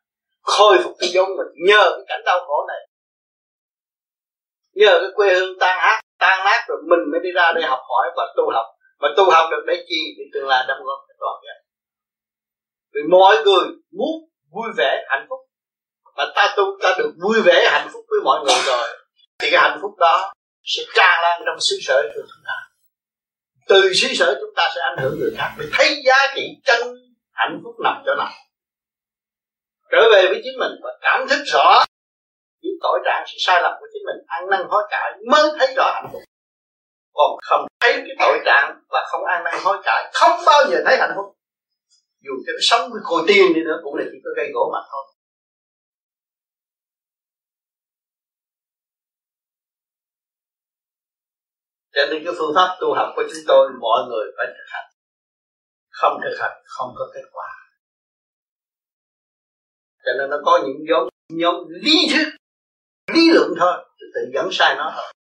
[0.48, 2.82] khôi phục cái giống mình nhờ cái cảnh đau khổ này.
[4.74, 7.80] Nhờ cái quê hương tan ác, tan nát rồi mình mới đi ra đây học
[7.90, 8.66] hỏi và tu học.
[9.00, 10.16] Mà tu học được để chi?
[10.18, 11.58] Để tương lai đóng góp cho toàn dân
[12.98, 13.66] vì mọi người
[13.98, 14.14] muốn
[14.52, 15.40] vui vẻ, hạnh phúc.
[16.18, 18.88] Mà ta tu, ta được vui vẻ, hạnh phúc với mọi người rồi,
[19.40, 20.34] thì cái hạnh phúc đó
[20.64, 22.54] sẽ tràn lan trong xứ sở của chúng ta.
[23.68, 26.82] Từ xứ sở chúng ta sẽ ảnh hưởng người khác để thấy giá trị chân
[27.32, 28.32] hạnh phúc nằm chỗ nào.
[29.92, 31.84] Trở về với chính mình và cảm thức rõ
[32.62, 35.74] những tội trạng sự sai lầm của chính mình, ăn năn hối cải mới thấy
[35.78, 36.22] rõ hạnh phúc.
[37.14, 40.78] Còn không thấy cái tội trạng và không ăn năn hối cải, không bao giờ
[40.86, 41.37] thấy hạnh phúc
[42.28, 44.70] dù cho nó sống với khôi tiên đi nữa, cũng là chỉ có gây gỗ
[44.74, 45.04] mà thôi.
[51.96, 54.88] Cho nên cái phương pháp tu học của chúng tôi, mọi người phải thực hành.
[55.90, 57.50] Không thực hành, không có kết quả.
[60.06, 62.28] Cho nên nó có những nhóm nhóm lý thuyết,
[63.14, 65.14] lý luận thôi tự dẫn sai nó thôi.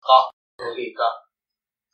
[0.00, 1.26] Có có khi có.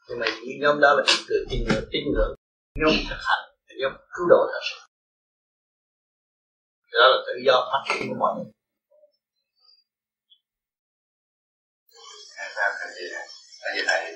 [0.08, 2.34] Nhưng mà những nhóm đó là tự người tin ngưỡng tin ngưỡng.
[2.74, 3.47] Nhóm thực hành
[3.82, 4.76] do cứu độ thật sự.
[6.92, 8.52] Đó là tự do phát triển của mọi người.
[13.60, 14.12] Tại vì thầy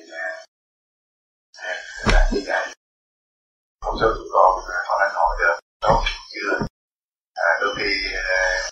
[2.13, 2.75] là như vậy
[3.85, 5.59] một số tụi con à, họ đang hỏi được.
[5.81, 6.03] Tốt
[6.33, 6.67] chưa?
[7.35, 8.71] À, đôi khi à,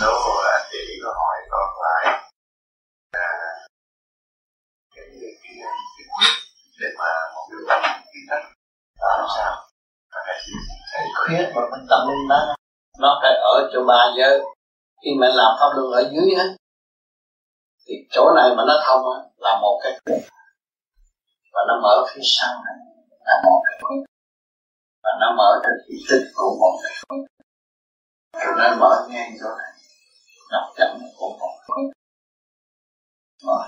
[0.00, 2.30] một số anh chị có hỏi con lại
[3.12, 3.28] à,
[4.94, 5.06] cái
[5.42, 5.54] cái
[6.80, 8.42] để mà một cái tâm kiến thức
[8.98, 9.68] làm sao
[10.92, 12.54] cái khuyết mà mình tâm linh đó.
[12.98, 14.40] Nó phải ở chỗ ba giới.
[15.04, 16.44] Khi mình làm pháp luân ở dưới á
[17.90, 20.20] thì chỗ này mà nó thông á là một cái khuyết
[21.52, 22.76] và nó mở phía sau này
[23.20, 24.02] là một cái khuyết
[25.02, 27.24] và nó mở trên ý thức của một cái khuyết
[28.44, 29.72] rồi nó mở ngang chỗ này
[30.52, 31.90] nằm chậm của một khuyết
[33.44, 33.62] mở.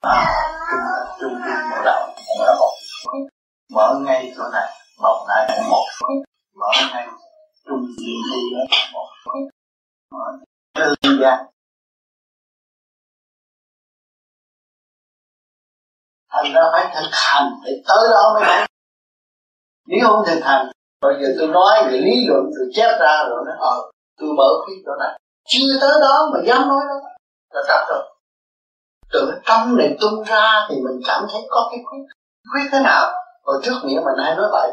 [0.00, 0.26] À,
[0.70, 0.80] trung
[1.20, 2.72] trung tâm bộ đạo cũng là một
[3.70, 5.84] mở ngay chỗ này một, hai một.
[6.00, 6.10] Phần
[6.54, 7.06] mở ngay
[7.66, 9.08] trung tâm đi là một.
[9.24, 9.38] Phần
[10.12, 10.24] mở
[11.02, 11.46] tư giản
[16.32, 18.66] thành ra phải thực hành để tới đó mới thấy
[19.86, 20.66] nếu không thực hành,
[21.00, 24.48] bây giờ tôi nói về lý luận, tôi chép ra rồi nó ờ tôi mở
[24.64, 25.18] khuyết chỗ này.
[25.48, 27.08] Chưa tới đó mà dám nói đó,
[27.50, 28.08] là trật rồi.
[29.12, 32.02] Từ trong này tung ra thì mình cảm thấy có cái khuyết
[32.52, 33.12] khuyết thế nào?
[33.44, 34.70] Hồi trước nghĩa mình hay nói vậy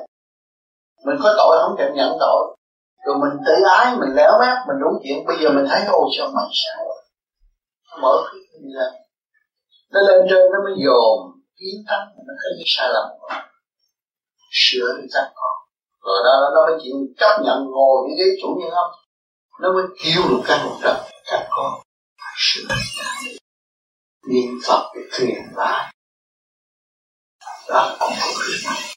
[1.05, 2.55] mình có tội, không chịu nhận tội.
[3.05, 5.25] Rồi mình tự ái, mình léo mép, mình đúng chuyện.
[5.27, 6.85] Bây giờ mình thấy ô sao mày sao?
[8.01, 8.93] Mở cái gì lên
[9.93, 11.17] nó lên trên, nó mới dồn
[11.59, 13.07] kiến tâm nó thấy cái sai lầm.
[13.19, 13.35] Của
[14.51, 15.55] sửa thì chắc còn
[16.05, 18.91] rồi đó nó mới chịu chấp nhận ngồi cái ghế chủ nhân ông
[19.61, 20.95] nó mới kêu được căn một trận
[21.25, 21.81] các con
[22.37, 22.75] sửa
[24.27, 25.93] niệm phật để truyền lại.
[27.69, 28.95] Đó cũng có việc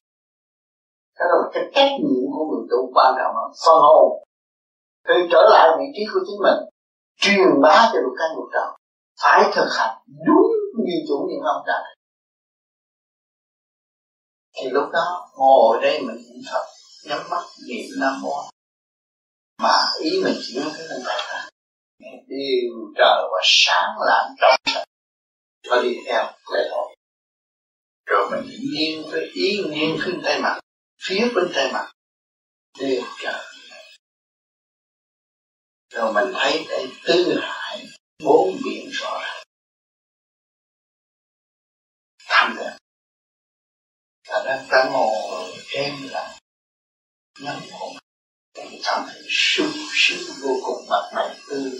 [1.31, 4.09] đó là cái trách nhiệm của người tu quan trọng là phân hồn
[5.09, 6.61] thì trở lại vị trí của chính mình,
[7.23, 8.69] truyền bá cho được căn một trần
[9.23, 9.97] phải thực hành
[10.27, 10.51] đúng
[10.87, 11.79] như chủ niệm ông đã
[14.57, 16.65] thì lúc đó, ngồi đây mình niệm phật,
[17.09, 18.35] nhắm mắt niệm nam mô
[19.63, 21.49] mà ý mình chỉ hướng tới thân ta
[22.27, 24.85] điều trời và sáng lạng trong sạch
[25.71, 26.25] và đi theo
[26.55, 26.97] lễ hội
[28.07, 30.62] rồi mình nghiêng với ý nghiêng ขึ้น tay mặt
[31.07, 31.93] phía bên tay mặt.
[32.81, 33.45] Đều trời.
[35.91, 37.87] Rồi mình thấy cái tứ hải,
[38.25, 39.45] bốn biển rõ ràng.
[42.29, 42.77] Thăm được
[44.33, 46.39] ta đang ta ngồi em là
[47.41, 47.97] ngắm hồn
[48.85, 51.71] cảm thấy sung sướng vô cùng mặt mày tươi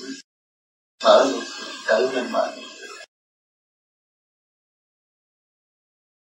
[1.05, 2.89] mở nụ cười tự mình mở nụ cười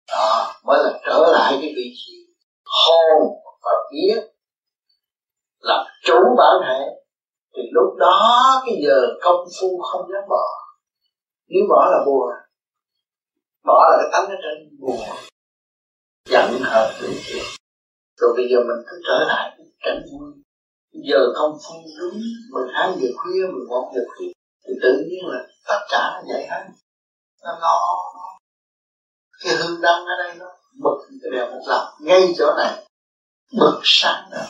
[0.08, 2.23] đó, mới là trở lại cái vị trí
[2.82, 3.22] hồn
[3.64, 4.16] và vía
[5.60, 6.80] làm chủ bản thể,
[7.56, 10.46] thì lúc đó cái giờ công phu không dám bỏ.
[11.48, 12.30] Nếu bỏ là buồn
[13.64, 15.00] bỏ là cái tánh ở trên buồn
[16.30, 17.44] giận hờn tự chuyện
[18.18, 20.32] rồi bây giờ mình cứ trở lại cảnh vui.
[20.92, 22.20] Giờ công phu đúng
[22.52, 24.32] 12 giờ khuya 11 giờ khuya,
[24.68, 26.64] thì tự nhiên là tất cả nó dậy hết.
[27.44, 27.80] Nó lo
[29.44, 30.46] cái hương đăng ở đây nó
[30.84, 32.88] bật cái đèn một lần ngay chỗ này.
[33.60, 34.46] Bực sáng rồi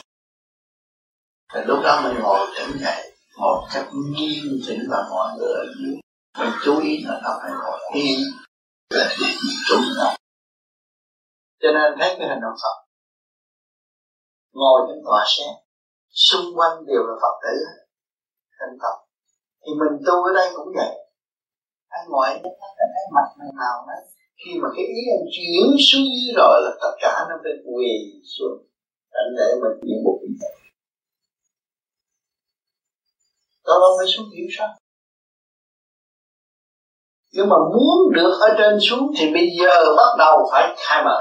[1.54, 5.66] thì lúc đó mình ngồi tỉnh dậy một cách nghiêm chỉnh và mọi người ở
[5.80, 5.96] dưới.
[6.40, 8.20] Mình chú ý là nó phải ngồi yên
[8.90, 9.28] là để
[9.70, 10.16] chúng nó.
[11.62, 12.78] Cho nên thấy cái hình động Phật.
[14.52, 15.54] Ngồi trên tòa sen,
[16.10, 17.56] xung quanh đều là Phật tử.
[18.60, 18.98] Thành Phật
[19.62, 20.92] thì mình tu ở đây cũng vậy.
[21.88, 22.52] Anh ngồi cái
[22.94, 24.14] thấy mặt này nào đấy
[24.46, 27.92] khi mà cái ý anh chuyển xuống dưới rồi là tất cả nó phải quỳ
[28.24, 28.58] xuống.
[29.12, 30.30] Anh để mình như một ý
[33.66, 34.70] đó đâu phải xuống hiểu sao?
[37.32, 41.20] Nhưng mà muốn được ở trên xuống thì bây giờ bắt đầu phải khai mở.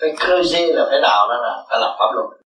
[0.00, 2.44] Phải cơ dê là phải đào nó ra phải làm pháp luật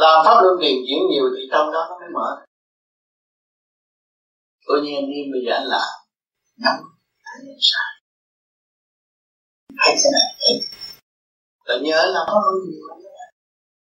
[0.00, 2.28] làm pháp luân điều chuyển nhiều thì trong đó nó mới mở.
[4.68, 5.99] Tự nhiên đi, bây giờ anh làm
[6.64, 6.82] nóng
[7.26, 7.88] thấy nhận sai
[9.76, 10.52] hãy thế này thấy
[11.66, 12.90] tự nhớ là có luân nhiều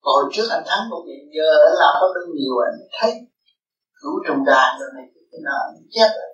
[0.03, 3.11] hồi trước anh thắng một chuyện, giờ là có pháp nhiều anh thấy
[4.03, 6.31] đủ trùng đàn rồi này cái nào anh chết rồi.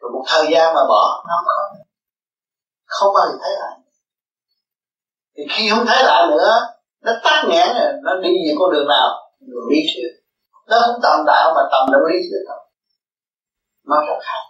[0.00, 1.78] Rồi một thời gian mà bỏ nó không
[2.86, 3.78] không bao giờ thấy lại.
[5.36, 6.52] Thì khi không thấy lại nữa
[7.04, 9.08] nó tắt nghẽn rồi nó đi về con đường nào?
[9.40, 10.10] Đường lý thuyết.
[10.68, 12.42] Nó không tầm đạo mà tầm đạo lý thuyết.
[12.48, 12.59] thôi
[13.90, 14.42] nó rất hay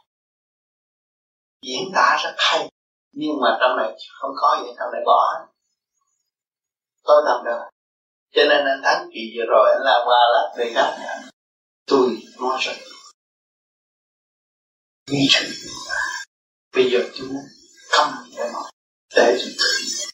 [1.63, 2.71] diễn tả rất hay,
[3.13, 5.47] nhưng mà trong này không có gì, trong này bỏ
[7.05, 7.61] tôi làm được.
[8.33, 10.97] Cho nên anh thắng kỳ vừa rồi anh làm qua lá về gặp
[11.87, 12.73] tôi nói rất
[15.11, 15.47] nghi sự
[16.75, 17.43] bây giờ tôi muốn
[17.91, 18.61] không để mà
[19.17, 20.07] để tôi thử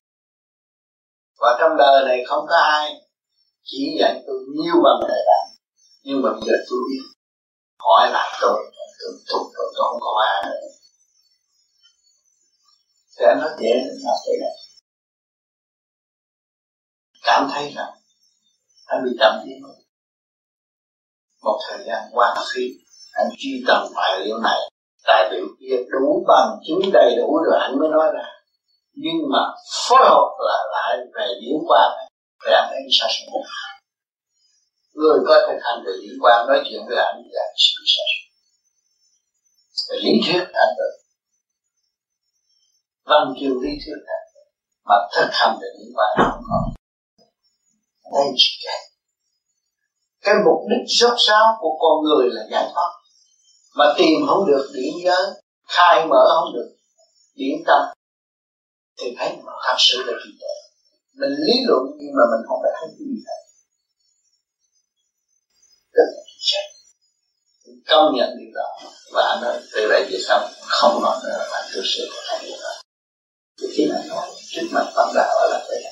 [1.40, 2.94] và trong đời này không có ai
[3.62, 5.56] chỉ dạy tôi nhiều bằng đời này
[6.08, 7.02] nhưng mà bây giờ tôi biết,
[7.78, 10.68] hỏi lại tôi tôi tôi, rồi còn có ai nữa
[13.18, 13.70] thì anh nói dễ
[14.04, 14.56] là thế này
[17.22, 17.92] cảm thấy rằng
[18.86, 19.62] anh bị chậm tiến
[21.42, 22.78] một thời gian qua khi
[23.12, 24.58] anh truy tầm tài liệu này
[25.04, 28.28] tài liệu kia đủ bằng chứng đầy đủ rồi anh mới nói ra
[28.92, 29.38] nhưng mà
[29.88, 31.92] phối hợp là lại về điển quang
[32.44, 33.42] thì anh ấy sa sút
[34.94, 38.25] người có thực hành về điểm qua nói chuyện với anh là sự sa sút
[39.88, 40.94] về lý thuyết anh được.
[43.04, 44.26] Văn chương lý thuyết anh
[44.84, 46.58] mà thực hành về những quang không có
[48.14, 48.78] đây chỉ cái
[50.20, 52.90] cái mục đích rốt ráo của con người là giải thoát.
[53.76, 55.24] Mà tìm không được điểm giới,
[55.68, 56.76] khai mở không được
[57.34, 57.82] điểm tâm.
[58.98, 59.36] Thì thấy
[59.66, 60.66] thật sự là gì tuệ
[61.20, 63.40] mình lý luận nhưng mà mình không phải thấy cái gì hết
[67.88, 71.68] công nhận điều đó và anh nói, từ đây về sau không nói nữa là
[71.72, 72.70] thực sự có thấy điều đó
[73.60, 75.82] thì khi anh nói trước mặt tâm đạo là vậy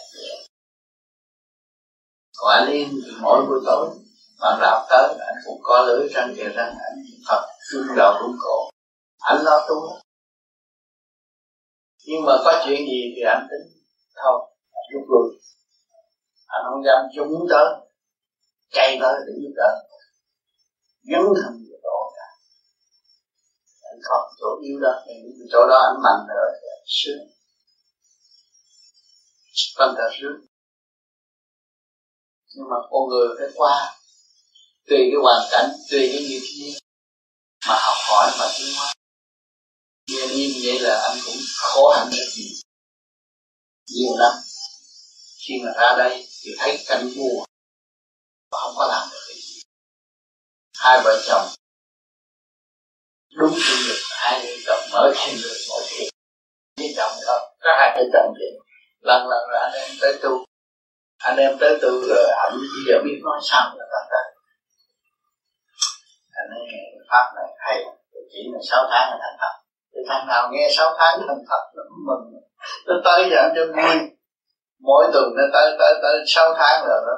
[2.36, 3.88] còn anh yên thì mỗi buổi tối
[4.40, 6.98] bạn đạo tới, anh cũng có lưới răng kề răng, anh
[7.28, 8.70] Phật phương đầu đúng cổ.
[9.18, 9.74] Anh lo tu.
[12.06, 13.82] Nhưng mà có chuyện gì thì anh tính,
[14.14, 14.40] thôi,
[14.92, 15.40] rút lui.
[16.46, 17.66] Anh không dám chúng tới,
[18.72, 19.84] chạy tới để giúp đỡ.
[21.02, 21.64] Dấn thân
[23.94, 27.22] anh còn chỗ yếu đó những chỗ đó anh mạnh nữa thì anh sướng
[29.76, 30.54] phân cả sướng
[32.54, 33.96] nhưng mà con người phải qua.
[34.88, 36.74] Tùy cái hoàn cảnh, tùy cái nghiệp duyên
[37.68, 38.94] mà học hỏi mà tiến hóa.
[40.08, 42.56] Như vậy là anh cũng khó hạnh rất nhiều
[43.86, 44.32] nhiều lắm.
[45.46, 47.44] Khi mà ra đây thì thấy cảnh vua
[48.50, 49.62] và không có làm được cái gì.
[50.74, 51.63] Hai vợ chồng
[53.38, 56.08] đúng quy luật hai vợ chồng mở thiên được mọi chuyện
[56.78, 58.46] với chồng không có hai vợ chồng thì
[59.00, 60.44] lần lần rồi anh em tới tu.
[61.18, 64.22] Anh em tới tu rồi ảnh bây giờ biết nói sao là ta cả
[66.40, 66.66] anh ấy
[67.10, 67.84] pháp này hay
[68.32, 69.54] chỉ là sáu tháng là thành thật
[69.94, 72.24] thì thằng nào nghe sáu tháng thành thật nó mừng.
[72.86, 74.08] Nó tới giờ cho vui
[74.80, 77.14] mỗi tuần nó tới tới tới sáu tháng rồi nó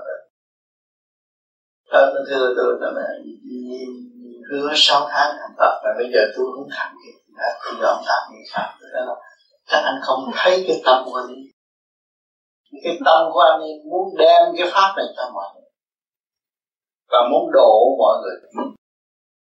[1.92, 3.06] nó thưa tôi, nó là
[4.50, 7.16] hứa sáu tháng thành tập và bây giờ tôi không thành kịp
[7.64, 8.68] tôi dọn tạm như khác.
[8.94, 9.14] đó là
[9.70, 11.34] các anh không thấy cái tâm của anh.
[12.84, 13.60] Cái tâm của anh
[13.90, 15.70] muốn đem cái pháp này cho mọi người.
[17.10, 18.36] Và muốn độ mọi người.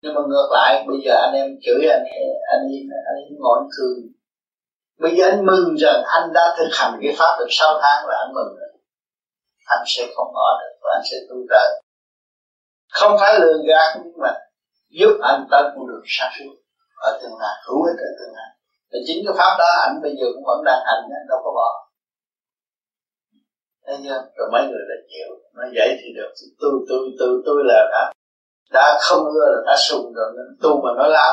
[0.03, 2.05] Nhưng mà ngược lại bây giờ anh em chửi anh
[2.53, 3.97] anh ấy, anh ấy ngọn cười.
[4.99, 8.17] Bây giờ anh mừng rằng anh đã thực hành cái pháp được 6 tháng là
[8.19, 8.69] anh mừng rồi.
[9.67, 11.83] Anh sẽ không ở được và anh sẽ tu tới
[12.89, 14.35] không phải lừa gạt nhưng mà
[14.91, 16.55] giúp anh tới con đường sáng suốt
[16.97, 18.51] ở tương lai, hữu ích ở tương lai.
[18.93, 21.51] Và chính cái pháp đó ảnh bây giờ cũng vẫn đang hành, anh đâu có
[21.59, 21.71] bỏ.
[23.87, 26.31] Thấy chưa rồi mấy người đã chịu, nói vậy thì được.
[26.61, 28.13] Tôi tôi tôi tôi là đã
[28.73, 30.29] đã không ưa là đã sùng rồi
[30.63, 31.33] tu mà nói láo.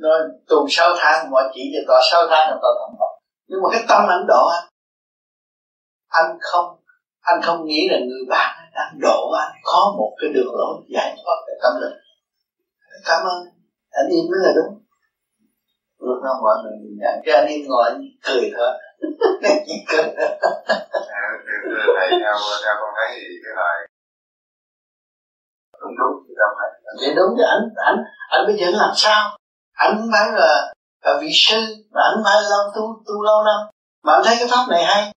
[0.00, 0.18] Nói
[0.48, 3.12] tu sáu tháng mọi chỉ cho tòa sáu tháng là tòa thành Phật.
[3.46, 4.64] Nhưng mà cái tâm anh độ anh.
[6.08, 6.76] Anh không
[7.20, 9.52] anh không nghĩ là người bạn đang độ anh.
[9.62, 12.01] Có một cái đường lối giải thoát về tâm linh
[13.04, 13.40] cảm ơn.
[13.90, 14.74] Anh im mới là đúng.
[15.98, 17.14] Lúc đó mọi người nhìn nhận.
[17.24, 18.70] Cái anh im ngồi anh cười thôi.
[19.66, 20.04] Chỉ cười
[21.96, 22.34] thầy theo
[22.64, 23.88] theo con thấy thì cái lời
[25.80, 26.68] đúng đúng thì đâu phải
[27.00, 27.98] thì đúng chứ anh anh
[28.28, 29.36] anh bây giờ làm sao.
[29.72, 30.72] Anh phải là,
[31.04, 31.60] là vị sư
[31.90, 33.60] mà anh phải lâu tu tu lâu năm.
[34.04, 35.12] Mà anh thấy cái pháp này hay.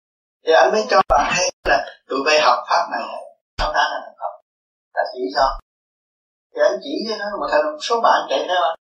[0.47, 3.03] Thì anh mới cho bạn hay là tụi bay học pháp này
[3.59, 4.33] sau đó là học
[4.95, 5.64] là chỉ cho
[6.55, 8.79] thì anh chỉ cho nó mà thành một số bạn chạy theo anh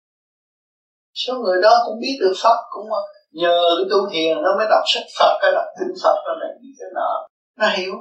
[1.15, 2.89] số người đó cũng biết được pháp cũng
[3.33, 6.51] nhờ cái tu thiền nó mới đọc sách Phật cái đọc kinh Phật nó này
[6.79, 7.27] cái nọ.
[7.59, 7.93] Nó hiểu.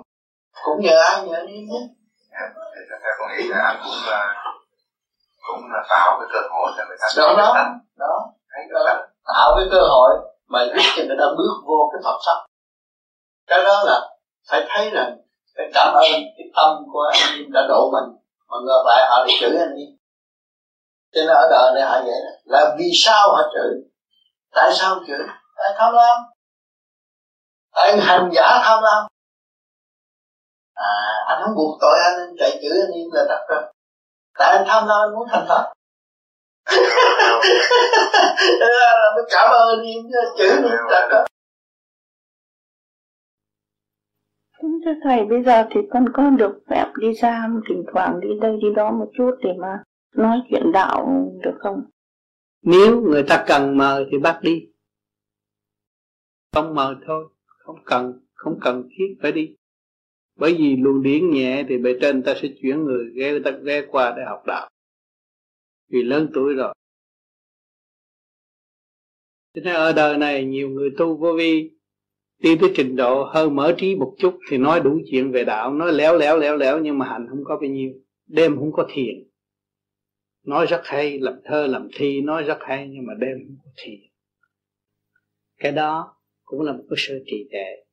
[0.63, 1.79] Cũng nhờ ai nhờ đi nhé
[3.03, 4.43] theo con nghĩ là anh cũng là
[5.47, 7.53] cũng là tạo cái cơ hội cho người ta đó đó.
[7.97, 8.29] đó,
[8.85, 9.07] đó.
[9.27, 10.11] tạo cái cơ hội
[10.47, 12.45] mà giúp cho người ta bước vô cái Phật pháp.
[13.47, 14.09] Cái đó là
[14.49, 15.17] phải thấy rằng
[15.57, 18.18] phải cảm ơn cái tâm của anh đã độ mình
[18.49, 19.99] mà ngược lại họ lại chửi anh em
[21.13, 22.31] cho nên ở đời này họ vậy đó.
[22.43, 23.73] Là vì sao họ chửi?
[24.51, 25.27] Tại sao chửi?
[25.55, 26.17] Tại tham lam.
[27.71, 29.07] Tại anh hành giả tham lam.
[30.73, 33.63] À anh không buộc tội anh anh chạy chửi anh em là đặt rồi.
[34.39, 35.73] Tại anh tham lam anh muốn thành thật.
[39.15, 41.25] Mới cảm ơn anh anh đặt rồi
[44.61, 48.27] Kính thưa Thầy, bây giờ thì con có được phép đi ra thỉnh thoảng đi
[48.41, 49.83] đây đi đó một chút để mà
[50.15, 51.81] nói chuyện đạo được không?
[52.61, 54.69] Nếu người ta cần mời thì bắt đi.
[56.53, 59.55] Không mời thôi, không cần, không cần thiết phải đi.
[60.35, 63.51] Bởi vì luồng điển nhẹ thì bề trên ta sẽ chuyển người ghé người ta
[63.51, 64.69] ghé qua để học đạo.
[65.89, 66.73] Vì lớn tuổi rồi.
[69.53, 71.78] Cho nên ở đời này nhiều người tu vô vi
[72.39, 75.73] đi tới trình độ hơi mở trí một chút thì nói đủ chuyện về đạo.
[75.73, 77.91] Nói léo léo léo léo nhưng mà hành không có bao nhiêu.
[78.27, 79.23] Đêm không có thiền.
[80.45, 83.71] Nói rất hay, làm thơ, làm thi, nói rất hay nhưng mà đêm không có
[83.83, 83.99] thiền.
[85.57, 87.83] Cái đó cũng là một cái sự trì trệ,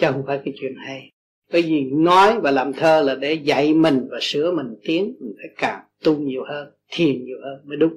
[0.00, 1.12] chứ không phải cái chuyện hay.
[1.52, 5.34] Bởi vì nói và làm thơ là để dạy mình và sửa mình tiến, mình
[5.36, 7.92] phải càng tu nhiều hơn, thiền nhiều hơn mới đúng.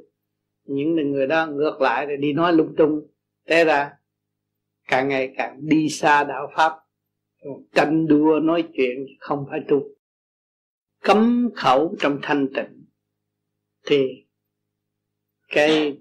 [0.65, 3.07] Những người đó ngược lại thì đi nói lung tung
[3.47, 3.91] thế ra
[4.88, 6.73] càng ngày càng đi xa đạo pháp.
[7.76, 9.81] Tranh đua nói chuyện không phải tu.
[11.01, 12.85] Cấm khẩu trong thanh tịnh.
[13.85, 14.26] Thì
[15.47, 15.97] cái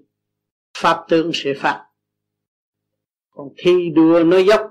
[0.77, 1.85] pháp tướng sẽ phạt
[3.33, 4.61] còn thi đua nói dốc,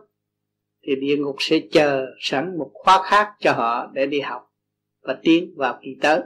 [0.83, 4.53] thì địa ngục sẽ chờ sẵn một khóa khác cho họ để đi học
[5.01, 6.21] và tiến vào kỳ tới.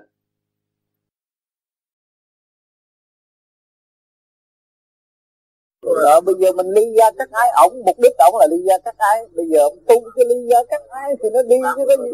[6.04, 8.78] Ờ, bây giờ mình ly gia cắt ái ổng mục đích ổng là ly gia
[8.78, 9.26] cắt ái.
[9.34, 12.10] Bây giờ ông tu cái ly gia cắt ái thì nó đi chứ có gì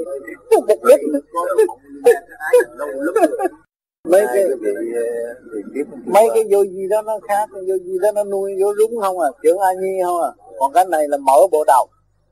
[0.56, 0.78] mục đích.
[4.08, 4.44] Mấy cái
[6.06, 9.20] mấy cái vô gì đó nó khác vô gì đó nó nuôi vô rúng không
[9.20, 9.28] à?
[9.42, 10.30] Trưởng a nhi không à?
[10.58, 11.86] Còn cái này là mở bộ đầu.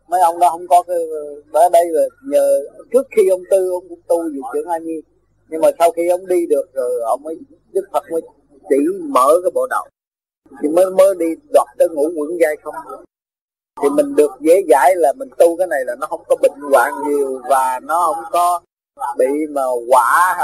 [0.09, 0.97] Mấy ông đó không có cái
[1.52, 2.60] ở đây là nhờ
[2.93, 5.01] trước khi ông tư ông cũng tu về trưởng a nhi.
[5.48, 7.39] Nhưng mà sau khi ông đi được rồi ông mới
[7.72, 8.20] đức phật mới
[8.68, 8.77] chỉ
[9.09, 9.85] mở cái bộ đầu
[10.62, 12.74] thì mới mới đi đoạt tới ngũ quẩn giai không?
[13.82, 16.60] Thì mình được dễ dãi là mình tu cái này là nó không có bệnh
[16.72, 18.60] hoạn nhiều và nó không có
[19.18, 20.36] bị mà quả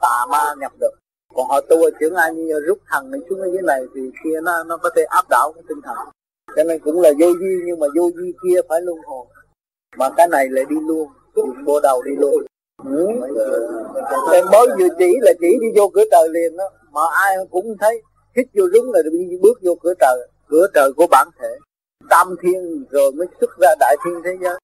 [0.00, 0.92] tà ma nhập được.
[1.34, 4.40] Còn họ tu ở trưởng ai như rút thần này xuống dưới này thì kia
[4.42, 5.96] nó nó có thể áp đảo cái tinh thần.
[6.56, 9.26] Cho nên cũng là vô duy nhưng mà vô duy kia phải luân hồi.
[9.96, 11.08] Mà cái này lại đi luôn
[11.64, 12.42] bộ đầu đi luôn.
[12.84, 13.06] Ừ.
[14.32, 16.64] em mới vừa chỉ là chỉ đi vô cửa trời liền đó.
[16.92, 18.02] Mà ai cũng thấy
[18.36, 21.58] hít vô đúng là đi bước vô cửa trời cửa trời của bản thể.
[22.10, 24.58] Tam thiên rồi mới xuất ra đại thiên thế giới.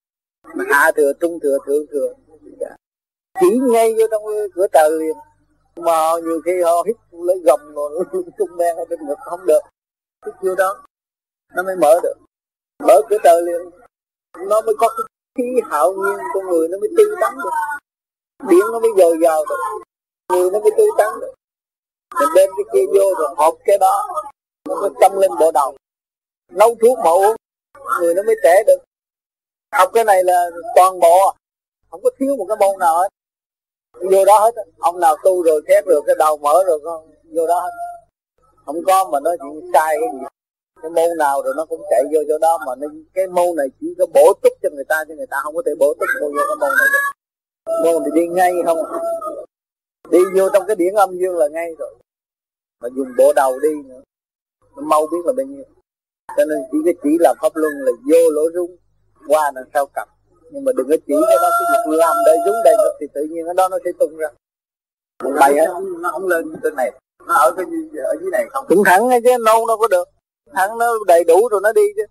[0.69, 2.09] Hạ thừa, trung thừa, thượng thừa.
[2.61, 2.77] Dạ.
[3.41, 4.23] Chỉ ngay vô trong
[4.55, 5.17] cửa trời liền.
[5.77, 8.05] Mà nhiều khi họ hít lấy gầm rồi
[8.39, 9.61] tung men ở bên ngực không được.
[10.27, 10.85] Hít vô đó,
[11.55, 12.15] nó mới mở được.
[12.85, 13.71] Mở cửa trời liền,
[14.49, 15.05] nó mới có cái
[15.39, 17.51] khí hạo nhiên con người, nó mới tươi tắn được.
[18.51, 19.57] Điện nó mới dồi dào được.
[20.33, 21.35] Người nó mới tươi tắn được
[22.21, 24.09] mình đem cái kia vô rồi hộp cái đó
[24.69, 25.77] nó mới tâm lên bộ đầu.
[26.53, 27.37] Nấu thuốc mà uống
[28.01, 28.79] người nó mới trẻ được.
[29.73, 31.35] Học cái này là toàn bộ
[31.91, 33.09] không có thiếu một cái môn nào hết.
[34.11, 34.55] Vô đó hết.
[34.79, 37.71] Ông nào tu rồi khép rồi cái đầu mở rồi con vô đó hết.
[38.67, 40.27] Không có mà nói chuyện sai cái gì.
[40.83, 43.67] Cái môn nào rồi nó cũng chạy vô chỗ đó mà nó, cái môn này
[43.81, 46.09] chỉ có bổ túc cho người ta chứ người ta không có thể bổ túc
[46.21, 47.13] vô cái môn này được.
[47.85, 48.99] Môn thì đi ngay không à
[50.11, 51.95] đi vô trong cái điển âm dương là ngay rồi.
[52.83, 54.01] Mà dùng bộ đầu đi nữa.
[54.77, 55.65] Nó mau biết là bao nhiêu.
[56.37, 58.77] Cho nên chỉ cái chỉ là pháp luân là vô lỗ rung
[59.29, 60.09] qua đằng sau cặp.
[60.51, 63.23] Nhưng mà đừng có chỉ cái đó cái việc làm đây rúng đây thì tự
[63.31, 64.29] nhiên cái đó nó sẽ tung ra.
[65.25, 65.67] Một bài á
[66.01, 66.93] nó không lên trên này.
[67.27, 67.67] Nó ở cái
[68.05, 68.65] ở dưới này không?
[68.69, 70.09] Cũng thẳng ngay chứ nâu nó có được.
[70.53, 72.03] Thẳng nó đầy đủ rồi nó đi chứ.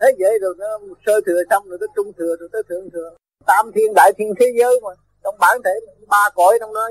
[0.00, 3.16] Thế vậy rồi nó sơ thừa xong rồi tới trung thừa rồi tới thượng thừa.
[3.46, 4.90] Tam thiên đại thiên thế giới mà
[5.24, 5.70] trong bản thể
[6.08, 6.88] ba cõi trong đó.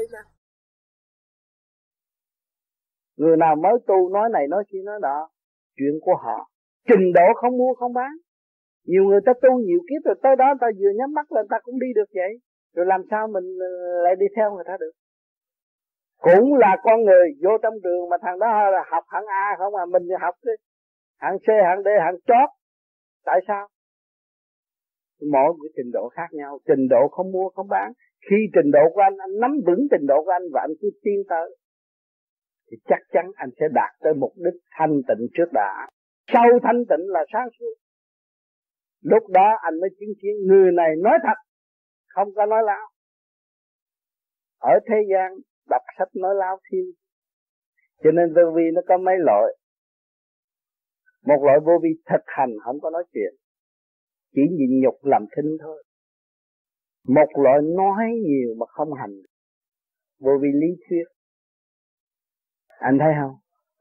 [3.18, 5.30] Người nào mới tu nói này nói kia nói đó
[5.78, 6.50] chuyện của họ.
[6.90, 8.12] Trình độ không mua không bán.
[8.86, 11.58] Nhiều người ta tu nhiều kiếp rồi tới đó ta vừa nhắm mắt lên ta
[11.64, 12.34] cũng đi được vậy.
[12.76, 14.92] Rồi làm sao mình ờ, lại đi theo người ta được?
[16.18, 19.76] Cũng là con người vô trong trường mà thằng đó là học hạng A không
[19.76, 20.52] à mình học đi
[21.18, 22.50] hạng C, hạng D, hạng chót.
[23.26, 23.68] Tại sao?
[25.32, 26.60] Mỗi cái trình độ khác nhau.
[26.68, 27.92] Trình độ không mua không bán
[28.30, 30.90] khi trình độ của anh anh nắm vững trình độ của anh và anh cứ
[31.04, 31.58] tiến tới,
[32.72, 35.90] thì chắc chắn anh sẽ đạt tới mục đích thanh tịnh trước đã.
[36.34, 37.74] Sau thanh tịnh là sáng suốt.
[39.02, 41.40] Lúc đó anh mới chứng kiến người này nói thật,
[42.08, 42.88] không có nói láo.
[44.60, 45.32] Ở thế gian,
[45.70, 46.92] đọc sách nói láo thiên
[48.04, 49.58] cho nên vô vi nó có mấy loại
[51.26, 53.34] một loại vô vi thực hành, không có nói chuyện.
[54.36, 55.84] Chỉ nhịn nhục làm thinh thôi
[57.08, 59.16] một loại nói nhiều mà không hành.
[60.20, 61.04] Vô vi lý thuyết.
[62.68, 63.36] Anh thấy không?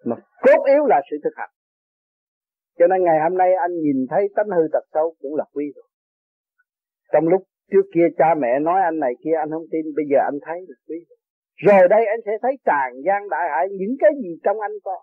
[0.05, 1.51] Mà cốt yếu là sự thực hành.
[2.79, 5.65] Cho nên ngày hôm nay anh nhìn thấy tánh hư tật xấu cũng là quý
[5.75, 5.85] rồi.
[7.13, 10.19] Trong lúc trước kia cha mẹ nói anh này kia, anh không tin, bây giờ
[10.31, 11.19] anh thấy là quý rồi.
[11.67, 15.03] Rồi đây anh sẽ thấy tràn gian đại hải những cái gì trong anh có.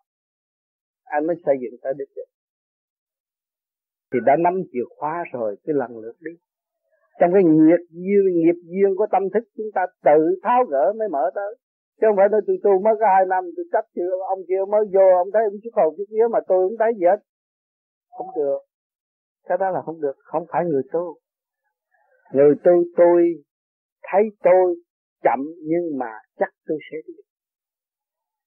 [1.03, 2.33] Anh mới xây dựng tới đích được
[4.13, 6.31] thì đã nắm chìa khóa rồi cứ lần lượt đi
[7.19, 11.07] trong cái nghiệp duyên nghiệp duyên của tâm thức chúng ta tự tháo gỡ mới
[11.09, 11.51] mở tới.
[12.01, 14.61] Chứ không phải nói, tôi tu mới có hai năm, tôi cách chưa ông kia
[14.71, 17.19] mới vô, ông thấy ông chút hồn chút vía mà tôi không thấy gì hết
[18.17, 18.59] không được.
[19.47, 21.17] Cái đó là không được, không phải người tu.
[22.33, 23.43] Người tu tôi
[24.03, 24.75] thấy tôi
[25.23, 27.13] chậm nhưng mà chắc tôi sẽ đi.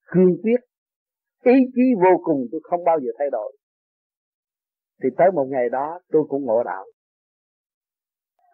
[0.06, 0.60] Cương quyết,
[1.44, 3.56] ý chí vô cùng tôi không bao giờ thay đổi.
[5.02, 6.84] Thì tới một ngày đó tôi cũng ngộ đạo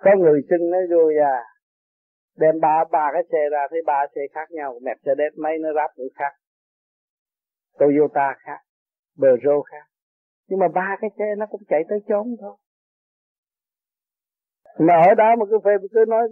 [0.05, 1.39] có người xưng nói rồi à
[2.37, 5.91] đem ba ba cái xe ra, thấy ba xe khác nhau Mercedes mấy, nó ráp
[5.97, 6.33] cũng khác.
[7.79, 8.61] Toyota khác,
[9.21, 9.87] Peugeot khác.
[10.49, 12.57] Nhưng mà ba cái xe nó cũng chạy tới chốn thôi.
[14.79, 16.29] Mà ở đó mà cứ phê, cứ nói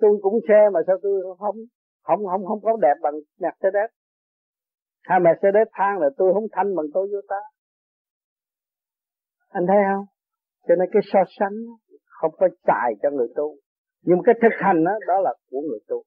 [0.00, 1.56] tôi cũng xe mà sao tôi không
[2.02, 3.90] không không không có đẹp bằng Mercedes
[5.02, 7.40] hai Mercedes thang là tôi không thanh bằng Toyota.
[9.48, 10.04] Anh thấy không?
[10.68, 11.56] Cho nên cái so sánh
[12.20, 13.56] không có xài cho người tu.
[14.02, 16.02] Nhưng cái thực hành đó, đó là của người tu.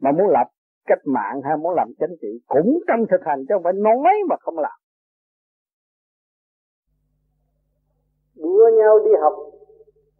[0.00, 0.48] Mà muốn lập
[0.86, 4.14] cách mạng hay muốn làm chính trị cũng trong thực hành chứ không phải nói
[4.28, 4.78] mà không làm.
[8.36, 9.34] Đua nhau đi học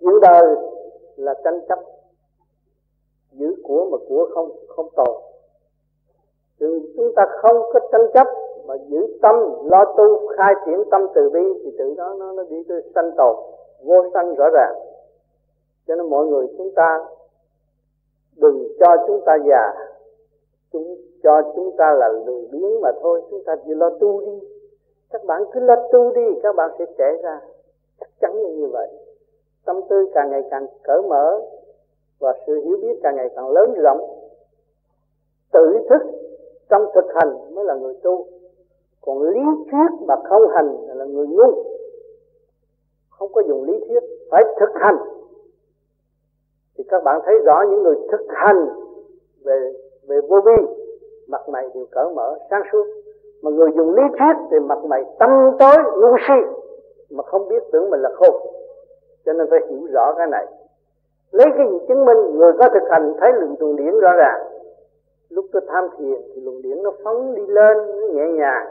[0.00, 0.56] chuyện đời
[1.16, 1.78] là tranh chấp
[3.30, 5.22] giữ của mà của không không tồn.
[6.60, 8.26] Đừng chúng ta không có tranh chấp
[8.66, 12.42] mà giữ tâm lo tu khai triển tâm từ bi thì tự đó nó nó
[12.42, 13.36] đi tới sanh tồn
[13.84, 14.87] vô sanh rõ ràng
[15.88, 17.04] cho nên mọi người chúng ta
[18.36, 19.72] đừng cho chúng ta già.
[20.72, 23.22] Chúng, cho chúng ta là lười biếng mà thôi.
[23.30, 24.46] Chúng ta chỉ lo tu đi.
[25.10, 27.40] Các bạn cứ lo tu đi, các bạn sẽ trẻ ra.
[28.00, 28.88] Chắc chắn là như vậy.
[29.64, 31.40] Tâm tư càng ngày càng cởi mở
[32.18, 34.00] và sự hiểu biết càng ngày càng lớn rộng.
[35.52, 36.02] Tự thức
[36.68, 38.26] trong thực hành mới là người tu.
[39.00, 39.40] Còn lý
[39.70, 41.62] thuyết mà không hành là người ngu.
[43.10, 45.17] Không có dùng lý thuyết, phải thực hành
[46.78, 48.68] thì các bạn thấy rõ những người thực hành
[49.44, 49.72] về
[50.08, 50.66] về vô vi
[51.28, 52.84] mặt mày đều cởi mở sáng suốt.
[53.42, 56.34] Mà người dùng lý thuyết thì mặt mày tâm tối ngu si
[57.10, 58.34] mà không biết tưởng mình là khôn.
[59.26, 60.46] Cho nên phải hiểu rõ cái này.
[61.32, 64.40] Lấy cái gì chứng minh người có thực hành thấy lượng tuần điển rõ ràng?
[65.30, 68.66] Lúc tôi tham thiền thì luồng điển nó phóng đi lên nó nhẹ nhàng.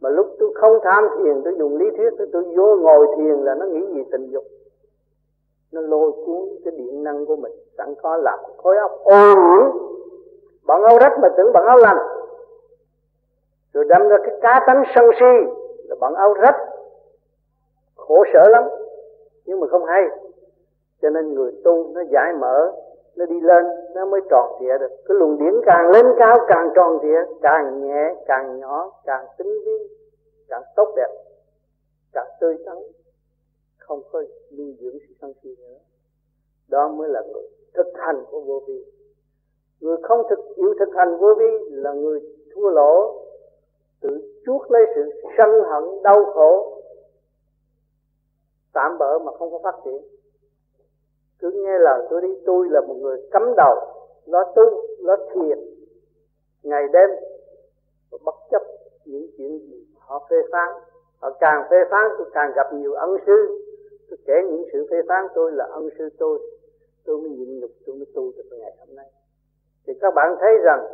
[0.00, 3.44] Mà lúc tôi không tham thiền tôi dùng lý thuyết tôi, tôi vô ngồi thiền
[3.44, 4.44] là nó nghĩ gì tình dục
[5.72, 9.90] nó lôi cuốn cái điện năng của mình, sẵn có làm khối óc ô nhiễm
[10.66, 11.98] bọn áo rách mà tưởng bọn áo lành.
[13.72, 15.52] Rồi đâm ra cái cá tánh sân si
[15.88, 16.56] là bọn áo rách.
[17.96, 18.64] Khổ sở lắm,
[19.44, 20.02] nhưng mà không hay.
[21.02, 22.72] Cho nên người tu nó giải mở,
[23.16, 23.64] nó đi lên,
[23.94, 24.90] nó mới tròn trịa được.
[25.08, 29.52] Cái luồng điển càng lên cao, càng tròn trịa, càng nhẹ, càng nhỏ, càng tinh
[29.66, 29.88] vi,
[30.48, 31.08] càng tốt đẹp,
[32.12, 32.76] càng tươi tắn
[33.90, 34.22] không có
[34.56, 35.78] nuôi dưỡng sự sân si nữa.
[36.68, 37.42] Đó mới là người
[37.74, 38.84] thực hành của vô vi.
[39.80, 42.20] Người không thực chịu thực hành vô vi là người
[42.54, 43.24] thua lỗ,
[44.00, 45.02] tự chuốc lấy sự
[45.38, 46.82] sân hận, đau khổ,
[48.72, 50.02] tạm bỡ mà không có phát triển.
[51.38, 53.76] Cứ nghe lời tôi đi, tôi là một người cấm đầu,
[54.24, 54.62] lo tu,
[54.98, 55.58] lo thiền.
[56.62, 57.10] Ngày đêm
[58.10, 58.62] và bất chấp
[59.04, 60.68] những chuyện gì họ phê phán.
[61.18, 63.66] Họ càng phê phán, tôi càng gặp nhiều ân sư
[64.10, 66.38] tôi kể những sự phê phán tôi là ân sư tôi.
[67.04, 69.06] Tôi mới nhịn nhục, tôi mới tu được ngày hôm nay.
[69.86, 70.86] Thì các bạn thấy rằng,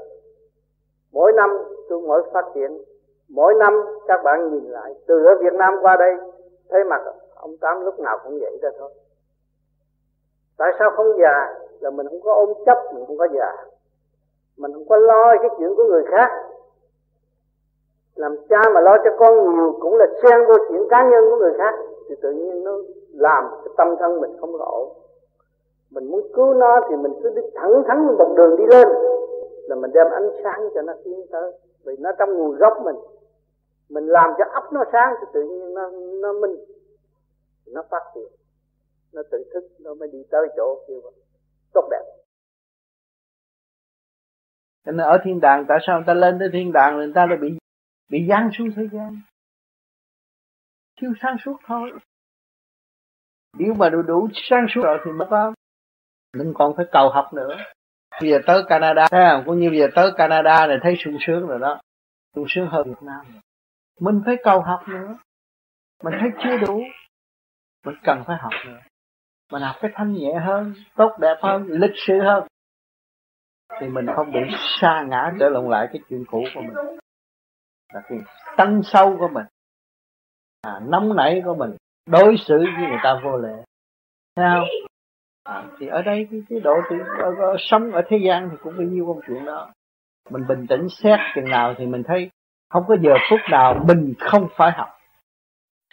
[1.12, 1.51] mỗi năm
[1.88, 2.82] tôi mỗi phát triển,
[3.28, 6.14] mỗi năm các bạn nhìn lại, từ ở Việt Nam qua đây,
[6.70, 7.02] thấy mặt
[7.34, 8.90] ông tám lúc nào cũng vậy ra thôi.
[10.59, 11.55] Tại sao không già?
[11.80, 13.52] Là mình không có ôm chấp, mình không có già.
[14.56, 16.30] Mình không có lo cái chuyện của người khác.
[18.14, 21.36] Làm cha mà lo cho con nhiều cũng là xen vô chuyện cá nhân của
[21.36, 21.74] người khác
[22.08, 22.72] thì tự nhiên nó
[23.12, 24.98] làm cái tâm thân mình không ổn.
[25.90, 28.88] Mình muốn cứu nó thì mình cứ đi thẳng thắn một đường đi lên,
[29.62, 31.52] là mình đem ánh sáng cho nó tiến tới.
[31.84, 32.96] Vì nó trong nguồn gốc mình
[33.88, 35.90] mình làm cho ấp nó sáng thì tự nhiên nó
[36.22, 36.56] nó minh,
[37.66, 38.28] nó phát triển
[39.12, 41.00] nó tự thức, nó mới đi tới chỗ kêu
[41.74, 42.02] tốt đẹp.
[44.86, 47.26] Cho nên ở thiên đàng, tại sao người ta lên tới thiên đàng, người ta
[47.26, 47.58] lại bị
[48.10, 49.20] bị giáng xuống thế gian?
[51.01, 51.93] Thiếu sáng suốt thôi.
[53.59, 55.55] Nếu mà đủ đủ sáng suốt rồi thì mới có.
[56.36, 57.56] Mình còn phải cầu học nữa.
[58.20, 59.43] Bây giờ tới Canada, thấy không?
[59.47, 61.81] Cũng như bây giờ tới Canada này thấy sung sướng rồi đó.
[62.35, 63.20] Sung sướng hơn Việt Nam.
[63.32, 63.40] Rồi.
[64.01, 65.16] mình phải cầu học nữa.
[66.05, 66.81] Mình thấy chưa đủ.
[67.86, 68.81] Mình cần phải học nữa.
[69.52, 72.47] Mình học cái thanh nhẹ hơn, tốt đẹp hơn, lịch sự hơn.
[73.81, 74.40] Thì mình không bị
[74.81, 76.74] sa ngã trở lộn lại cái chuyện cũ của mình.
[77.94, 78.18] Là cái
[78.56, 79.44] tăng sâu của mình
[80.66, 81.76] à, nóng nảy của mình
[82.06, 83.64] đối xử với người ta vô lệ
[84.36, 84.68] thấy không?
[85.44, 88.56] À, thì ở đây cái, cái độ thì ở, ở, sống ở thế gian thì
[88.62, 89.72] cũng bao nhiêu công chuyện đó.
[90.30, 92.30] Mình bình tĩnh xét chừng nào thì mình thấy
[92.68, 94.88] không có giờ phút nào mình không phải học.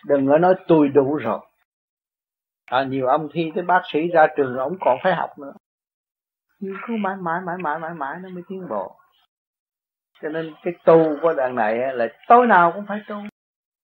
[0.06, 1.40] Đừng có nói tôi đủ rồi.
[2.66, 5.54] À, nhiều ông thi tới bác sĩ ra trường ông còn phải học nữa.
[6.60, 8.96] Nhưng cứ mãi mãi mãi mãi mãi mãi nó mới tiến bộ.
[10.22, 13.16] Cho nên cái tu của đàn này là tối nào cũng phải tu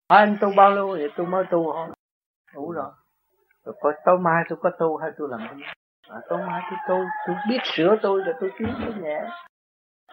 [0.08, 1.92] à, anh tu bao lâu vậy tôi mới tu không?
[2.54, 2.92] Đủ rồi.
[3.66, 5.64] Rồi có tối mai tôi có tu hay tôi làm cái gì?
[6.10, 9.22] À, tối mai tôi tu tôi biết sửa tôi rồi tôi tiến tôi nhẹ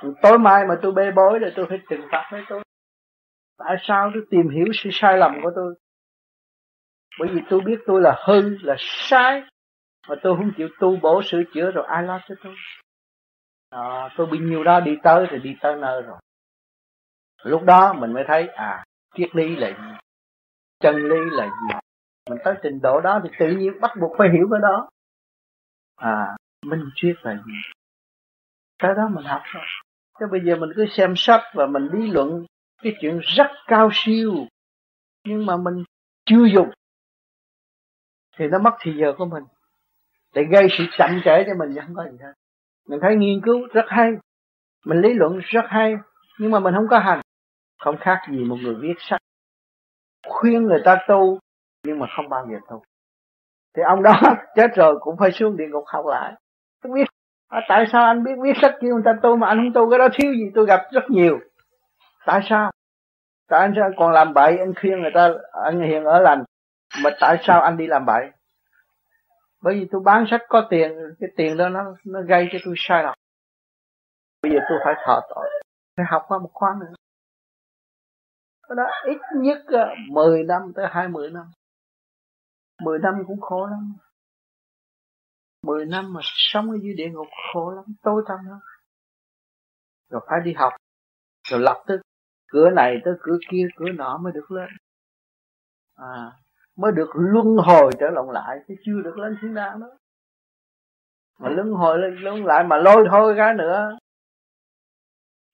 [0.02, 2.62] rồi tối mai mà tôi bê bối rồi tôi phải trừng phạt với tôi.
[3.58, 5.74] Tại sao tôi tìm hiểu sự sai lầm của tôi?
[7.18, 9.42] Bởi vì tôi biết tôi là hư là sai.
[10.08, 12.54] Mà tôi không chịu tu bổ sửa chữa rồi ai lo cho tôi?
[13.70, 16.18] À, tôi bị nhiều đó đi tới thì đi tới nơi rồi.
[17.44, 19.96] Lúc đó mình mới thấy à triết lý là gì?
[20.80, 21.78] Chân lý là gì?
[22.30, 24.88] Mình tới trình độ đó thì tự nhiên bắt buộc phải hiểu cái đó.
[25.96, 26.36] À
[26.66, 27.52] minh triết là gì?
[28.78, 29.62] Cái đó mình học thôi.
[30.20, 32.46] Chứ bây giờ mình cứ xem sách và mình lý luận
[32.82, 34.34] cái chuyện rất cao siêu.
[35.24, 35.84] Nhưng mà mình
[36.24, 36.70] chưa dùng.
[38.36, 39.44] Thì nó mất thì giờ của mình.
[40.34, 42.32] Để gây sự chậm trễ cho mình chứ không có gì hết
[42.88, 44.12] mình thấy nghiên cứu rất hay.
[44.86, 45.94] Mình lý luận rất hay,
[46.38, 47.20] nhưng mà mình không có hành
[47.84, 49.20] không khác gì một người viết sách.
[50.28, 51.38] Khuyên người ta tu
[51.86, 52.82] nhưng mà không bao giờ tu.
[53.76, 54.12] Thì ông đó
[54.56, 56.34] chết rồi cũng phải xuống địa ngục học lại.
[56.82, 57.04] Tôi biết
[57.48, 59.90] à, tại sao anh biết viết sách kêu người ta tu mà anh không tu?
[59.90, 60.50] Cái đó thiếu gì?
[60.54, 61.38] Tôi gặp rất nhiều.
[62.26, 62.70] Tại sao?
[63.48, 63.90] Tại anh sao?
[63.96, 65.30] Còn làm bậy anh khuyên người ta
[65.64, 66.44] anh hiện ở lành.
[67.04, 68.30] Mà tại sao anh đi làm bậy?
[69.62, 72.74] Bởi vì tôi bán sách có tiền cái tiền đó nó nó gây cho tôi
[72.76, 73.14] sai lầm.
[74.42, 75.48] Bây giờ tôi phải thọ tội.
[75.96, 76.92] Phải học qua một khóa nữa
[78.68, 79.58] cái đó ít nhất
[80.08, 81.46] 10 năm tới 20 năm.
[82.82, 83.94] 10 năm cũng khổ lắm.
[85.62, 88.58] 10 năm mà sống ở dưới địa ngục khổ lắm, tối tăm lắm.
[90.10, 90.72] Rồi phải đi học,
[91.48, 92.00] rồi lập tức
[92.48, 94.68] cửa này tới cửa kia, cửa nọ mới được lên.
[95.94, 96.32] À
[96.76, 99.86] mới được luân hồi trở lòng lại, chứ chưa được lên thiên đàng đó
[101.42, 103.96] mà luân hồi lên, luân lại mà lôi thôi ra nữa.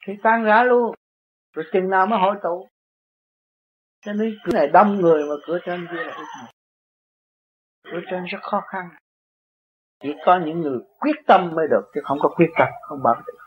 [0.06, 0.94] Thì tan rã luôn.
[1.52, 2.68] Rồi chừng nào mới hội tụ
[4.01, 6.49] cho nên cửa này đông người mà cửa trên kia là ít người
[7.93, 8.89] cửa trên rất khó khăn.
[10.03, 13.23] Chỉ có những người quyết tâm mới được, chứ không có quyết tâm, không bằng
[13.27, 13.39] được.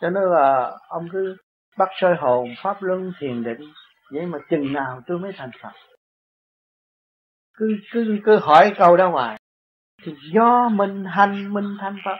[0.00, 1.36] Cho nên là ông cứ
[1.78, 3.72] bắt soi hồn, pháp luân, thiền định,
[4.10, 5.72] vậy mà chừng nào tôi mới thành phật.
[7.54, 9.40] Cứ cứ cứ hỏi câu đó hoài.
[10.02, 12.16] Thì do mình hành, mình thành phật.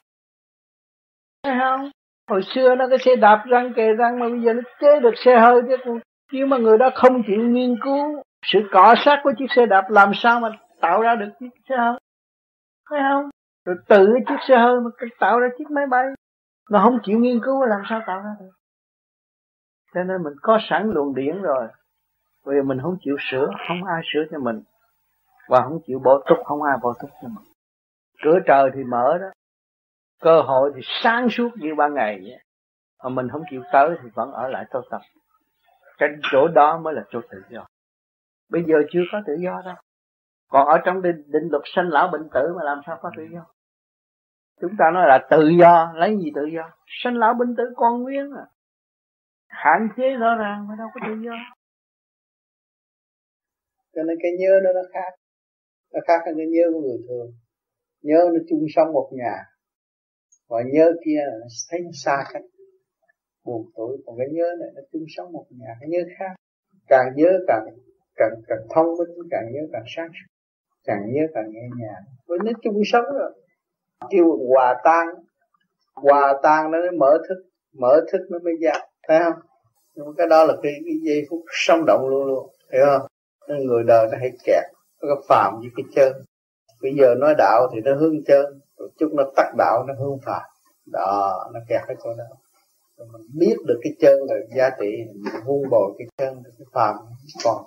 [1.43, 1.91] Thấy không?
[2.31, 5.15] Hồi xưa nó cái xe đạp răng, kề răng, mà bây giờ nó chế được
[5.17, 5.77] xe hơi chứ
[6.33, 9.91] nhưng mà người đó không chịu nghiên cứu sự cọ sát của chiếc xe đạp,
[9.91, 10.49] làm sao mà
[10.81, 11.99] tạo ra được chiếc xe hơi?
[12.91, 13.31] Thấy không?
[13.65, 16.05] Rồi tự chiếc xe hơi mà tạo ra chiếc máy bay.
[16.71, 18.51] Nó không chịu nghiên cứu làm sao tạo ra được?
[19.95, 21.69] Cho nên mình có sẵn luồng điển rồi.
[22.47, 24.63] Vì mình không chịu sửa, không ai sửa cho mình.
[25.49, 27.45] Và không chịu bổ túc, không ai bổ túc cho mình.
[28.23, 29.27] Cửa trời thì mở đó.
[30.23, 32.39] Cơ hội thì sáng suốt như ban ngày vậy.
[33.05, 35.01] Mà mình không chịu tới thì vẫn ở lại tu tập
[35.99, 37.67] cái chỗ đó mới là chỗ tự do.
[38.51, 39.75] Bây giờ chưa có tự do đâu.
[40.49, 43.23] Còn ở trong định, định luật sanh lão bệnh tử mà làm sao có tự
[43.33, 43.47] do?
[44.61, 46.71] Chúng ta nói là tự do lấy gì tự do?
[46.87, 48.47] Sanh lão bệnh tử con nguyên à.
[49.49, 51.33] Hạn chế rõ ràng mà đâu có tự do.
[53.95, 55.15] Cho nên cái nhớ nó nó khác.
[55.93, 57.31] Nó khác hơn cái nhớ của người thường.
[58.03, 59.35] Nhớ nó chung sống một nhà.
[60.49, 62.43] Và nhớ kia là thấy xa cách
[63.47, 66.35] buồn tuổi còn cái nhớ này nó chung sống một nhà cái nhớ khác.
[66.89, 67.65] Càng nhớ càng
[68.17, 70.37] càng càng thông minh càng nhớ càng sáng suốt
[70.85, 71.95] càng nhớ càng nghe nhà
[72.27, 73.33] với nó chung sống rồi.
[74.11, 75.07] Kêu hòa tan
[75.95, 77.43] hòa tan nó mới mở thức
[77.79, 78.73] mở thức nó mới ra
[79.09, 79.41] thấy không?
[79.95, 83.07] Nhưng cái đó là cái, cái giây phút sống động luôn luôn hiểu không?
[83.49, 84.65] Nên người đời nó hay kẹt
[85.03, 86.23] nó có phàm với cái chân.
[86.83, 88.47] Bây giờ nói đạo thì nó hướng chân
[88.79, 90.43] rồi chút nó tắt đạo nó hướng phàm.
[90.93, 92.25] Đó nó kẹt cái chỗ đó
[92.97, 96.67] rồi mình biết được cái chân là giá trị, mình vun bồi cái chân, cái
[96.73, 96.97] phàm
[97.45, 97.65] còn.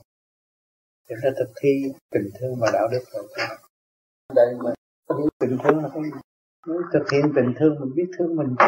[1.09, 3.27] Thì nó thực thi tình thương và đạo đức rồi.
[4.35, 4.71] Đây mà
[5.39, 6.03] tình thương là cái
[6.93, 8.55] thực hiện tình thương, mình biết thương mình.
[8.59, 8.65] Chứ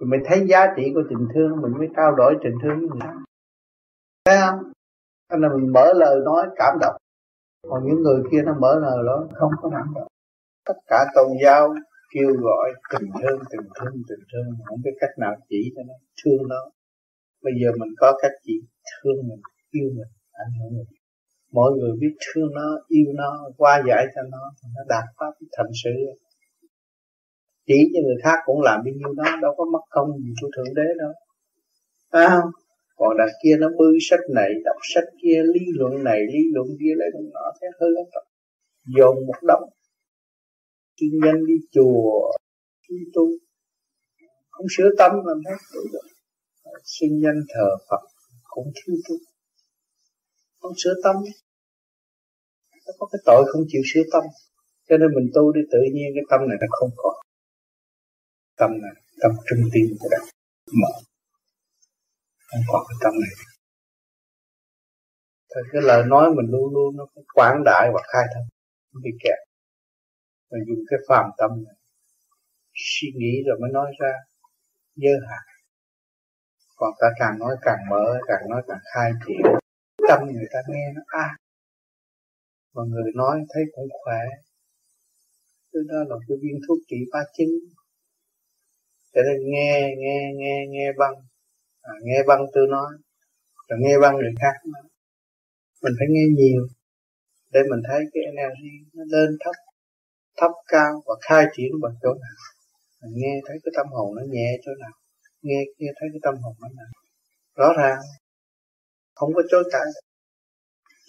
[0.00, 2.88] rồi mình thấy giá trị của tình thương, mình mới trao đổi tình thương với
[2.88, 3.10] người
[4.24, 4.72] thấy không?
[5.30, 6.96] Nên là mình mở lời nói cảm động.
[7.68, 10.08] Còn những người kia nó mở lời đó không có cảm động.
[10.64, 11.74] Tất cả tôn giáo
[12.16, 15.94] kêu gọi tình thương tình thương tình thương không biết cách nào chỉ cho nó,
[16.20, 16.62] thương nó.
[17.44, 18.56] Bây giờ mình có cách chỉ,
[18.94, 20.90] thương mình, yêu mình, ảnh hưởng mình.
[21.52, 25.32] Mọi người biết thương nó, yêu nó, qua giải cho nó, thì nó đạt pháp
[25.56, 25.96] thành sự.
[27.66, 30.48] Chỉ cho người khác cũng làm bao nhiêu đó, đâu có mất công gì của
[30.56, 31.12] thượng đế đâu.
[32.10, 32.50] À không?
[32.96, 36.68] Còn đằng kia nó bư sách này, đọc sách kia, lý luận này, lý luận
[36.80, 38.24] kia lại nó thế hơi lắm rồi.
[38.96, 39.68] Dồn một đống
[40.96, 42.32] chuyên nhân đi chùa,
[42.88, 43.26] đi tu.
[44.50, 46.06] Không sửa tâm làm thế được.
[46.84, 48.02] Sinh nhân thờ Phật
[48.44, 49.16] cũng thiếu tu.
[50.60, 51.16] Không sửa tâm.
[52.86, 54.24] Nó có cái tội không chịu sửa tâm.
[54.88, 57.14] Cho nên mình tu đi tự nhiên cái tâm này nó không còn
[58.56, 60.26] tâm này, tâm trung tim của đạo.
[60.82, 60.92] Mở.
[62.48, 63.34] Không còn cái tâm này.
[65.50, 68.48] Thì cái lời nói mình luôn luôn nó phải quảng đại và khai thông.
[68.92, 69.45] Không bị kẹt
[70.50, 71.74] mình dùng cái phàm tâm này.
[72.74, 74.12] Suy nghĩ rồi mới nói ra
[74.96, 75.44] dơ hạt
[76.76, 79.42] còn ta càng nói càng mở càng nói càng khai triển
[80.08, 81.28] tâm người ta nghe nó a
[82.74, 82.82] à.
[82.88, 84.22] người nói thấy cũng khỏe.
[85.72, 87.54] Thứ đó là cái viên thuốc trị ba chứng.
[89.14, 91.14] Cho nên nghe nghe nghe nghe băng.
[91.82, 92.90] À, nghe băng tôi nói
[93.68, 94.82] rồi nghe băng người khác nói.
[95.82, 96.66] Mình phải nghe nhiều
[97.52, 99.54] để mình thấy cái energy nó lên thấp
[100.40, 102.36] thấp cao và khai triển bằng chỗ nào?
[103.02, 104.94] Mình nghe thấy cái tâm hồn nó nhẹ chỗ nào?
[105.42, 106.92] Nghe nghe thấy cái tâm hồn nó nặng.
[107.58, 107.98] Rõ ràng,
[109.14, 109.88] không có chối cãi.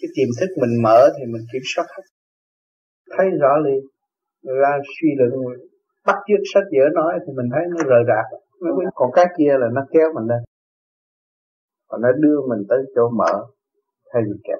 [0.00, 2.02] Cái tiềm thức mình mở thì mình kiểm soát hết.
[3.16, 3.82] Thấy rõ liền.
[4.42, 5.30] Ra suy luận,
[6.06, 8.26] bắt chước sách vở nói thì mình thấy nó rời rạc.
[8.94, 10.42] Còn cái kia là nó kéo mình lên.
[11.88, 13.32] Và nó đưa mình tới chỗ mở,
[14.12, 14.58] thay vì kẹt.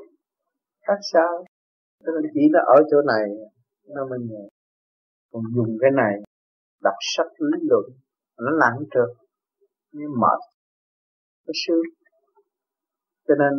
[0.87, 1.45] Khác sao?
[2.05, 3.25] Tức là chỉ nó ở chỗ này,
[3.95, 4.45] nó mới nhẹ
[5.33, 6.15] còn dùng cái này
[6.83, 7.85] đọc sách lý luận,
[8.39, 9.11] nó lặng trượt
[9.93, 10.41] như mệt
[11.47, 11.87] nó sướng.
[13.29, 13.55] Cho nên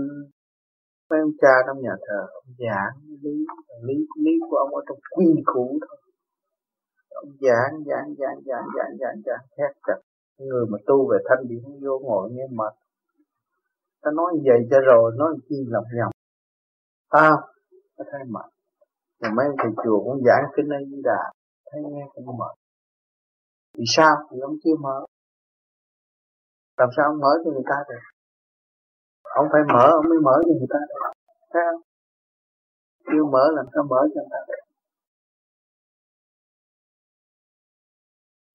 [1.10, 2.94] mấy ông cha trong nhà thờ, ông giảng
[3.24, 3.36] lý
[3.88, 5.98] lý lý của ông ở trong quy củ thôi.
[7.10, 10.00] Ông giảng giảng giảng giảng giảng giảng giảng, thét chặt.
[10.38, 12.74] Người mà tu về thanh điển vô ngồi nghe mệt.
[14.02, 16.10] Ta nói vậy cho rồi, nói chi lòng nhầm
[17.10, 17.32] à
[17.98, 18.50] ta thấy mệt.
[19.22, 21.22] Rồi mấy thầy chùa cũng giảng kinh ấy di đà
[21.72, 22.54] thấy nghe cũng mệt
[23.78, 24.16] vì sao?
[24.32, 25.06] Vì ông chưa mở.
[26.78, 28.04] Làm sao ông mở cho người ta được?
[29.24, 31.12] Ông phải mở, ông mới mở cho người ta được.
[31.54, 31.82] Thấy không?
[33.06, 34.64] Chưa mở làm sao mở cho người ta được?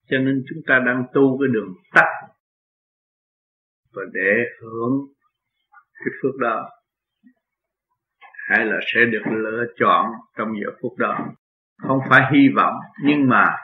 [0.08, 2.10] Cho nên chúng ta đang tu cái đường tắt
[3.94, 4.32] và để
[4.62, 4.92] hưởng
[5.92, 6.70] cái phước đó.
[8.48, 11.18] Hay là sẽ được lựa chọn trong giờ phút đó
[11.78, 12.74] không phải hy vọng
[13.04, 13.56] nhưng mà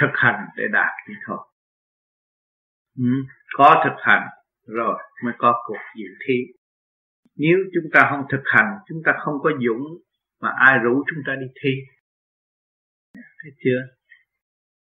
[0.00, 1.38] thực hành để đạt thì thôi.
[2.98, 3.04] Ừ,
[3.56, 4.28] có thực hành
[4.66, 6.34] rồi mới có cuộc dự thi.
[7.36, 9.84] Nếu chúng ta không thực hành chúng ta không có dũng
[10.40, 11.70] mà ai rủ chúng ta đi thi.
[13.14, 13.80] Thấy chưa?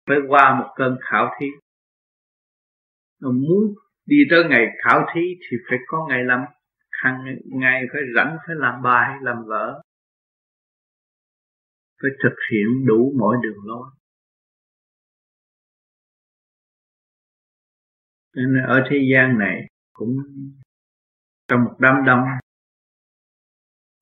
[0.06, 1.46] Phải qua một cơn khảo thí.
[3.20, 3.74] Mà muốn
[4.06, 6.40] đi tới ngày khảo thí thì phải có ngày làm
[6.90, 9.82] hàng ngày phải rảnh phải làm bài làm vở
[12.06, 13.90] phải thực hiện đủ mọi đường lối.
[18.36, 20.16] Nên ở thế gian này cũng
[21.48, 22.20] trong một đám đông.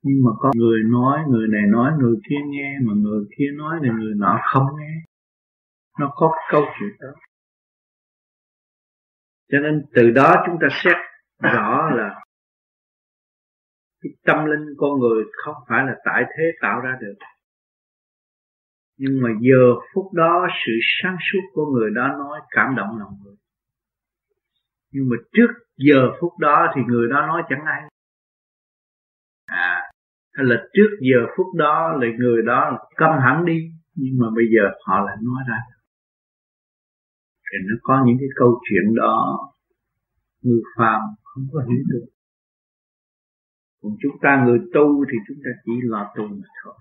[0.02, 3.80] Nhưng mà có người nói, người này nói, người kia nghe, mà người kia nói
[3.82, 4.94] thì người nọ không nghe.
[5.98, 7.08] Nó có câu chuyện đó.
[9.52, 10.96] Cho nên từ đó chúng ta xét
[11.38, 12.24] rõ là
[14.00, 17.14] cái tâm linh con người không phải là tại thế tạo ra được
[18.96, 20.72] nhưng mà giờ phút đó sự
[21.02, 23.36] sáng suốt của người đó nói cảm động lòng người.
[24.92, 27.82] Nhưng mà trước giờ phút đó thì người đó nói chẳng ai.
[29.46, 29.90] À
[30.34, 33.58] hay là trước giờ phút đó là người đó câm hẳn đi,
[33.94, 35.58] nhưng mà bây giờ họ lại nói ra.
[37.46, 39.38] Thì nó có những cái câu chuyện đó
[40.42, 42.06] người phàm không có hiểu được.
[43.82, 46.74] Còn chúng ta người tu thì chúng ta chỉ lo tu mà thôi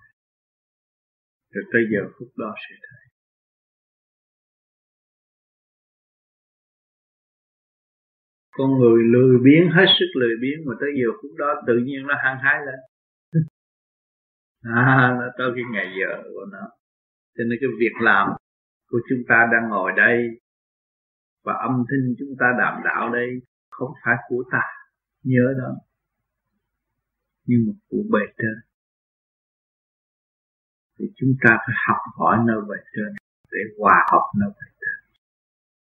[1.53, 3.03] rồi tới giờ phút đó sẽ thấy.
[8.51, 12.07] Con người lười biếng, hết sức lười biếng mà tới giờ phút đó tự nhiên
[12.07, 12.79] nó hăng hái lên.
[14.61, 16.69] À nó tới cái ngày giờ của nó.
[17.37, 18.27] Cho nên cái việc làm
[18.89, 20.17] của chúng ta đang ngồi đây
[21.43, 23.29] và âm thanh chúng ta đảm đạo đây
[23.69, 24.61] không phải của ta,
[25.23, 25.75] nhớ đó,
[27.45, 28.72] nhưng mà của bề trên
[30.99, 33.15] thì chúng ta phải học hỏi nơi bề trên
[33.51, 35.19] để hòa hợp nơi bề trên.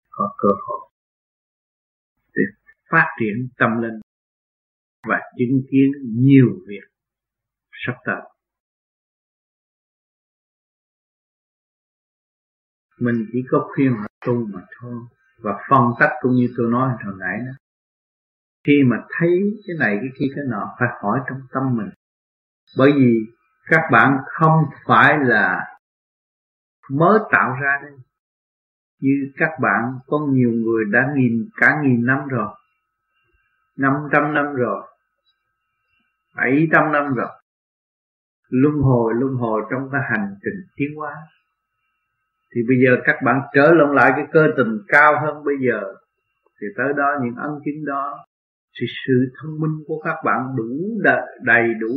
[0.09, 0.89] Có cơ hội
[2.35, 2.43] để
[2.89, 3.99] phát triển tâm linh
[5.07, 6.83] và chứng kiến nhiều việc
[7.71, 8.21] sắp tới.
[12.99, 14.95] Mình chỉ có khuyên họ tu mà thôi.
[15.37, 17.53] Và phân tích cũng như tôi nói hồi nãy đó.
[18.63, 19.29] Khi mà thấy
[19.67, 21.89] cái này, cái kia, cái nọ, phải hỏi trong tâm mình.
[22.77, 23.36] Bởi vì
[23.69, 25.65] các bạn không phải là
[26.89, 27.91] mới tạo ra đây
[28.99, 32.47] như các bạn có nhiều người đã nghìn cả nghìn năm rồi.
[33.77, 34.87] năm trăm năm rồi.
[36.35, 37.29] bảy trăm năm rồi.
[38.49, 41.13] Luân hồi luân hồi trong cái hành trình tiến hóa.
[42.55, 45.93] Thì bây giờ các bạn trở lộn lại cái cơ tình cao hơn bây giờ.
[46.61, 48.25] Thì tới đó những ân chứng đó
[48.79, 51.93] thì sự thông minh của các bạn đủ đầy, đầy đủ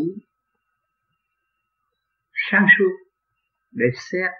[2.51, 2.93] sáng suốt
[3.73, 4.31] để xét.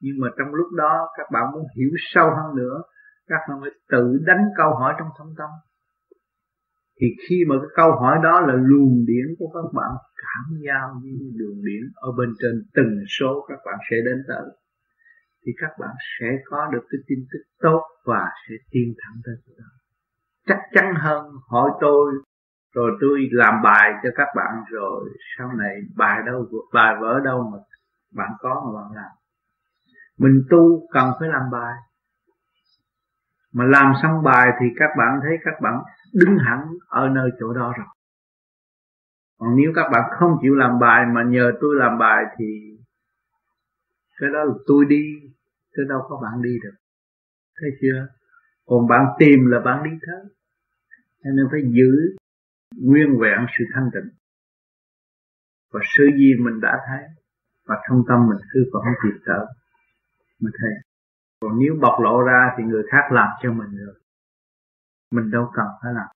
[0.00, 2.82] Nhưng mà trong lúc đó, các bạn muốn hiểu sâu hơn nữa,
[3.26, 5.50] các bạn phải tự đánh câu hỏi trong thâm tâm.
[7.00, 9.90] Thì khi mà cái câu hỏi đó là luồng điển của các bạn,
[10.22, 14.46] cảm giao với đường điển ở bên trên từng số các bạn sẽ đến tới,
[15.46, 19.34] thì các bạn sẽ có được cái tin tức tốt và sẽ tiến thẳng tới
[19.46, 19.70] chỗ đó.
[20.46, 22.12] Chắc chắn hơn, hỏi tôi
[22.74, 27.50] rồi tôi làm bài cho các bạn rồi sau này bài đâu, bài vỡ đâu
[27.52, 27.58] mà
[28.14, 29.10] bạn có mà bạn làm.
[30.18, 31.74] Mình tu cần phải làm bài.
[33.52, 35.74] Mà làm xong bài thì các bạn thấy các bạn
[36.14, 37.86] đứng hẳn ở nơi chỗ đó rồi.
[39.38, 42.44] Còn nếu các bạn không chịu làm bài mà nhờ tôi làm bài thì
[44.20, 45.04] cái đó là tôi đi
[45.76, 46.76] chứ đâu có bạn đi được.
[47.60, 48.06] Thấy chưa?
[48.66, 50.32] Còn bạn tìm là bạn đi tới.
[51.24, 52.16] Cho nên phải giữ
[52.86, 54.10] nguyên vẹn sự thanh tịnh.
[55.72, 57.02] Và sự gì mình đã thấy
[57.66, 59.46] và trong tâm mình cứ còn không kịp tới
[60.40, 60.70] mới thấy.
[61.40, 63.98] Còn nếu bộc lộ ra thì người khác làm cho mình được.
[65.10, 66.08] Mình đâu cần phải làm.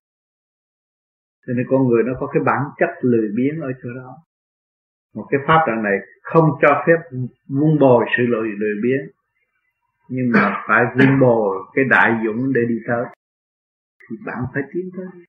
[1.47, 4.17] Cho nên con người nó có cái bản chất lười biếng ở chỗ đó.
[5.15, 7.17] Một cái pháp trận này không cho phép
[7.47, 9.11] vun bồi sự lười lười biếng.
[10.09, 13.05] Nhưng mà phải vun bồi cái đại dũng để đi tới.
[14.01, 15.25] Thì bạn phải tiến tới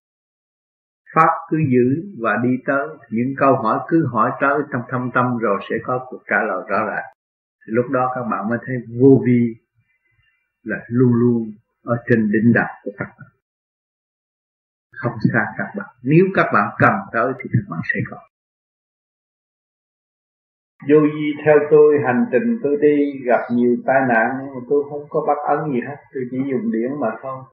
[1.16, 1.86] pháp cứ giữ
[2.22, 2.86] và đi tới.
[3.10, 6.62] Những câu hỏi cứ hỏi tới trong thâm tâm rồi sẽ có cuộc trả lời
[6.68, 7.06] rõ ràng.
[7.66, 9.55] Thì lúc đó các bạn mới thấy vô vi
[10.62, 11.43] là luôn luôn
[11.84, 13.36] ở trên đỉnh đạo của các bạn
[14.97, 15.88] không xa các bạn.
[16.02, 18.18] Nếu các bạn cần tới thì các bạn sẽ có.
[20.88, 24.84] Vô vi theo tôi, hành trình tôi đi, gặp nhiều tai nạn, nhưng mà tôi
[24.90, 25.97] không có bắt ấn gì hết.
[26.14, 27.44] Tôi chỉ dùng điển mà thôi.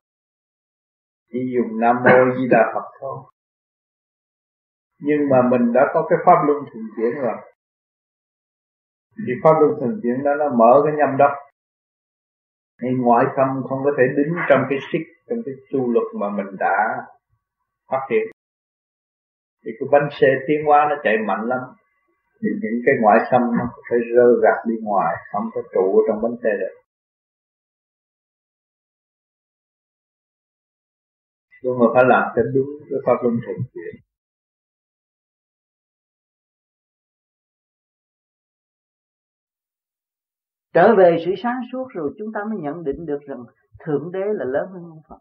[1.31, 3.17] Chỉ dùng nam mô di đà phật thôi
[5.07, 7.37] nhưng mà mình đã có cái pháp luân thường chuyển rồi.
[9.27, 11.31] Thì pháp luân thường chuyển đó nó mở cái nhâm đốc
[12.81, 16.29] thì ngoại tâm không có thể đứng trong cái xích, trong cái tu luật mà
[16.37, 16.77] mình đã
[17.91, 18.25] phát hiện.
[19.65, 21.59] Thì cái bánh xe tiến hóa nó chạy mạnh lắm.
[22.41, 26.21] Thì những cái ngoại xâm nó phải rơ gạt đi ngoài, không có trụ trong
[26.23, 26.75] bánh xe được.
[31.63, 34.12] Nhưng mà phải làm cho đúng cái pháp luân thường chuyển.
[40.73, 43.43] Trở về sự sáng suốt rồi chúng ta mới nhận định được rằng
[43.85, 45.19] thượng đế là lớn hơn ông Phật.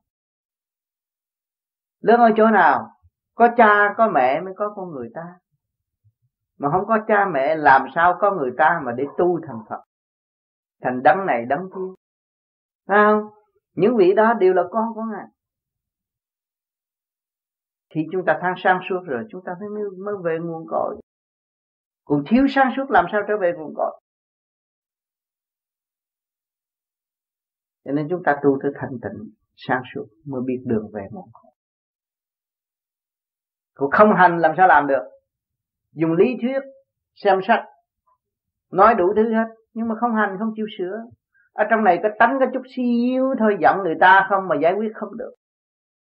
[2.00, 2.88] Lớn ở chỗ nào?
[3.34, 5.38] Có cha, có mẹ mới có con người ta.
[6.58, 9.80] Mà không có cha, mẹ làm sao có người ta mà để tu thành Phật?
[10.82, 11.94] Thành đấng này, đấng kia.
[12.88, 13.28] Phải không?
[13.74, 15.26] Những vị đó đều là con của ngài.
[17.94, 19.68] Khi chúng ta thăng sang suốt rồi, chúng ta mới
[20.04, 21.00] mới về nguồn cội.
[22.04, 24.01] Còn thiếu sáng suốt làm sao trở về nguồn cội?
[27.84, 31.28] Cho nên chúng ta tu tới thanh tịnh sáng suốt mới biết đường về nguồn
[31.32, 31.52] cội.
[33.74, 35.02] Còn không hành làm sao làm được?
[35.92, 36.60] Dùng lý thuyết
[37.14, 37.64] xem sách
[38.72, 39.46] nói đủ thứ hết.
[39.74, 40.96] Nhưng mà không hành không chịu sửa.
[41.52, 44.74] Ở trong này có tánh có chút xíu thôi giận người ta không mà giải
[44.74, 45.32] quyết không được.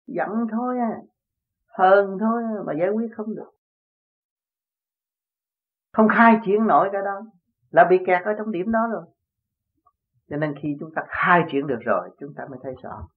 [0.08, 0.95] Giận thôi à.
[1.78, 3.52] Hờn thôi à, mà giải quyết không được.
[5.94, 7.22] Không khai triển nổi cái đó.
[7.70, 9.03] Là bị kẹt ở trong điểm đó rồi
[10.32, 13.08] cho nên khi chúng ta khai triển được rồi, chúng ta mới thấy rõ.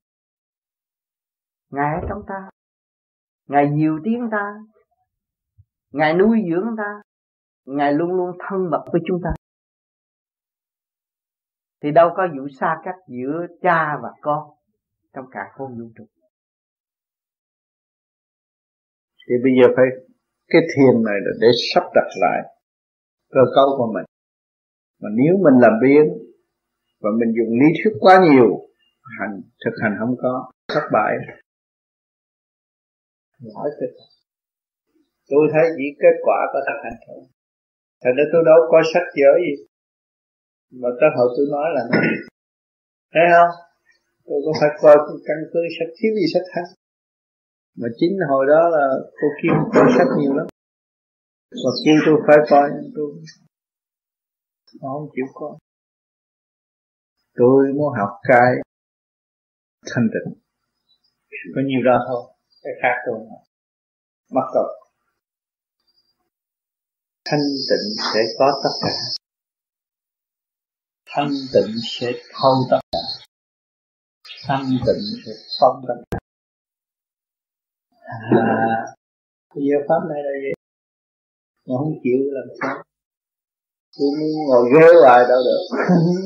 [1.70, 2.51] Ngài ở trong ta.
[3.49, 4.55] Ngài nhiều tiếng ta.
[5.91, 7.03] Ngài nuôi dưỡng ta.
[7.65, 9.31] Ngài luôn luôn thân mật với chúng ta.
[11.82, 14.51] Thì đâu có vụ xa cách giữa cha và con
[15.12, 16.07] trong cả khôn vũ trụ.
[19.28, 19.86] Thì bây giờ phải,
[20.49, 22.57] cái thiền này là để sắp đặt lại
[23.31, 24.05] cơ cấu của mình.
[25.03, 26.23] Mà nếu mình làm biến
[27.05, 28.48] và mình dùng lý thuyết quá nhiều,
[29.18, 30.32] hành, thực hành không có,
[30.72, 31.12] thất bại.
[33.55, 33.93] Hỏi thực
[35.31, 37.20] tôi thấy chỉ kết quả có thực hành thôi.
[38.02, 39.55] Thành ra tôi đâu có sách vở gì.
[40.81, 42.05] Mà tới hồi tôi nói là nói,
[43.14, 43.52] thấy không?
[44.26, 46.66] Tôi có phải coi căn cứ sách thiếu gì sách hết
[47.81, 48.85] mà chính hồi đó là
[49.20, 50.47] cô Kim coi sách nhiều lắm.
[51.64, 53.06] Và kêu tôi phải coi, tôi
[54.81, 55.52] không chịu coi
[57.35, 58.52] tôi muốn học cái
[59.94, 60.35] thanh tịnh.
[61.55, 62.35] Có nhiều đó thôi.
[62.62, 63.19] Cái khác tôi
[64.31, 64.85] mắc cỡ
[67.24, 68.89] thanh tịnh sẽ có tất cả.
[71.06, 72.98] Thanh tịnh sẽ thâu tất cả.
[74.47, 76.19] Thanh tịnh sẽ phong tất cả.
[78.01, 78.94] À
[79.55, 80.52] bây giờ pháp này là gì?
[81.66, 82.82] Mà không chịu làm sao?
[83.98, 85.62] Tôi muốn ngồi ghế hoài đâu được.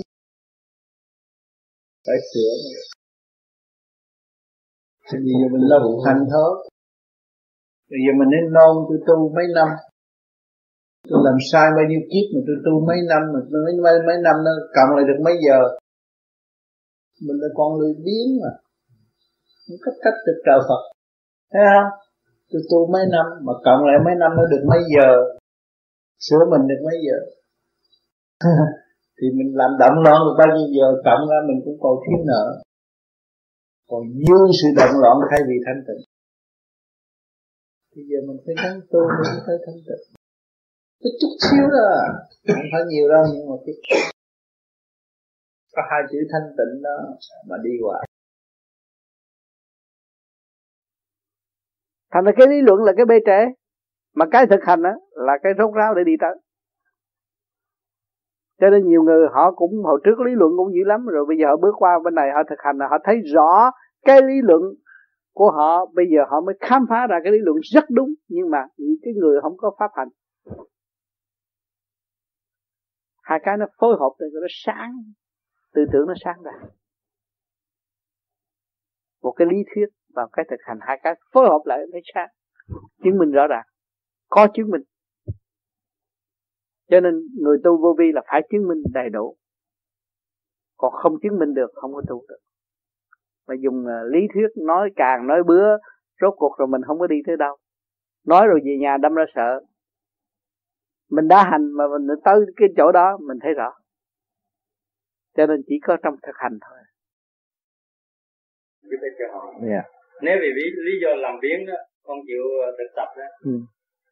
[2.09, 2.53] phải sửa
[5.09, 6.69] thì bây giờ mình lâu thành thôi
[7.91, 9.69] bây giờ mình nên non tôi tu mấy năm?
[11.09, 14.17] Tôi làm sai bao nhiêu kiếp mà tôi tu mấy năm mà mấy mấy, mấy
[14.27, 15.59] năm nó cộng lại được mấy giờ?
[17.27, 18.51] Mình là con lười biếng mà.
[19.65, 20.83] Không cách cách được trời Phật.
[21.53, 21.91] Thấy không?
[22.51, 25.11] Tôi tu mấy năm mà cộng lại mấy năm nó được mấy giờ?
[26.27, 27.19] Sửa mình được mấy giờ?
[29.19, 32.19] thì mình làm động loạn được bao nhiêu giờ, cộng ra mình cũng còn thiếu
[32.31, 32.45] nợ.
[33.91, 36.03] Còn dư sự động loạn thay vì thanh tịnh.
[37.95, 40.05] Bây giờ mình phải gắng tu mới tới thanh tịnh.
[41.03, 41.89] Cái chút xíu đó,
[42.47, 43.75] không phải nhiều đâu, nhưng mà cái
[45.77, 46.97] có hai chữ thanh tịnh đó
[47.49, 47.99] mà đi qua
[52.13, 53.41] thành ra cái lý luận là cái bê trễ.
[54.15, 56.35] Mà cái thực hành á, là cái rốt ráo để đi tới
[58.61, 61.37] cho nên nhiều người họ cũng, hồi trước lý luận cũng dữ lắm, rồi bây
[61.37, 63.71] giờ họ bước qua bên này, họ thực hành là họ thấy rõ
[64.05, 64.63] cái lý luận
[65.35, 68.51] của họ, bây giờ họ mới khám phá ra cái lý luận rất đúng, nhưng
[68.51, 70.09] mà những cái người không có pháp hành.
[73.23, 74.93] Hai cái nó phối hợp để nó sáng,
[75.75, 76.53] tư tưởng nó sáng ra.
[79.23, 82.29] Một cái lý thuyết và cái thực hành, hai cái phối hợp lại mới sáng,
[83.05, 83.65] chứng minh rõ ràng,
[84.29, 84.83] có chứng minh
[86.89, 89.37] cho nên người tu vô vi là phải chứng minh đầy đủ.
[90.77, 92.39] Còn không chứng minh được không có tu được.
[93.49, 95.77] Mà dùng à, lý thuyết nói càng nói bữa
[96.21, 97.57] rốt cuộc rồi mình không có đi tới đâu.
[98.27, 99.61] Nói rồi về nhà đâm ra sợ.
[101.11, 103.73] Mình đã hành mà mình tới cái chỗ đó mình thấy rõ.
[105.37, 106.79] Cho nên chỉ có trong thực hành thôi.
[109.71, 109.85] Yeah.
[110.23, 111.75] nếu vì lý, lý do làm biến đó
[112.07, 113.51] không chịu ờ, thực tập đó ừ.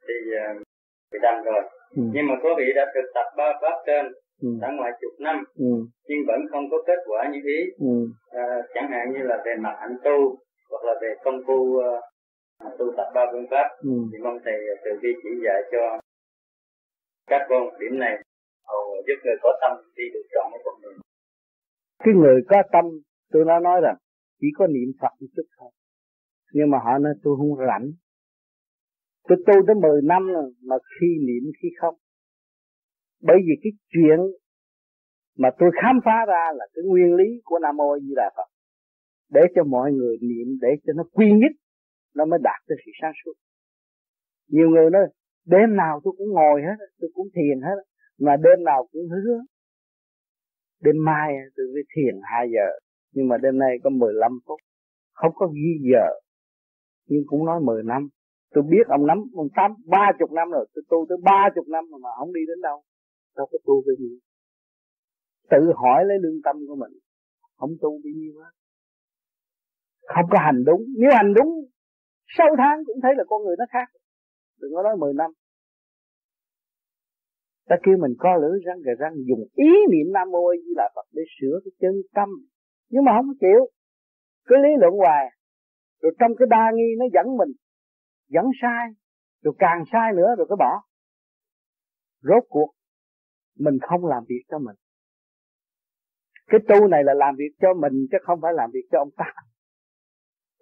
[0.07, 0.63] thì uh,
[1.13, 2.03] thì đành rồi ừ.
[2.15, 4.05] nhưng mà có vị đã thực tập ba pháp trên
[4.43, 4.49] ừ.
[4.61, 5.73] đã ngoài chục năm ừ.
[6.09, 7.95] nhưng vẫn không có kết quả như ý ừ.
[8.31, 8.45] à,
[8.75, 10.39] chẳng hạn như là về mặt hạnh tu
[10.71, 13.97] hoặc là về công phu uh, tu tập ba phương pháp ừ.
[14.13, 16.01] thì mong thầy từ bi chỉ dạy cho
[17.27, 18.15] các con điểm này
[18.69, 20.99] hầu giúp người có tâm đi được trọn cái con đường
[22.05, 22.85] cái người có tâm
[23.33, 23.97] tôi đã nói rằng
[24.41, 25.71] chỉ có niệm Phật một chút thôi
[26.53, 27.87] nhưng mà họ nói tôi không rảnh
[29.29, 31.95] tôi tu tới 10 năm rồi mà khi niệm khi không.
[33.23, 34.19] Bởi vì cái chuyện
[35.39, 38.49] mà tôi khám phá ra là cái nguyên lý của Nam Mô Di Đà Phật.
[39.31, 41.53] Để cho mọi người niệm, để cho nó quy nhất,
[42.15, 43.33] nó mới đạt tới sự sáng suốt.
[44.49, 45.03] Nhiều người nói,
[45.47, 47.77] đêm nào tôi cũng ngồi hết, tôi cũng thiền hết,
[48.19, 49.39] mà đêm nào cũng hứa.
[50.81, 52.69] Đêm mai tôi mới thiền 2 giờ,
[53.13, 54.61] nhưng mà đêm nay có 15 phút.
[55.13, 56.07] Không có ghi giờ,
[57.07, 58.09] nhưng cũng nói 10 năm
[58.57, 60.67] tôi biết ông nắm, ông tám, ba chục năm rồi.
[60.75, 62.79] Tôi tu tới ba chục năm mà không đi đến đâu.
[63.37, 64.13] Đâu có tu cái gì.
[65.51, 66.93] Tự hỏi lấy lương tâm của mình.
[67.57, 68.53] Không tu bao nhiêu hết
[70.07, 70.83] không có hành đúng.
[71.01, 71.51] Nếu hành đúng
[72.39, 73.89] sau tháng cũng thấy là con người nó khác.
[74.61, 75.31] Đừng có nói 10 năm.
[77.69, 80.91] Ta kêu mình co lưỡi răng gà răng, dùng ý niệm nam mô di là
[80.95, 82.29] phật để sửa cái chân tâm.
[82.91, 83.61] Nhưng mà không chịu.
[84.47, 85.27] Cứ lý luận hoài.
[86.03, 87.53] Rồi trong cái đa nghi nó dẫn mình
[88.29, 88.89] dẫn sai,
[89.43, 90.83] rồi càng sai nữa rồi cứ bỏ.
[92.21, 92.71] Rốt cuộc,
[93.59, 94.77] mình không làm việc cho mình.
[96.47, 99.11] Cái tu này là làm việc cho mình chứ không phải làm việc cho ông
[99.17, 99.33] ta.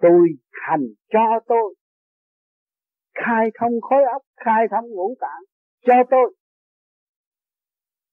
[0.01, 1.75] Tôi hành cho tôi.
[3.15, 5.43] Khai thông khối óc, khai thông ngũ tạng,
[5.87, 6.35] cho tôi.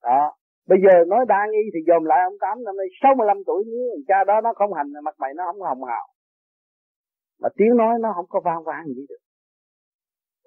[0.03, 0.35] Đó.
[0.67, 4.03] Bây giờ nói đa nghi thì dồn lại ông tám, năm nay 65 tuổi, nếu
[4.07, 6.07] cha đó nó không hành mặt mày nó không hồng hào.
[7.41, 9.20] Mà tiếng nói nó không có vang vang gì được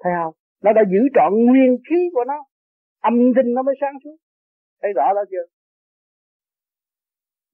[0.04, 0.34] thấy không?
[0.62, 2.38] Nó đã giữ trọn nguyên khí của nó.
[3.00, 4.16] Âm thanh nó mới sáng suốt
[4.84, 5.46] thấy rõ đó chưa?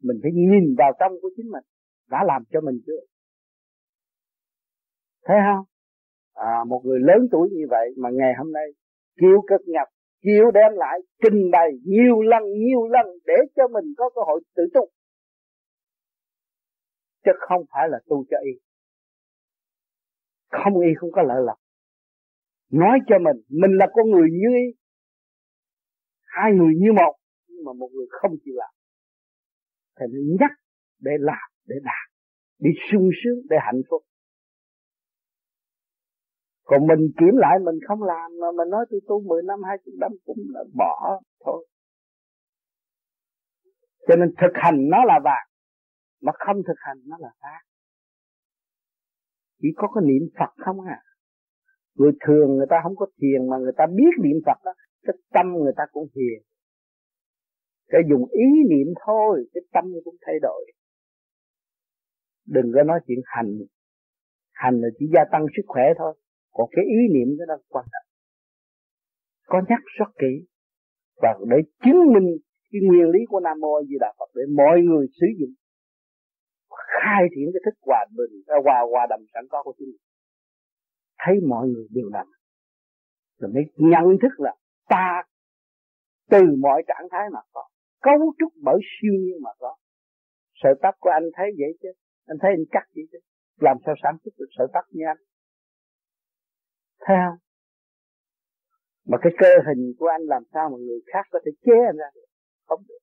[0.03, 1.65] Mình phải nhìn vào trong của chính mình.
[2.09, 3.01] Đã làm cho mình chưa?
[5.25, 5.65] Thấy không?
[6.35, 8.67] À, một người lớn tuổi như vậy mà ngày hôm nay
[9.21, 9.89] chịu cực nhập
[10.23, 14.41] chịu đem lại trình bày nhiều lần nhiều lần để cho mình có cơ hội
[14.57, 14.81] tự tu.
[17.25, 18.53] Chứ không phải là tu cho y.
[20.51, 21.59] Không y không có lợi lộc
[22.71, 24.67] nói cho mình mình là con người như ý.
[26.23, 27.15] Hai người như một,
[27.49, 28.75] nhưng mà một người không chịu làm.
[29.97, 30.51] Thì nó nhắc
[30.99, 32.07] để làm, để đạt
[32.59, 34.03] đi sung sướng, để hạnh phúc.
[36.65, 39.95] Còn mình kiểm lại, mình không làm mà mình nói tôi tu 10 năm 20
[40.01, 41.67] năm cũng là bỏ thôi.
[44.09, 45.49] Cho nên thực hành nó là vàng,
[46.21, 47.65] mà không thực hành nó là vàng
[49.63, 51.03] chỉ có cái niệm Phật không à
[52.01, 54.73] người thường người ta không có thiền mà người ta biết niệm Phật đó,
[55.07, 56.41] cái tâm người ta cũng hiền.
[57.89, 60.63] Cái dùng ý niệm thôi, cái tâm cũng thay đổi.
[62.47, 63.53] Đừng có nói chuyện hành.
[64.53, 66.15] Hành là chỉ gia tăng sức khỏe thôi.
[66.53, 68.07] Còn cái ý niệm đó đang quan trọng.
[69.47, 70.33] Có nhắc rất kỹ.
[71.23, 72.29] Và để chứng minh
[72.71, 75.55] cái nguyên lý của Nam Mô Di Đà Phật để mọi người sử dụng.
[76.71, 80.10] Khai triển cái thức hòa bình à, hòa hòa đầm sẵn có của chính mình
[81.25, 82.27] thấy mọi người đều lành.
[83.39, 84.55] Rồi mới nhận thức là
[84.89, 85.23] ta
[86.31, 87.63] từ mọi trạng thái mà có,
[88.03, 89.77] cấu trúc bởi siêu nhiên mà có.
[90.63, 91.89] Sợi tóc của anh thấy vậy chứ,
[92.27, 93.19] anh thấy anh cắt vậy chứ,
[93.61, 95.17] làm sao sản xuất được sợi tóc như anh?
[97.01, 97.39] Thấy không?
[99.07, 101.97] Mà cái cơ hình của anh làm sao mà người khác có thể chế anh
[101.97, 102.29] ra được?
[102.67, 103.03] Không được.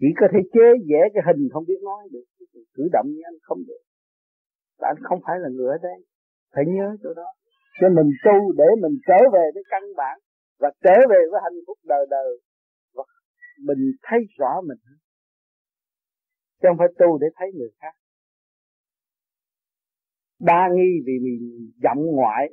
[0.00, 2.24] Chỉ có thể chế vẽ cái hình không biết nói được
[2.74, 3.82] cử động như anh không được.
[4.78, 5.98] Và anh không phải là người ở đây
[6.54, 7.28] phải nhớ chỗ đó.
[7.80, 10.18] Cho mình tu để mình trở về với căn bản
[10.58, 12.30] và trở về với hạnh phúc đời đời
[12.94, 13.04] và
[13.66, 14.78] mình thấy rõ mình
[16.64, 17.94] chứ không phải tu để thấy người khác.
[20.40, 22.48] Đa nghi vì mình giọng ngoại.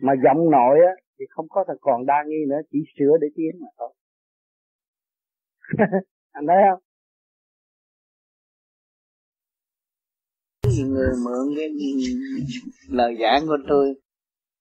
[0.00, 3.28] Mà giọng nội á, thì không có thật còn đa nghi nữa, chỉ sửa để
[3.34, 3.92] tiến mà thôi.
[6.30, 6.87] Anh thấy không?
[10.84, 11.68] Người mượn cái
[12.88, 13.94] lời giảng của tôi.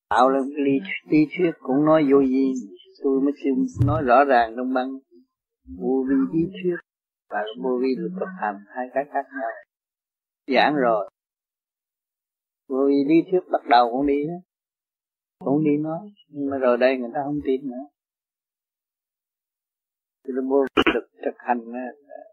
[0.10, 0.80] Tạo lên cái lý,
[1.10, 2.54] lý thuyết cũng nói vô gì
[3.04, 4.90] tôi mới chịu nói rõ ràng trong băng.
[5.78, 6.76] Vô vi lý thuyết
[7.30, 9.52] và vô vi được thực hành hai cái khác nhau.
[10.48, 11.10] Giảng rồi.
[12.70, 14.26] Vô vi lý thuyết bắt đầu cũng đi
[15.40, 16.00] cũng đi nói.
[16.28, 17.86] Nhưng mà rồi đây người ta không tin nữa.
[20.24, 21.60] Tôi vô được thực hành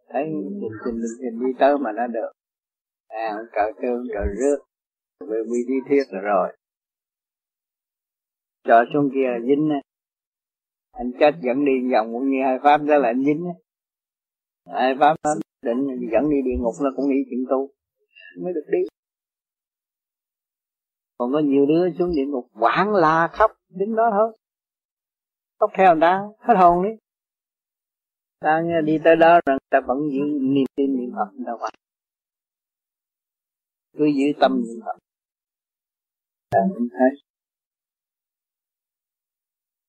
[0.09, 2.32] thấy mình trình mình đi tới mà nó được
[3.15, 4.57] à cờ thương cờ rước
[5.20, 6.57] về vi lý thuyết rồi.
[8.65, 9.81] Cho xuống kia là dính á.
[10.93, 13.55] Anh chết dẫn đi vòng cũng như hai pháp đó là anh dính á.
[14.73, 17.70] Hai pháp đó định dẫn đi địa ngục nó cũng nghĩ chuyện tu,
[18.43, 18.78] mới được đi.
[21.19, 24.36] Còn có nhiều đứa xuống địa ngục quảng la khóc đứng đó thôi.
[25.61, 26.91] Khóc theo người ta, hết hồn đi.
[28.41, 31.73] Ta đi tới đó rồi ta vẫn giữ niềm tin niệm phật, người ta quảng
[33.99, 34.99] cứ giữ tâm niệm phật.
[36.55, 37.11] Là mình thấy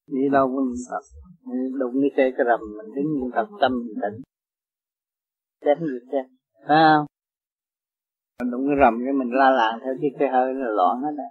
[0.07, 1.03] đi đâu cũng niệm phật.
[1.79, 4.21] Đụng cái xe cái rầm mình đứng niệm phật, tâm mình tỉnh.
[5.61, 6.17] Chết gì chứ
[6.67, 7.05] phải không?
[8.39, 11.15] Mình đụng cái rầm cái mình la làng theo chiếc xe hơi là loạn hết
[11.17, 11.29] á.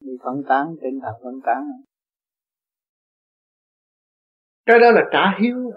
[0.00, 1.62] Đi phân tán tinh thần phân tán.
[4.66, 5.72] Cái đó là trả hiếu.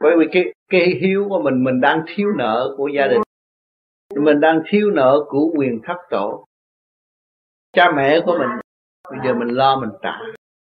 [0.00, 3.20] Bởi vì cái cái hiếu của mình mình đang thiếu nợ của gia đình
[4.16, 6.44] mình đang thiếu nợ của quyền thất tổ.
[7.72, 8.48] Cha mẹ của mình,
[9.10, 10.18] bây giờ mình lo mình trả.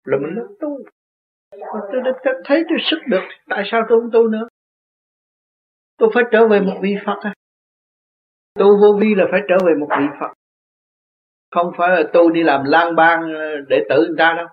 [0.04, 0.78] Rồi mình lúc tu
[1.92, 4.48] tôi đã thấy tôi sức được tại sao tôi không tu nữa?
[5.98, 7.34] Tôi phải trở về một vị phật à.
[8.58, 10.32] Tu vô vi là phải trở về một vị phật.
[11.50, 14.46] Không phải là tu đi làm lang bang ờ, đệ tử người ta đâu.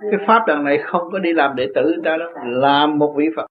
[0.00, 3.14] Cái pháp đằng này không có đi làm đệ tử người ta đâu, làm một
[3.16, 3.46] vị phật.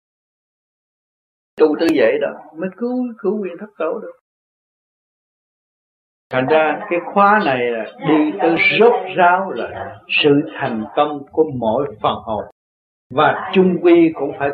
[1.57, 4.18] Tu tư vậy đó, mới cứu cứu quyền thất tổ được
[6.29, 11.51] thành ra cái khóa này là đi tới rốt ráo là sự thành công của
[11.55, 12.43] mỗi phần hồn.
[13.13, 14.49] Và chung quy cũng phải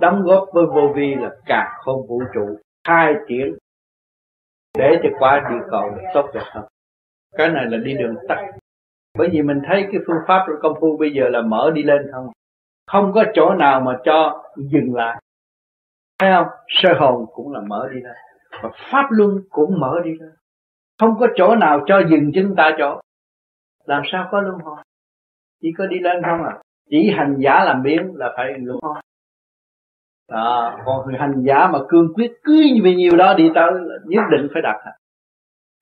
[0.00, 3.54] đóng góp với vô vi là cả không vũ trụ khai triển
[4.78, 6.64] để cho qua địa cầu tốt đẹp hơn.
[7.36, 8.46] Cái này là đi đường tắt.
[9.18, 11.82] Bởi vì mình thấy cái phương pháp của công phu bây giờ là mở đi
[11.82, 12.28] lên không?
[12.86, 15.22] Không có chỗ nào mà cho dừng lại.
[16.18, 16.46] Thấy không?
[16.68, 18.14] Sơ hồn cũng là mở đi lên.
[18.62, 20.30] Và pháp luân cũng mở đi lên
[20.98, 23.00] không có chỗ nào cho dừng chân tại chỗ.
[23.84, 24.76] Làm sao có luân hồi?
[25.62, 26.58] Chỉ có đi lên không à?
[26.90, 28.96] Chỉ hành giả làm biến là phải luân hồi.
[30.28, 33.72] À, còn người hành giả mà cương quyết cứ vì nhiều đó đi tới
[34.04, 34.80] nhất định phải đặt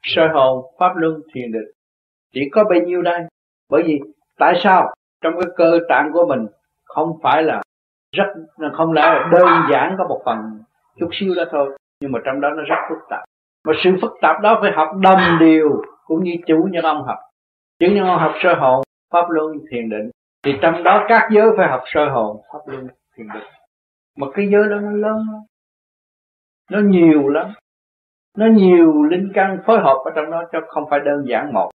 [0.03, 1.71] soi hồn pháp luân thiền định.
[2.33, 3.21] Chỉ có bao nhiêu đây.
[3.71, 4.01] Bởi vì
[4.39, 6.47] tại sao trong cái cơ tạng của mình
[6.85, 7.63] không phải là
[8.13, 8.25] rất
[8.73, 10.39] không lẽ là đơn giản có một phần
[10.97, 13.25] chút xíu đó thôi nhưng mà trong đó nó rất phức tạp
[13.67, 17.19] mà sự phức tạp đó phải học đồng điều cũng như chủ nhân ông học.
[17.79, 18.83] Chủ nhân ông học sơ hồn,
[19.13, 20.11] pháp luân thiền định.
[20.45, 22.87] Thì trong đó các giới phải học sơ hồn, pháp luân
[23.17, 23.43] thiền định.
[24.19, 25.41] Mà cái giới đó nó lớn lắm.
[26.71, 27.53] Nó nhiều lắm.
[28.37, 31.71] Nó nhiều linh căn phối hợp ở trong đó cho không phải đơn giản một.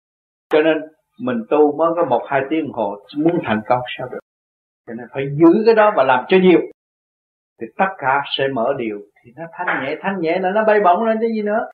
[0.49, 0.77] Cho nên
[1.19, 4.19] mình tu mới có một hai tiếng đồng hồ, muốn thành công sao được?
[4.87, 6.59] Cho nên phải giữ cái đó và làm cho nhiều
[7.61, 8.99] thì tất cả sẽ mở điều.
[9.23, 11.69] Thì nó thanh nhẹ thanh nhẹ là nó bay bổng lên cái gì nữa?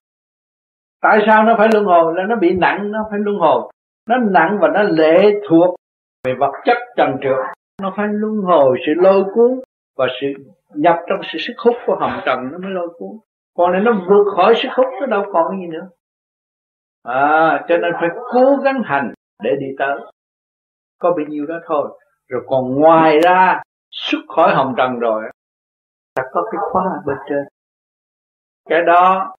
[1.02, 2.14] Tại sao nó phải luân hồi?
[2.16, 3.72] Là nó bị nặng, nó phải luân hồi.
[4.10, 5.76] Nó nặng và nó lệ thuộc
[6.24, 7.38] về vật chất trần trượt.
[7.82, 9.60] Nó phải luân hồi sự lôi cuốn
[9.98, 10.28] và sự
[10.76, 13.10] nhập trong sự sức hút của hồng trần nó mới lôi cuốn.
[13.58, 15.88] Còn này nó vượt khỏi sức hút, nó đâu còn gì nữa.
[17.04, 19.14] À cho nên phải cố gắng hành
[19.44, 20.00] để đi tới.
[21.00, 22.00] Có bấy nhiêu đó thôi.
[22.30, 25.24] Rồi còn ngoài ra, xuất khỏi hồng trần rồi
[26.14, 27.44] ta có cái khóa ở bên trên.
[28.70, 29.36] Cái đó,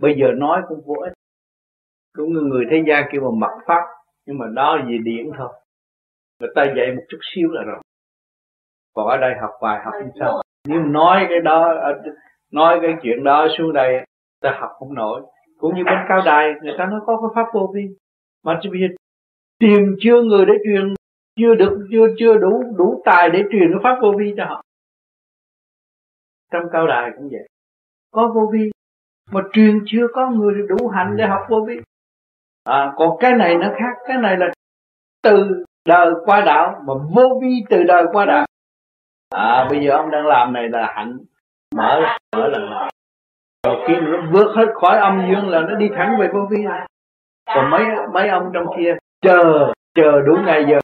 [0.00, 1.12] bây giờ nói cũng vô ích.
[2.16, 3.82] Cũng như người thế gian kêu mà mặt pháp,
[4.26, 5.48] nhưng mà đó là về điển thôi.
[6.40, 7.80] Người ta dạy một chút xíu là rồi.
[8.94, 10.42] Còn ở đây học bài học như sao.
[10.68, 11.74] Nếu nói cái đó,
[12.52, 14.04] nói cái chuyện đó xuống đây,
[14.40, 15.22] ta học không nổi.
[15.58, 17.88] Cũng như bên cao đài, người ta nói có cái pháp vô vi.
[18.44, 18.86] Mà chỉ bây giờ
[19.58, 20.94] tìm chưa người để truyền,
[21.38, 24.62] chưa được, chưa chưa đủ đủ tài để truyền cái pháp vô vi cho họ
[26.52, 27.48] trong cao đài cũng vậy.
[28.12, 28.70] Có vô vi
[29.30, 31.80] mà truyền chưa có người đủ hạnh để học vô vi.
[32.64, 33.96] À, còn cái này nó khác.
[34.08, 34.46] Cái này là
[35.22, 38.46] từ đời qua đạo mà vô vi từ đời qua đạo.
[39.34, 41.18] À bây giờ ông đang làm này là hạnh.
[41.74, 42.00] Mở
[42.36, 42.88] mở lần nào.
[43.66, 46.58] Rồi khi nó vượt hết khỏi âm dương là nó đi thẳng về vô vi.
[47.54, 50.78] Còn mấy mấy ông trong kia chờ chờ đủ ngày giờ.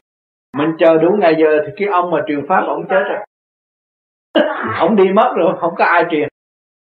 [0.57, 3.25] Mình chờ đủ ngày giờ thì cái ông mà truyền pháp ông chết rồi.
[4.79, 6.27] ông đi mất rồi, không có ai truyền.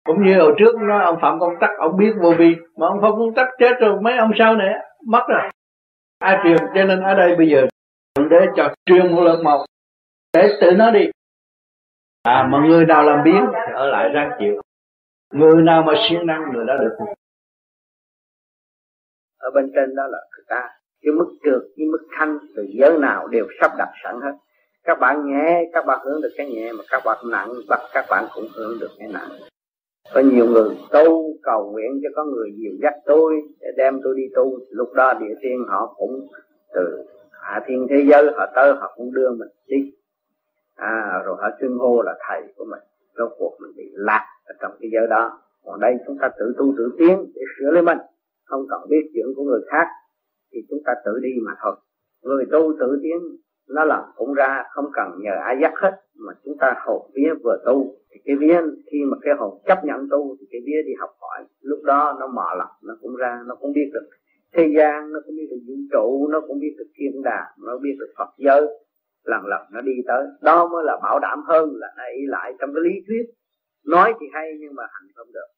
[0.04, 3.00] Cũng như hồi trước nói ông phạm công tắc, ông biết vô vi, mà ông
[3.02, 4.74] phạm công tắc chết rồi, mấy ông sau này
[5.06, 5.50] mất rồi.
[6.18, 7.66] Ai truyền, cho nên ở đây bây giờ
[8.30, 9.64] để cho truyền một lần một,
[10.32, 11.10] để tự nó đi.
[12.22, 14.60] À mà người nào làm biến thì ở lại ráng chịu.
[15.32, 16.96] Người nào mà siêng năng người đó được.
[19.38, 20.68] Ở bên trên đó là người ta,
[21.02, 24.32] cái mức trượt, cái mức thanh từ giới nào đều sắp đặt sẵn hết
[24.84, 28.04] các bạn nhẹ các bạn hưởng được cái nhẹ mà các bạn nặng bắt các
[28.10, 29.30] bạn cũng hưởng được cái nặng.
[30.14, 34.14] Có nhiều người tu cầu nguyện cho có người dìu dắt tôi để đem tôi
[34.16, 34.58] đi tu.
[34.70, 36.28] Lúc đó địa tiên họ cũng
[36.74, 39.92] từ hạ thiên thế giới họ tới họ cũng đưa mình đi.
[40.74, 42.82] À, rồi họ xưng hô là thầy của mình.
[43.16, 45.40] Rốt cuộc mình bị lạc ở trong cái giới đó.
[45.64, 47.98] Còn đây chúng ta tự tu tự tiến để sửa lấy mình.
[48.44, 49.86] Không cần biết chuyện của người khác
[50.52, 51.74] thì chúng ta tự đi mà thôi.
[52.22, 53.18] Người tu tự tiến
[53.68, 57.34] nó làm cũng ra không cần nhờ ai dắt hết, mà chúng ta hồn vía
[57.44, 57.94] vừa tu.
[58.10, 58.60] Thì cái vía,
[58.90, 61.44] khi mà cái hồn chấp nhận tu, thì cái vía đi học hỏi.
[61.60, 64.08] Lúc đó nó mò lọc nó cũng ra, nó cũng biết được
[64.52, 67.78] thế gian, nó cũng biết được vũ trụ, nó cũng biết được thiên đàng, nó
[67.78, 68.60] biết được phật giới.
[69.24, 72.54] Lần lần nó đi tới, đó mới là bảo đảm hơn là nó ý lại
[72.58, 73.24] trong cái lý thuyết.
[73.86, 75.48] Nói thì hay nhưng mà hành không được.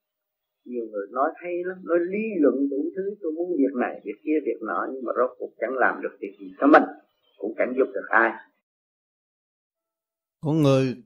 [0.64, 4.18] Nhiều người nói hay lắm, nói lý luận đủ thứ, tôi muốn việc này, việc
[4.24, 6.82] kia, việc nọ, nhưng mà rốt cuộc chẳng làm được việc gì cho mình
[7.36, 8.30] cũng chẳng giúp được ai.
[10.40, 11.02] Con người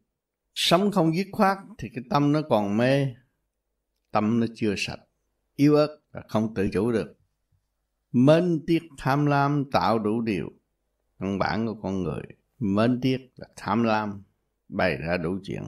[0.54, 3.06] sống không dứt khoát thì cái tâm nó còn mê.
[4.10, 5.00] Tâm nó chưa sạch,
[5.56, 7.16] yếu ớt và không tự chủ được.
[8.12, 10.50] Mến tiếc tham lam tạo đủ điều.
[11.18, 12.22] Căn bản của con người,
[12.58, 14.22] mến tiếc là tham lam
[14.68, 15.62] bày ra đủ chuyện.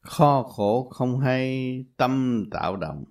[0.00, 3.04] Kho khổ không hay, tâm tạo động.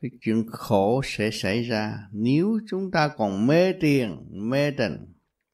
[0.00, 5.12] Cái chuyện khổ sẽ xảy ra nếu chúng ta còn mê tiền, mê tình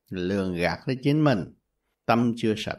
[0.09, 1.53] lường gạt lấy chính mình.
[2.07, 2.79] Tâm chưa sạch.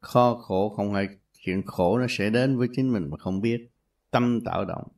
[0.00, 1.08] Kho khổ không hay
[1.44, 3.68] chuyện khổ nó sẽ đến với chính mình mà không biết.
[4.10, 4.88] Tâm tạo động,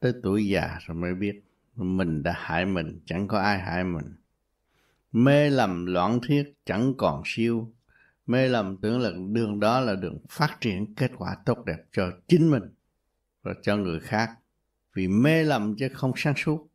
[0.00, 1.44] tới tuổi già rồi mới biết
[1.76, 4.04] mình đã hại mình, chẳng có ai hại mình.
[5.12, 7.72] Mê lầm loạn thiết chẳng còn siêu.
[8.26, 12.10] Mê lầm tưởng là đường đó là đường phát triển kết quả tốt đẹp cho
[12.28, 12.62] chính mình
[13.42, 14.30] và cho người khác.
[14.94, 16.68] Vì mê lầm chứ không sáng suốt.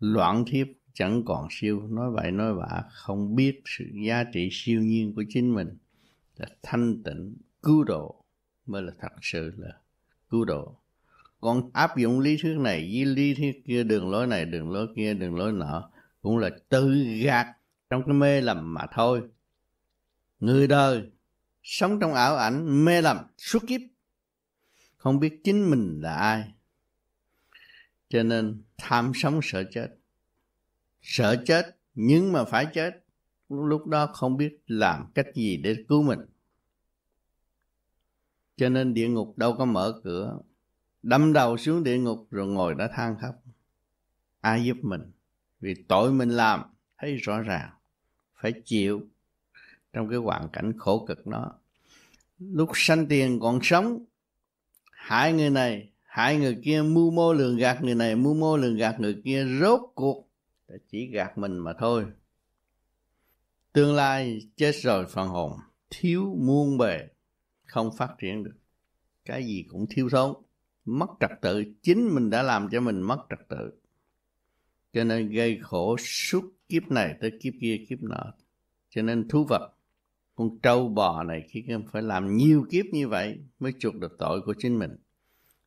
[0.00, 0.66] Loạn thiếp
[0.96, 1.82] chẳng còn siêu.
[1.88, 5.76] Nói vậy, nói vả không biết sự giá trị siêu nhiên của chính mình
[6.36, 8.24] là thanh tịnh, cứu độ,
[8.66, 9.72] mới là thật sự là
[10.30, 10.76] cứu độ.
[11.40, 14.88] Còn áp dụng lý thuyết này với lý thuyết kia, đường lối này, đường lối
[14.96, 15.90] kia, đường lối nọ,
[16.22, 17.46] cũng là tự gạt
[17.90, 19.22] trong cái mê lầm mà thôi.
[20.40, 21.10] Người đời
[21.62, 23.80] sống trong ảo ảnh, mê lầm, suốt kiếp,
[24.96, 26.52] không biết chính mình là ai.
[28.08, 29.88] Cho nên tham sống sợ chết
[31.02, 33.04] sợ chết, nhưng mà phải chết.
[33.48, 36.20] Lúc đó không biết làm cách gì để cứu mình.
[38.56, 40.38] Cho nên địa ngục đâu có mở cửa.
[41.02, 43.34] Đâm đầu xuống địa ngục rồi ngồi đó than khóc.
[44.40, 45.12] Ai giúp mình?
[45.60, 46.62] Vì tội mình làm.
[46.98, 47.70] Thấy rõ ràng.
[48.34, 49.00] Phải chịu.
[49.92, 51.52] Trong cái hoàn cảnh khổ cực đó.
[52.38, 54.04] Lúc sanh tiền còn sống,
[54.92, 58.76] hại người này, hại người kia, mưu mô lường gạt người này, mưu mô lường
[58.76, 60.25] gạt người kia, rốt cuộc
[60.88, 62.04] chỉ gạt mình mà thôi.
[63.72, 65.52] Tương lai chết rồi phần hồn,
[65.90, 67.08] thiếu muôn bề,
[67.64, 68.56] không phát triển được.
[69.24, 70.34] Cái gì cũng thiếu thốn,
[70.84, 73.70] mất trật tự, chính mình đã làm cho mình mất trật tự.
[74.92, 78.32] Cho nên gây khổ suốt kiếp này tới kiếp kia, kiếp nọ.
[78.90, 79.72] Cho nên thú vật,
[80.34, 84.40] con trâu bò này khi phải làm nhiều kiếp như vậy mới chuộc được tội
[84.40, 84.96] của chính mình.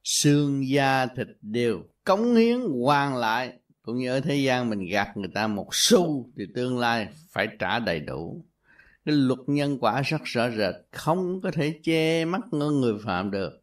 [0.04, 5.18] Xương, da, thịt đều cống hiến hoàn lại cũng như ở thế gian mình gạt
[5.18, 8.46] người ta một xu thì tương lai phải trả đầy đủ.
[9.06, 13.62] Cái luật nhân quả rất rõ rệt, không có thể che mắt người phạm được.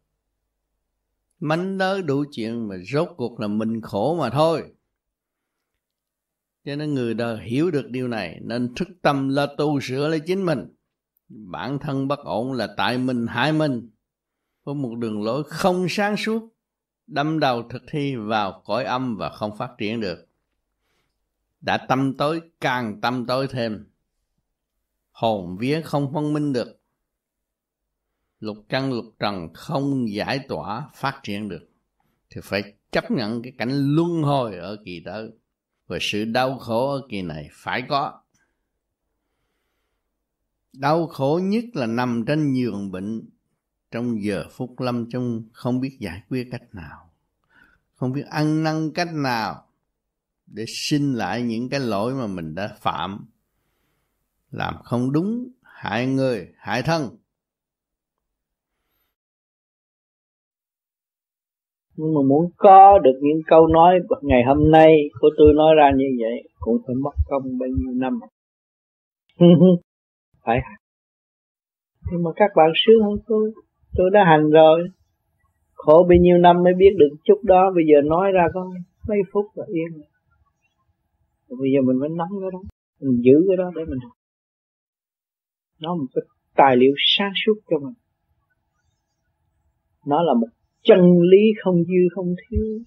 [1.39, 4.63] Mánh đớ đủ chuyện mà rốt cuộc là mình khổ mà thôi.
[6.65, 10.19] Cho nên người đời hiểu được điều này, nên thức tâm là tu sửa lấy
[10.19, 10.75] chính mình.
[11.29, 13.89] Bản thân bất ổn là tại mình, hại mình.
[14.63, 16.56] Với một đường lối không sáng suốt
[17.07, 20.27] đâm đầu thực thi vào cõi âm và không phát triển được.
[21.61, 23.87] Đã tâm tối, càng tâm tối thêm.
[25.11, 26.81] Hồn vía không phân minh được.
[28.39, 31.69] Lục căn, lục trần không giải tỏa, phát triển được.
[32.29, 35.31] Thì phải chấp nhận cái cảnh luân hồi ở kỳ tới
[35.87, 38.21] và sự đau khổ ở kỳ này phải có.
[40.73, 43.29] Đau khổ nhất là nằm trên giường bệnh
[43.91, 47.09] trong giờ phút lâm chung không biết giải quyết cách nào,
[47.93, 49.63] không biết ăn năn cách nào
[50.47, 53.25] để xin lại những cái lỗi mà mình đã phạm.
[54.51, 57.17] Làm không đúng, hại người, hại thân.
[61.95, 65.91] Nhưng mà muốn có được những câu nói ngày hôm nay của tôi nói ra
[65.95, 68.19] như vậy, cũng phải mất công bao nhiêu năm.
[70.45, 70.59] Phải.
[72.11, 73.51] Nhưng mà các bạn sướng hơn tôi
[73.97, 74.89] tôi đã hành rồi.
[75.73, 77.71] Khổ bao nhiêu năm mới biết được chút đó.
[77.75, 78.71] Bây giờ nói ra có
[79.07, 80.07] mấy phút là yên rồi.
[81.49, 82.59] Bây giờ mình phải nắm cái đó.
[83.01, 84.17] Mình giữ cái đó để mình học.
[85.81, 86.21] Nó một cái
[86.55, 87.93] tài liệu sáng suốt cho mình.
[90.05, 90.47] Nó là một
[90.83, 90.99] chân
[91.31, 92.79] lý không dư, không thiếu.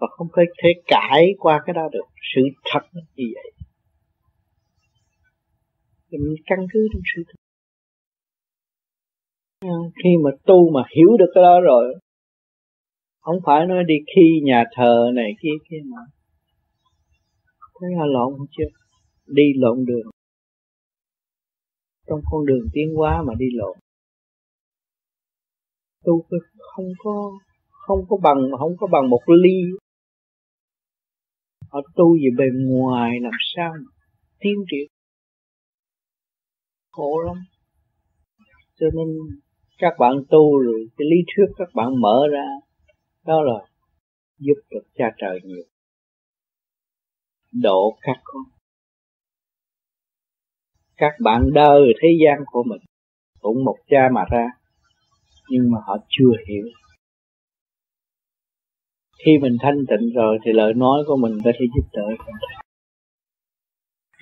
[0.00, 2.06] Và không phải thể cãi qua cái đó được.
[2.34, 3.52] Sự thật như vậy.
[6.10, 7.41] Thì mình căn cứ trong sự thật
[10.04, 11.94] khi mà tu mà hiểu được cái đó rồi,
[13.20, 15.98] không phải nói đi khi nhà thờ này kia kia mà
[17.80, 18.64] thấy là lộn chưa
[19.26, 20.10] đi lộn đường.
[22.06, 23.78] Trong con đường tiến hóa mà đi lộn.
[26.04, 26.24] Tu
[26.58, 27.38] không có
[27.70, 29.58] không có bằng, không có bằng một ly.
[31.68, 33.90] Họ tu về bề ngoài làm sao mà
[34.40, 34.88] tiến triển?
[36.92, 37.36] Khổ lắm.
[38.80, 39.08] Cho nên
[39.78, 42.46] các bạn tu rồi, cái lý thuyết các bạn mở ra,
[43.26, 43.66] đó là
[44.38, 45.64] giúp được cha trời nhiều.
[47.52, 48.42] Độ các con
[50.96, 52.80] các bạn đời thế gian của mình
[53.40, 54.46] cũng một cha mà ra,
[55.48, 56.66] nhưng mà họ chưa hiểu.
[59.24, 62.34] Khi mình thanh tịnh rồi thì lời nói của mình có thể giúp đỡ con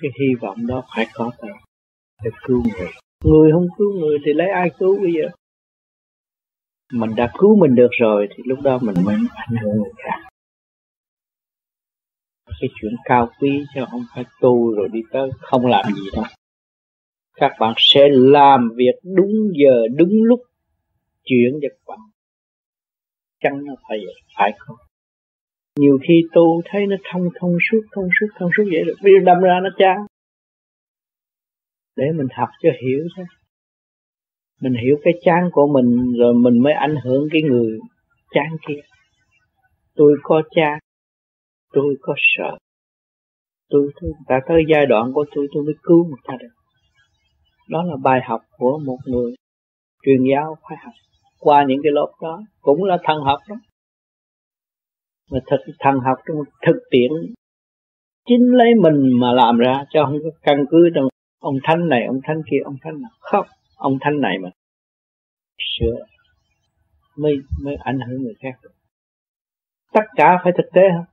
[0.01, 1.47] cái hy vọng đó phải có thật
[2.23, 2.89] để cứu người.
[3.23, 5.29] Người không cứu người thì lấy ai cứu bây giờ?
[6.91, 10.31] Mình đã cứu mình được rồi thì lúc đó mình mới ảnh hưởng người khác
[12.61, 16.23] cái chuyện cao quý chứ không phải tu rồi đi tới không làm gì đâu.
[17.35, 20.39] Các bạn sẽ làm việc đúng giờ, đúng lúc,
[21.23, 21.99] chuyển cho các bạn.
[23.39, 24.77] Chăng nó phải vậy, phải không?
[25.79, 29.13] Nhiều khi tu thấy nó thông thông suốt thông suốt thông suốt vậy rồi, bây
[29.13, 29.97] giờ đâm ra nó chán.
[31.95, 33.25] Để mình học cho hiểu thôi
[34.61, 37.79] mình hiểu cái chán của mình rồi mình mới ảnh hưởng cái người
[38.33, 38.81] chán kia.
[39.95, 40.79] Tôi có chán
[41.73, 42.57] tôi có sợ.
[43.69, 46.47] Tôi, tôi đã tới giai đoạn của tôi tôi mới cứu người ta được.
[47.69, 49.33] Đó là bài học của một người
[50.03, 50.93] truyền giáo phải học.
[51.39, 53.55] Qua những cái lớp đó cũng là thần học đó.
[55.31, 57.11] Mà thực thần học trong thực tiễn
[58.27, 61.07] chính lấy mình mà làm ra cho không có căn cứ trong
[61.39, 63.11] ông thánh này ông thánh kia ông thánh nào.
[63.19, 63.45] Không
[63.81, 64.49] ông thánh này mà.
[65.57, 65.97] Sửa.
[67.17, 68.71] Mới mới ảnh hưởng người khác được.
[69.93, 71.05] Tất cả phải thực tế không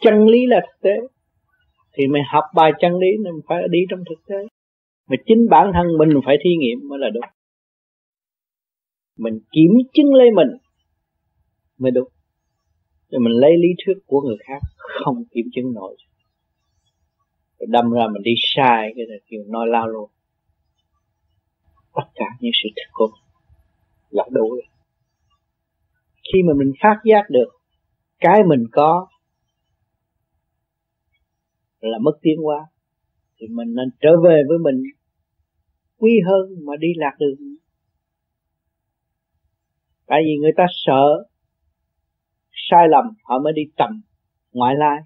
[0.00, 0.96] chân lý là thực tế.
[1.92, 4.36] Thì mày học bài chân lý nên phải đi trong thực tế.
[5.08, 7.24] Mà chính bản thân mình phải thí nghiệm mới là đúng.
[9.18, 10.48] Mình kiểm chứng lấy mình
[11.78, 12.08] mới đúng.
[13.10, 15.96] Rồi mình lấy lý thuyết của người khác không kiểm chứng nổi.
[17.58, 20.10] Rồi đâm ra mình đi sai cái này kêu nói lao luôn
[21.94, 23.24] tất cả những sự thật của mình
[24.10, 24.66] là đủ rồi.
[26.32, 27.48] Khi mà mình phát giác được
[28.20, 29.06] cái mình có
[31.80, 32.66] là mất tiến hóa,
[33.40, 34.82] thì mình nên trở về với mình
[35.96, 37.38] quý hơn mà đi lạc đường.
[40.06, 41.24] Tại vì người ta sợ
[42.70, 44.00] sai lầm, họ mới đi tầm
[44.52, 45.00] ngoại lai.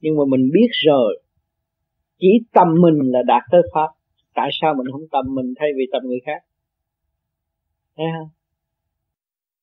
[0.00, 1.22] Nhưng mà mình biết rồi,
[2.18, 3.88] chỉ tâm mình là đạt tới pháp
[4.40, 6.40] tại sao mình không tầm mình thay vì tầm người khác?
[7.96, 8.30] Thấy không?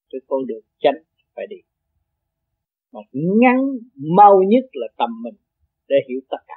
[0.09, 0.95] Cái con đường chánh
[1.35, 1.55] phải đi.
[2.91, 3.57] Mà ngắn
[4.17, 5.33] mau nhất là tầm mình
[5.87, 6.55] để hiểu tất cả.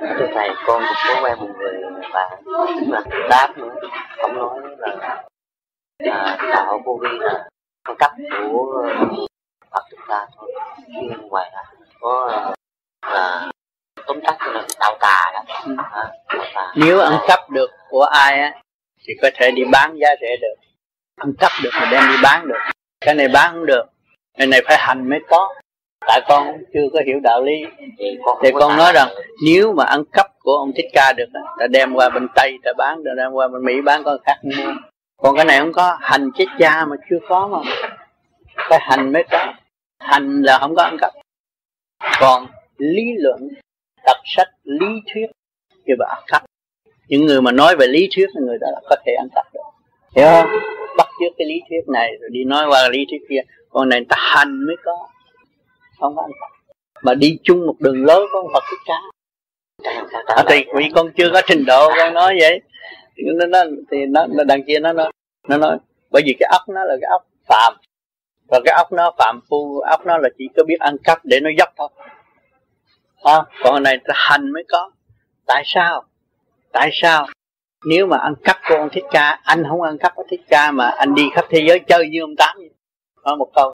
[0.00, 1.72] Thưa thầy con cũng có quen một người
[2.12, 2.42] bạn
[2.88, 3.74] là đáp nữa.
[4.18, 5.24] Ông nói là
[5.98, 7.48] à, đạo vô vi là
[7.84, 8.10] con cấp
[8.48, 8.88] của
[9.70, 10.52] phật chúng ta thôi.
[10.88, 11.64] Nhưng ngoài là
[12.00, 12.44] có
[13.02, 13.52] là
[14.06, 15.42] tóm tắt là tạo tà đó.
[15.66, 15.74] Ừ.
[16.54, 18.52] à, nếu ăn cắp được của ai á
[19.06, 20.54] thì có thể đi bán giá rẻ được.
[21.16, 22.58] Ăn cắp được mà đem đi bán được.
[23.00, 23.84] Cái này bán không được
[24.38, 25.54] cái này phải hành mới có.
[26.06, 27.86] Tại con chưa có hiểu đạo lý.
[28.42, 29.08] Thì con nói rằng
[29.44, 31.26] nếu mà ăn cắp của ông thích ca được
[31.58, 34.36] ta đem qua bên tây ta bán ta đem qua bên mỹ bán con khác
[34.42, 34.72] mua.
[35.16, 37.58] Còn cái này không có hành chết cha mà chưa có mà.
[38.68, 39.54] Phải hành mới có.
[40.00, 41.12] Hành là không có ăn cắp.
[42.20, 43.48] Còn lý luận
[44.06, 45.26] đọc sách lý thuyết.
[45.84, 46.44] Như bà ăn cắp.
[47.08, 49.46] Những người mà nói về lý thuyết thì người đó là có thể ăn cắp
[49.54, 49.60] được.
[50.16, 50.46] Hiểu không?
[50.96, 53.40] Bắt trước cái lý thuyết này rồi đi nói qua lý thuyết kia.
[53.70, 55.08] Còn này ta hành mới có.
[56.00, 56.50] Không có ăn cắp.
[57.02, 58.94] Mà đi chung một đường lối con Phật thích ca.
[60.26, 62.60] À, thì vì con chưa có trình độ con nói vậy.
[63.16, 63.58] Nó, nó
[63.90, 65.10] thì nó, nó đằng kia nó nó
[65.48, 65.78] nó nói.
[66.10, 67.74] Bởi vì cái ốc nó là cái ốc phạm.
[68.48, 71.40] Và cái ốc nó phạm phu ốc nó là chỉ có biết ăn cắp để
[71.40, 71.88] nó dốc thôi
[73.22, 74.90] à, còn này hành mới có.
[75.46, 76.04] Tại sao?
[76.72, 77.26] Tại sao?
[77.84, 80.70] Nếu mà ăn cắp của ông thích ca anh không ăn cắp của thích ca
[80.70, 82.56] mà anh đi khắp thế giới chơi như ông tám
[83.24, 83.72] nói một câu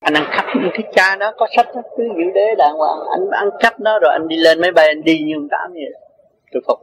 [0.00, 2.98] anh ăn cắp ông thích ca đó có sách đó cứ giữ đế đàng hoàng.
[3.10, 5.72] Anh ăn cắp đó rồi anh đi lên máy bay anh đi như ông tám
[5.72, 5.92] vậy.
[6.52, 6.78] Tôi phục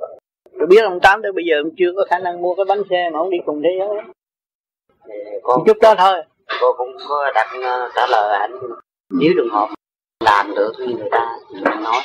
[0.59, 2.83] tôi biết ông tám tới bây giờ ông chưa có khả năng mua cái bánh
[2.89, 3.89] xe mà ông đi cùng thế giới.
[5.43, 6.23] Con chút đó thôi.
[6.61, 8.51] cô cũng có đặt uh, trả lời anh
[9.19, 9.67] nếu trường hợp
[10.19, 12.01] làm được như người ta thì mình nói.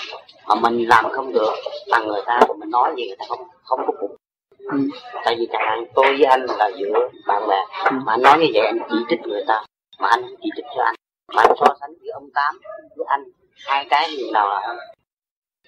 [0.49, 1.53] Mà mình làm không được
[1.91, 4.17] bằng người ta thì mình nói gì người ta không không có phục.
[4.59, 4.79] Ừ.
[5.25, 7.91] tại vì chẳng hạn tôi với anh là giữa bạn bè ừ.
[8.05, 9.65] mà anh nói như vậy anh chỉ trích người ta
[9.99, 10.95] mà anh chỉ trích cho anh.
[11.35, 12.59] Mà anh so sánh với ông tám
[12.97, 13.25] với anh
[13.67, 14.77] hai cái gì nào là hơn?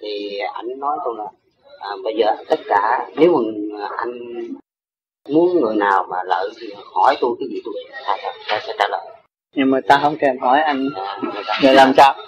[0.01, 1.25] Thì anh nói tôi là
[1.79, 4.11] à, bây giờ tất cả nếu mà anh
[5.29, 7.73] muốn người nào mà lợi thì hỏi tôi cái gì tôi
[8.47, 9.07] sẽ, sẽ trả lời
[9.55, 10.89] nhưng mà ta không thèm hỏi anh
[11.61, 12.15] rồi làm sao.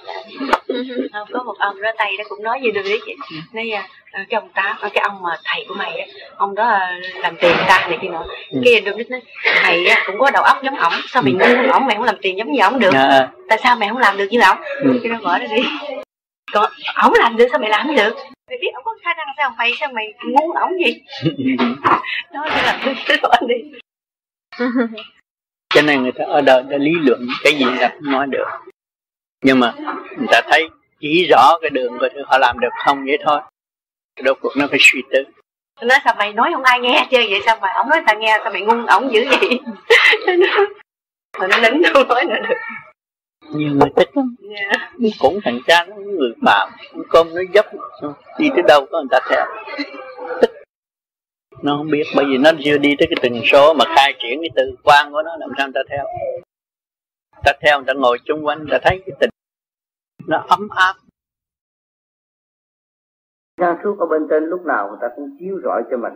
[1.14, 3.16] Không có một ông đó tay đó cũng nói gì được đấy chị.
[3.54, 6.06] Nói à, cái ông tá cái ông mà thầy của mày á
[6.38, 8.26] ông đó à, làm tiền ta này kia nọ.
[8.52, 8.60] Ừ.
[8.66, 9.22] kia được nói
[9.64, 11.70] thầy á cũng có đầu óc giống ổng sao mày ngu ừ.
[11.72, 11.86] ổng?
[11.86, 12.94] Mày không làm tiền giống như ổng được.
[12.94, 13.30] À.
[13.50, 14.58] tại sao mày không làm được như ổng?
[14.82, 15.00] Ừ.
[15.04, 15.64] cái nó bỏ ra đi.
[16.52, 16.72] Còn
[17.04, 18.16] ổng làm được sao mày làm được?
[18.50, 19.54] Mày biết ông có khả năng sao?
[19.58, 21.02] Mày sao mày ngu ổng gì
[22.34, 23.56] đó là tôi nói đi
[25.70, 28.46] cho nên người ta ở đời đã lý luận cái gì là không nói được.
[29.44, 29.74] Nhưng mà
[30.18, 33.40] người ta thấy chỉ rõ cái đường của họ làm được không vậy thôi.
[34.24, 35.24] Đôi cuộc nó phải suy tư.
[35.82, 38.40] Nói sao mày nói không ai nghe chơi vậy sao mà ông nói ta nghe
[38.44, 39.60] sao mày ngu ổng dữ vậy?
[41.40, 42.56] Rồi nó nín đâu nói nữa được.
[43.52, 44.36] Nhiều người thích lắm.
[44.56, 44.92] Yeah.
[45.20, 46.70] cũng thành ra nó người phạm
[47.10, 47.66] cơm nó dốc.
[48.40, 49.46] Đi tới đâu có người ta theo
[50.42, 50.52] thích
[51.64, 54.42] nó không biết, bởi vì nó chưa đi tới cái từng số mà khai triển
[54.42, 56.06] cái từ quan của nó, làm sao người ta theo?
[57.44, 59.30] Ta theo, người ta ngồi chung quanh, người ta thấy cái tình
[60.28, 60.94] nó ấm áp.
[63.58, 66.14] Sáng suốt ở bên trên lúc nào người ta cũng chiếu rọi cho mình.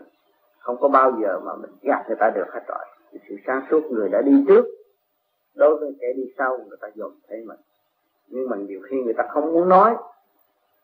[0.59, 2.85] Không có bao giờ mà mình gạt người ta được hết rồi.
[3.29, 4.65] Sự sáng suốt người đã đi trước,
[5.55, 7.59] Đối với kẻ đi sau người ta dồn thấy mình.
[8.27, 9.95] Nhưng mà nhiều khi người ta không muốn nói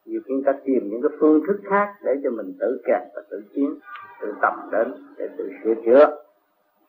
[0.08, 3.22] nhiều khi ta tìm những cái phương thức khác Để cho mình tự kẹt và
[3.30, 3.80] tự chiến,
[4.22, 6.24] Tự tập đến để tự sửa chữa.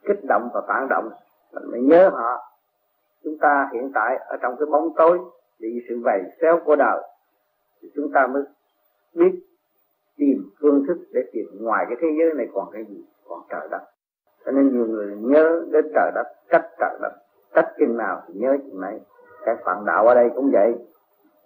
[0.02, 1.10] Kích động và phản động,
[1.52, 2.52] Mình mới nhớ họ.
[3.24, 5.18] Chúng ta hiện tại ở trong cái bóng tối,
[5.60, 7.02] bị sự vầy xéo của đời,
[7.82, 8.42] Thì chúng ta mới
[9.14, 9.40] biết
[10.16, 13.68] tìm phương thức để tìm ngoài cái thế giới này còn cái gì, còn trời
[13.70, 13.82] đất.
[14.44, 17.12] Cho nên nhiều người nhớ đến trời đất, cách trời đất,
[17.52, 19.00] cách chừng nào thì nhớ chừng này
[19.44, 20.74] cái phản đạo ở đây cũng vậy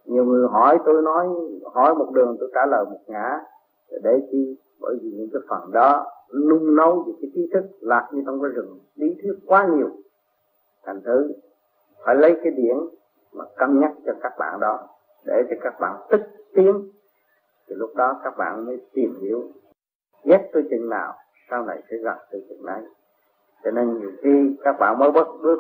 [0.04, 1.26] nhiều người hỏi tôi nói,
[1.74, 3.40] hỏi một đường tôi trả lời một ngã.
[4.02, 4.56] Để chi?
[4.80, 6.06] Bởi vì những cái phần đó
[6.48, 8.78] nung nấu về cái trí thức lạc như trong cái rừng.
[8.94, 9.88] Lý thuyết quá nhiều.
[10.84, 11.32] Thành thứ
[12.04, 12.76] phải lấy cái điển
[13.32, 14.88] mà cân nhắc cho các bạn đó.
[15.26, 16.22] Để cho các bạn tích
[16.54, 16.88] tiến
[17.68, 19.42] thì lúc đó các bạn mới tìm hiểu.
[20.24, 21.14] Ghét tôi chừng nào,
[21.50, 22.82] sau này sẽ gặp tôi chừng này
[23.64, 25.58] cho nên nhiều khi các bạn mới bước bước,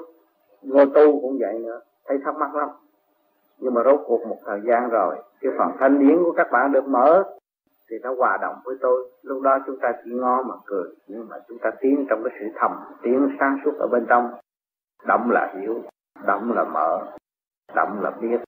[0.62, 1.80] ngồi tu cũng vậy nữa.
[2.04, 2.68] Thấy thắc mắc lắm
[3.62, 6.72] nhưng mà rốt cuộc một thời gian rồi, cái phần thanh điển của các bạn
[6.72, 7.22] được mở
[7.90, 9.10] thì nó hòa đồng với tôi.
[9.22, 12.36] Lúc đó chúng ta chỉ ngó mà cười, nhưng mà chúng ta tiến trong cái
[12.40, 12.70] sự thầm,
[13.02, 14.30] tiến sáng suốt ở bên trong.
[15.06, 15.82] Động là hiểu
[16.26, 16.98] động là mở
[17.74, 18.40] động là biết.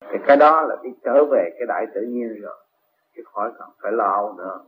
[0.00, 2.56] Thì cái đó là đi trở về cái đại tự nhiên rồi,
[3.16, 4.60] chứ khỏi cần phải lo nữa.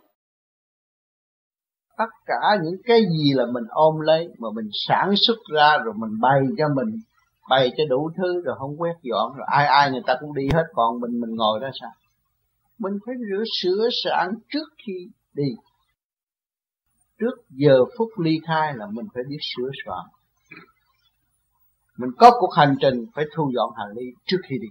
[1.99, 5.95] Tất cả những cái gì là mình ôm lấy, mà mình sản xuất ra rồi
[5.97, 6.89] mình bày cho mình
[7.49, 9.47] bày cho đủ thứ rồi không quét dọn rồi.
[9.51, 11.91] Ai ai người ta cũng đi hết, còn mình mình ngồi ra sao?
[12.79, 15.49] Mình phải rửa sửa soạn trước khi đi.
[17.19, 20.07] Trước giờ phút ly khai là mình phải biết sửa soạn.
[21.97, 24.69] Mình có cuộc hành trình phải thu dọn hành lý trước khi đi.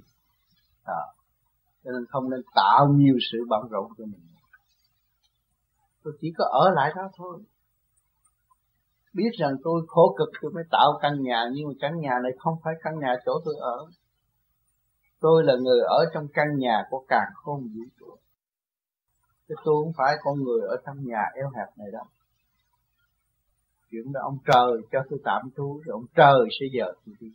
[0.84, 1.02] À.
[1.84, 4.22] cho nên không nên tạo nhiều sự bận rộn cho mình.
[6.04, 7.40] Tôi chỉ có ở lại đó thôi
[9.16, 12.32] biết rằng tôi khổ cực tôi mới tạo căn nhà, nhưng mà căn nhà này
[12.38, 13.77] không phải căn nhà chỗ tôi ở.
[15.19, 18.18] Tôi là người ở trong căn nhà của càng không vũ trụ.
[19.48, 22.03] Chứ tôi không phải con người ở trong nhà eo hẹp này đâu.
[23.92, 27.27] Chuyện đó ông trời cho tôi tạm trú, rồi ông trời sẽ giờ tôi đi.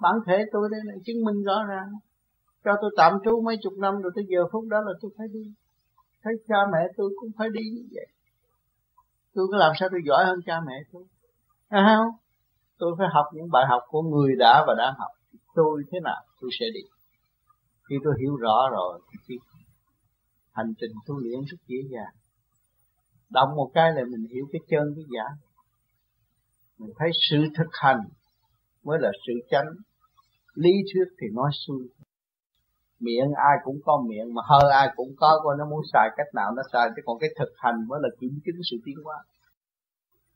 [0.00, 1.92] Bản thể tôi đây này chứng minh rõ ràng.
[2.64, 5.26] Cho tôi tạm trú mấy chục năm rồi tới giờ phút đó là tôi phải
[5.32, 5.52] đi.
[6.22, 8.06] Thấy cha mẹ tôi cũng phải đi như vậy
[9.34, 11.04] tôi có làm sao tôi giỏi hơn cha mẹ tôi.
[11.68, 12.16] À không?
[12.78, 15.10] Tôi phải học những bài học của người đã và đang học.
[15.54, 16.80] Tôi thế nào, tôi sẽ đi.
[17.88, 19.38] Khi tôi hiểu rõ rồi, thì
[20.52, 22.14] hành trình tu luyện rất dễ dàng.
[23.30, 25.24] Động một cái là mình hiểu cái chân, cái giả
[26.78, 28.00] mình thấy sự thực hành
[28.84, 29.66] mới là sự chánh.
[30.54, 31.88] Lý thuyết thì nói xuôi
[33.04, 36.26] miệng, ai cũng có miệng, mà hơi ai cũng có, coi nó muốn xài cách
[36.34, 39.16] nào nó xài, chứ còn cái thực hành mới là kiểm chứng sự tiến hóa.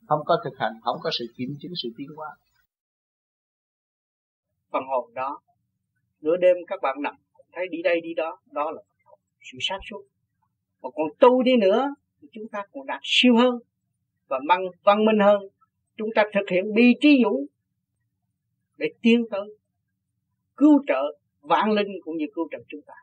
[0.07, 2.29] Không có thực hành, không có sự kiểm chứng sự tiến hóa.
[4.71, 5.39] Phần hồn đó,
[6.21, 7.15] nửa đêm các bạn nằm,
[7.53, 8.81] thấy đi đây đi đó đó là
[9.41, 10.03] sự sáng suốt.
[10.81, 13.59] Mà còn tu đi nữa, thì chúng ta còn đạt siêu hơn
[14.27, 15.41] và mang văn minh hơn.
[15.97, 17.45] Chúng ta thực hiện bi trí dũng
[18.77, 19.57] để tiến tới
[20.57, 21.17] cứu trợ
[21.49, 22.93] vạn linh cũng như cứu trần chúng ta.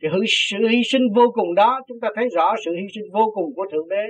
[0.00, 3.32] Thì sự hy sinh vô cùng đó, chúng ta thấy rõ sự hy sinh vô
[3.34, 4.04] cùng của thượng đế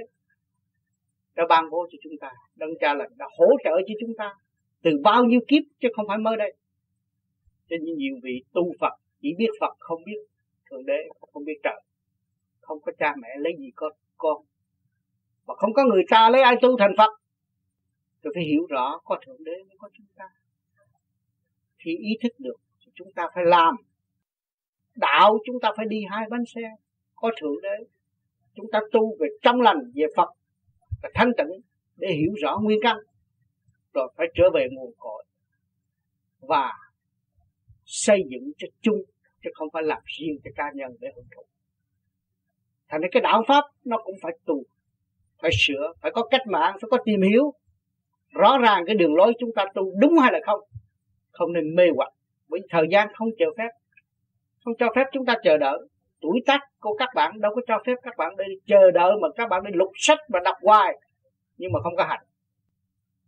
[1.37, 4.35] đã ban bố cho chúng ta, đấng cha là đã hỗ trợ cho chúng ta
[4.83, 6.55] từ bao nhiêu kiếp chứ không phải mới đây.
[7.69, 10.19] Cho nên nhiều vị tu Phật, chỉ biết Phật không biết
[10.71, 10.99] thượng đế,
[11.33, 11.81] không biết trời.
[12.61, 14.45] Không có cha mẹ lấy gì có con.
[15.47, 17.11] Mà không có người ta lấy ai tu thành Phật.
[18.23, 20.25] Tôi phải hiểu rõ có thượng đế mới có chúng ta.
[21.79, 22.57] Thì ý thức được
[22.95, 23.77] chúng ta phải làm.
[24.97, 26.63] Đạo chúng ta phải đi hai bánh xe,
[27.15, 27.85] có thượng đế.
[28.55, 30.29] Chúng ta tu về trong lành, về Phật
[31.03, 31.61] và thanh tịnh
[31.97, 32.97] để hiểu rõ nguyên căn,
[33.95, 35.25] rồi phải trở về nguồn cội
[36.41, 36.73] và
[37.85, 39.03] xây dựng cho chung,
[39.45, 41.43] chứ không phải làm riêng cho cá nhân để hưởng thụ.
[42.89, 44.63] Thành ra cái đạo pháp nó cũng phải tu,
[45.43, 47.53] phải sửa, phải có cách mạng, phải có tìm hiểu
[48.31, 50.61] rõ ràng cái đường lối chúng ta tu đúng hay là không.
[51.31, 52.13] Không nên mê hoặc
[52.55, 53.68] bởi thời gian không chờ phép.
[54.65, 55.78] Không cho phép chúng ta chờ đợi.
[56.20, 59.28] Tuổi tác của các bạn đâu có cho phép các bạn đi chờ đợi mà
[59.36, 60.99] các bạn đi lục sách và đọc hoài.
[61.57, 62.20] Nhưng mà không có hành.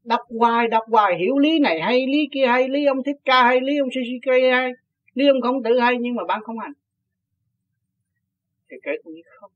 [0.05, 3.45] Đọc hoài đọc hoài, hiểu lý này hay, lý kia hay, lý ông thích ca
[3.45, 4.73] hay, lý ông suzuki hay,
[5.15, 6.73] lý ông không tự hay, nhưng mà bạn không hành.
[8.71, 9.51] Thì kể cũng như không.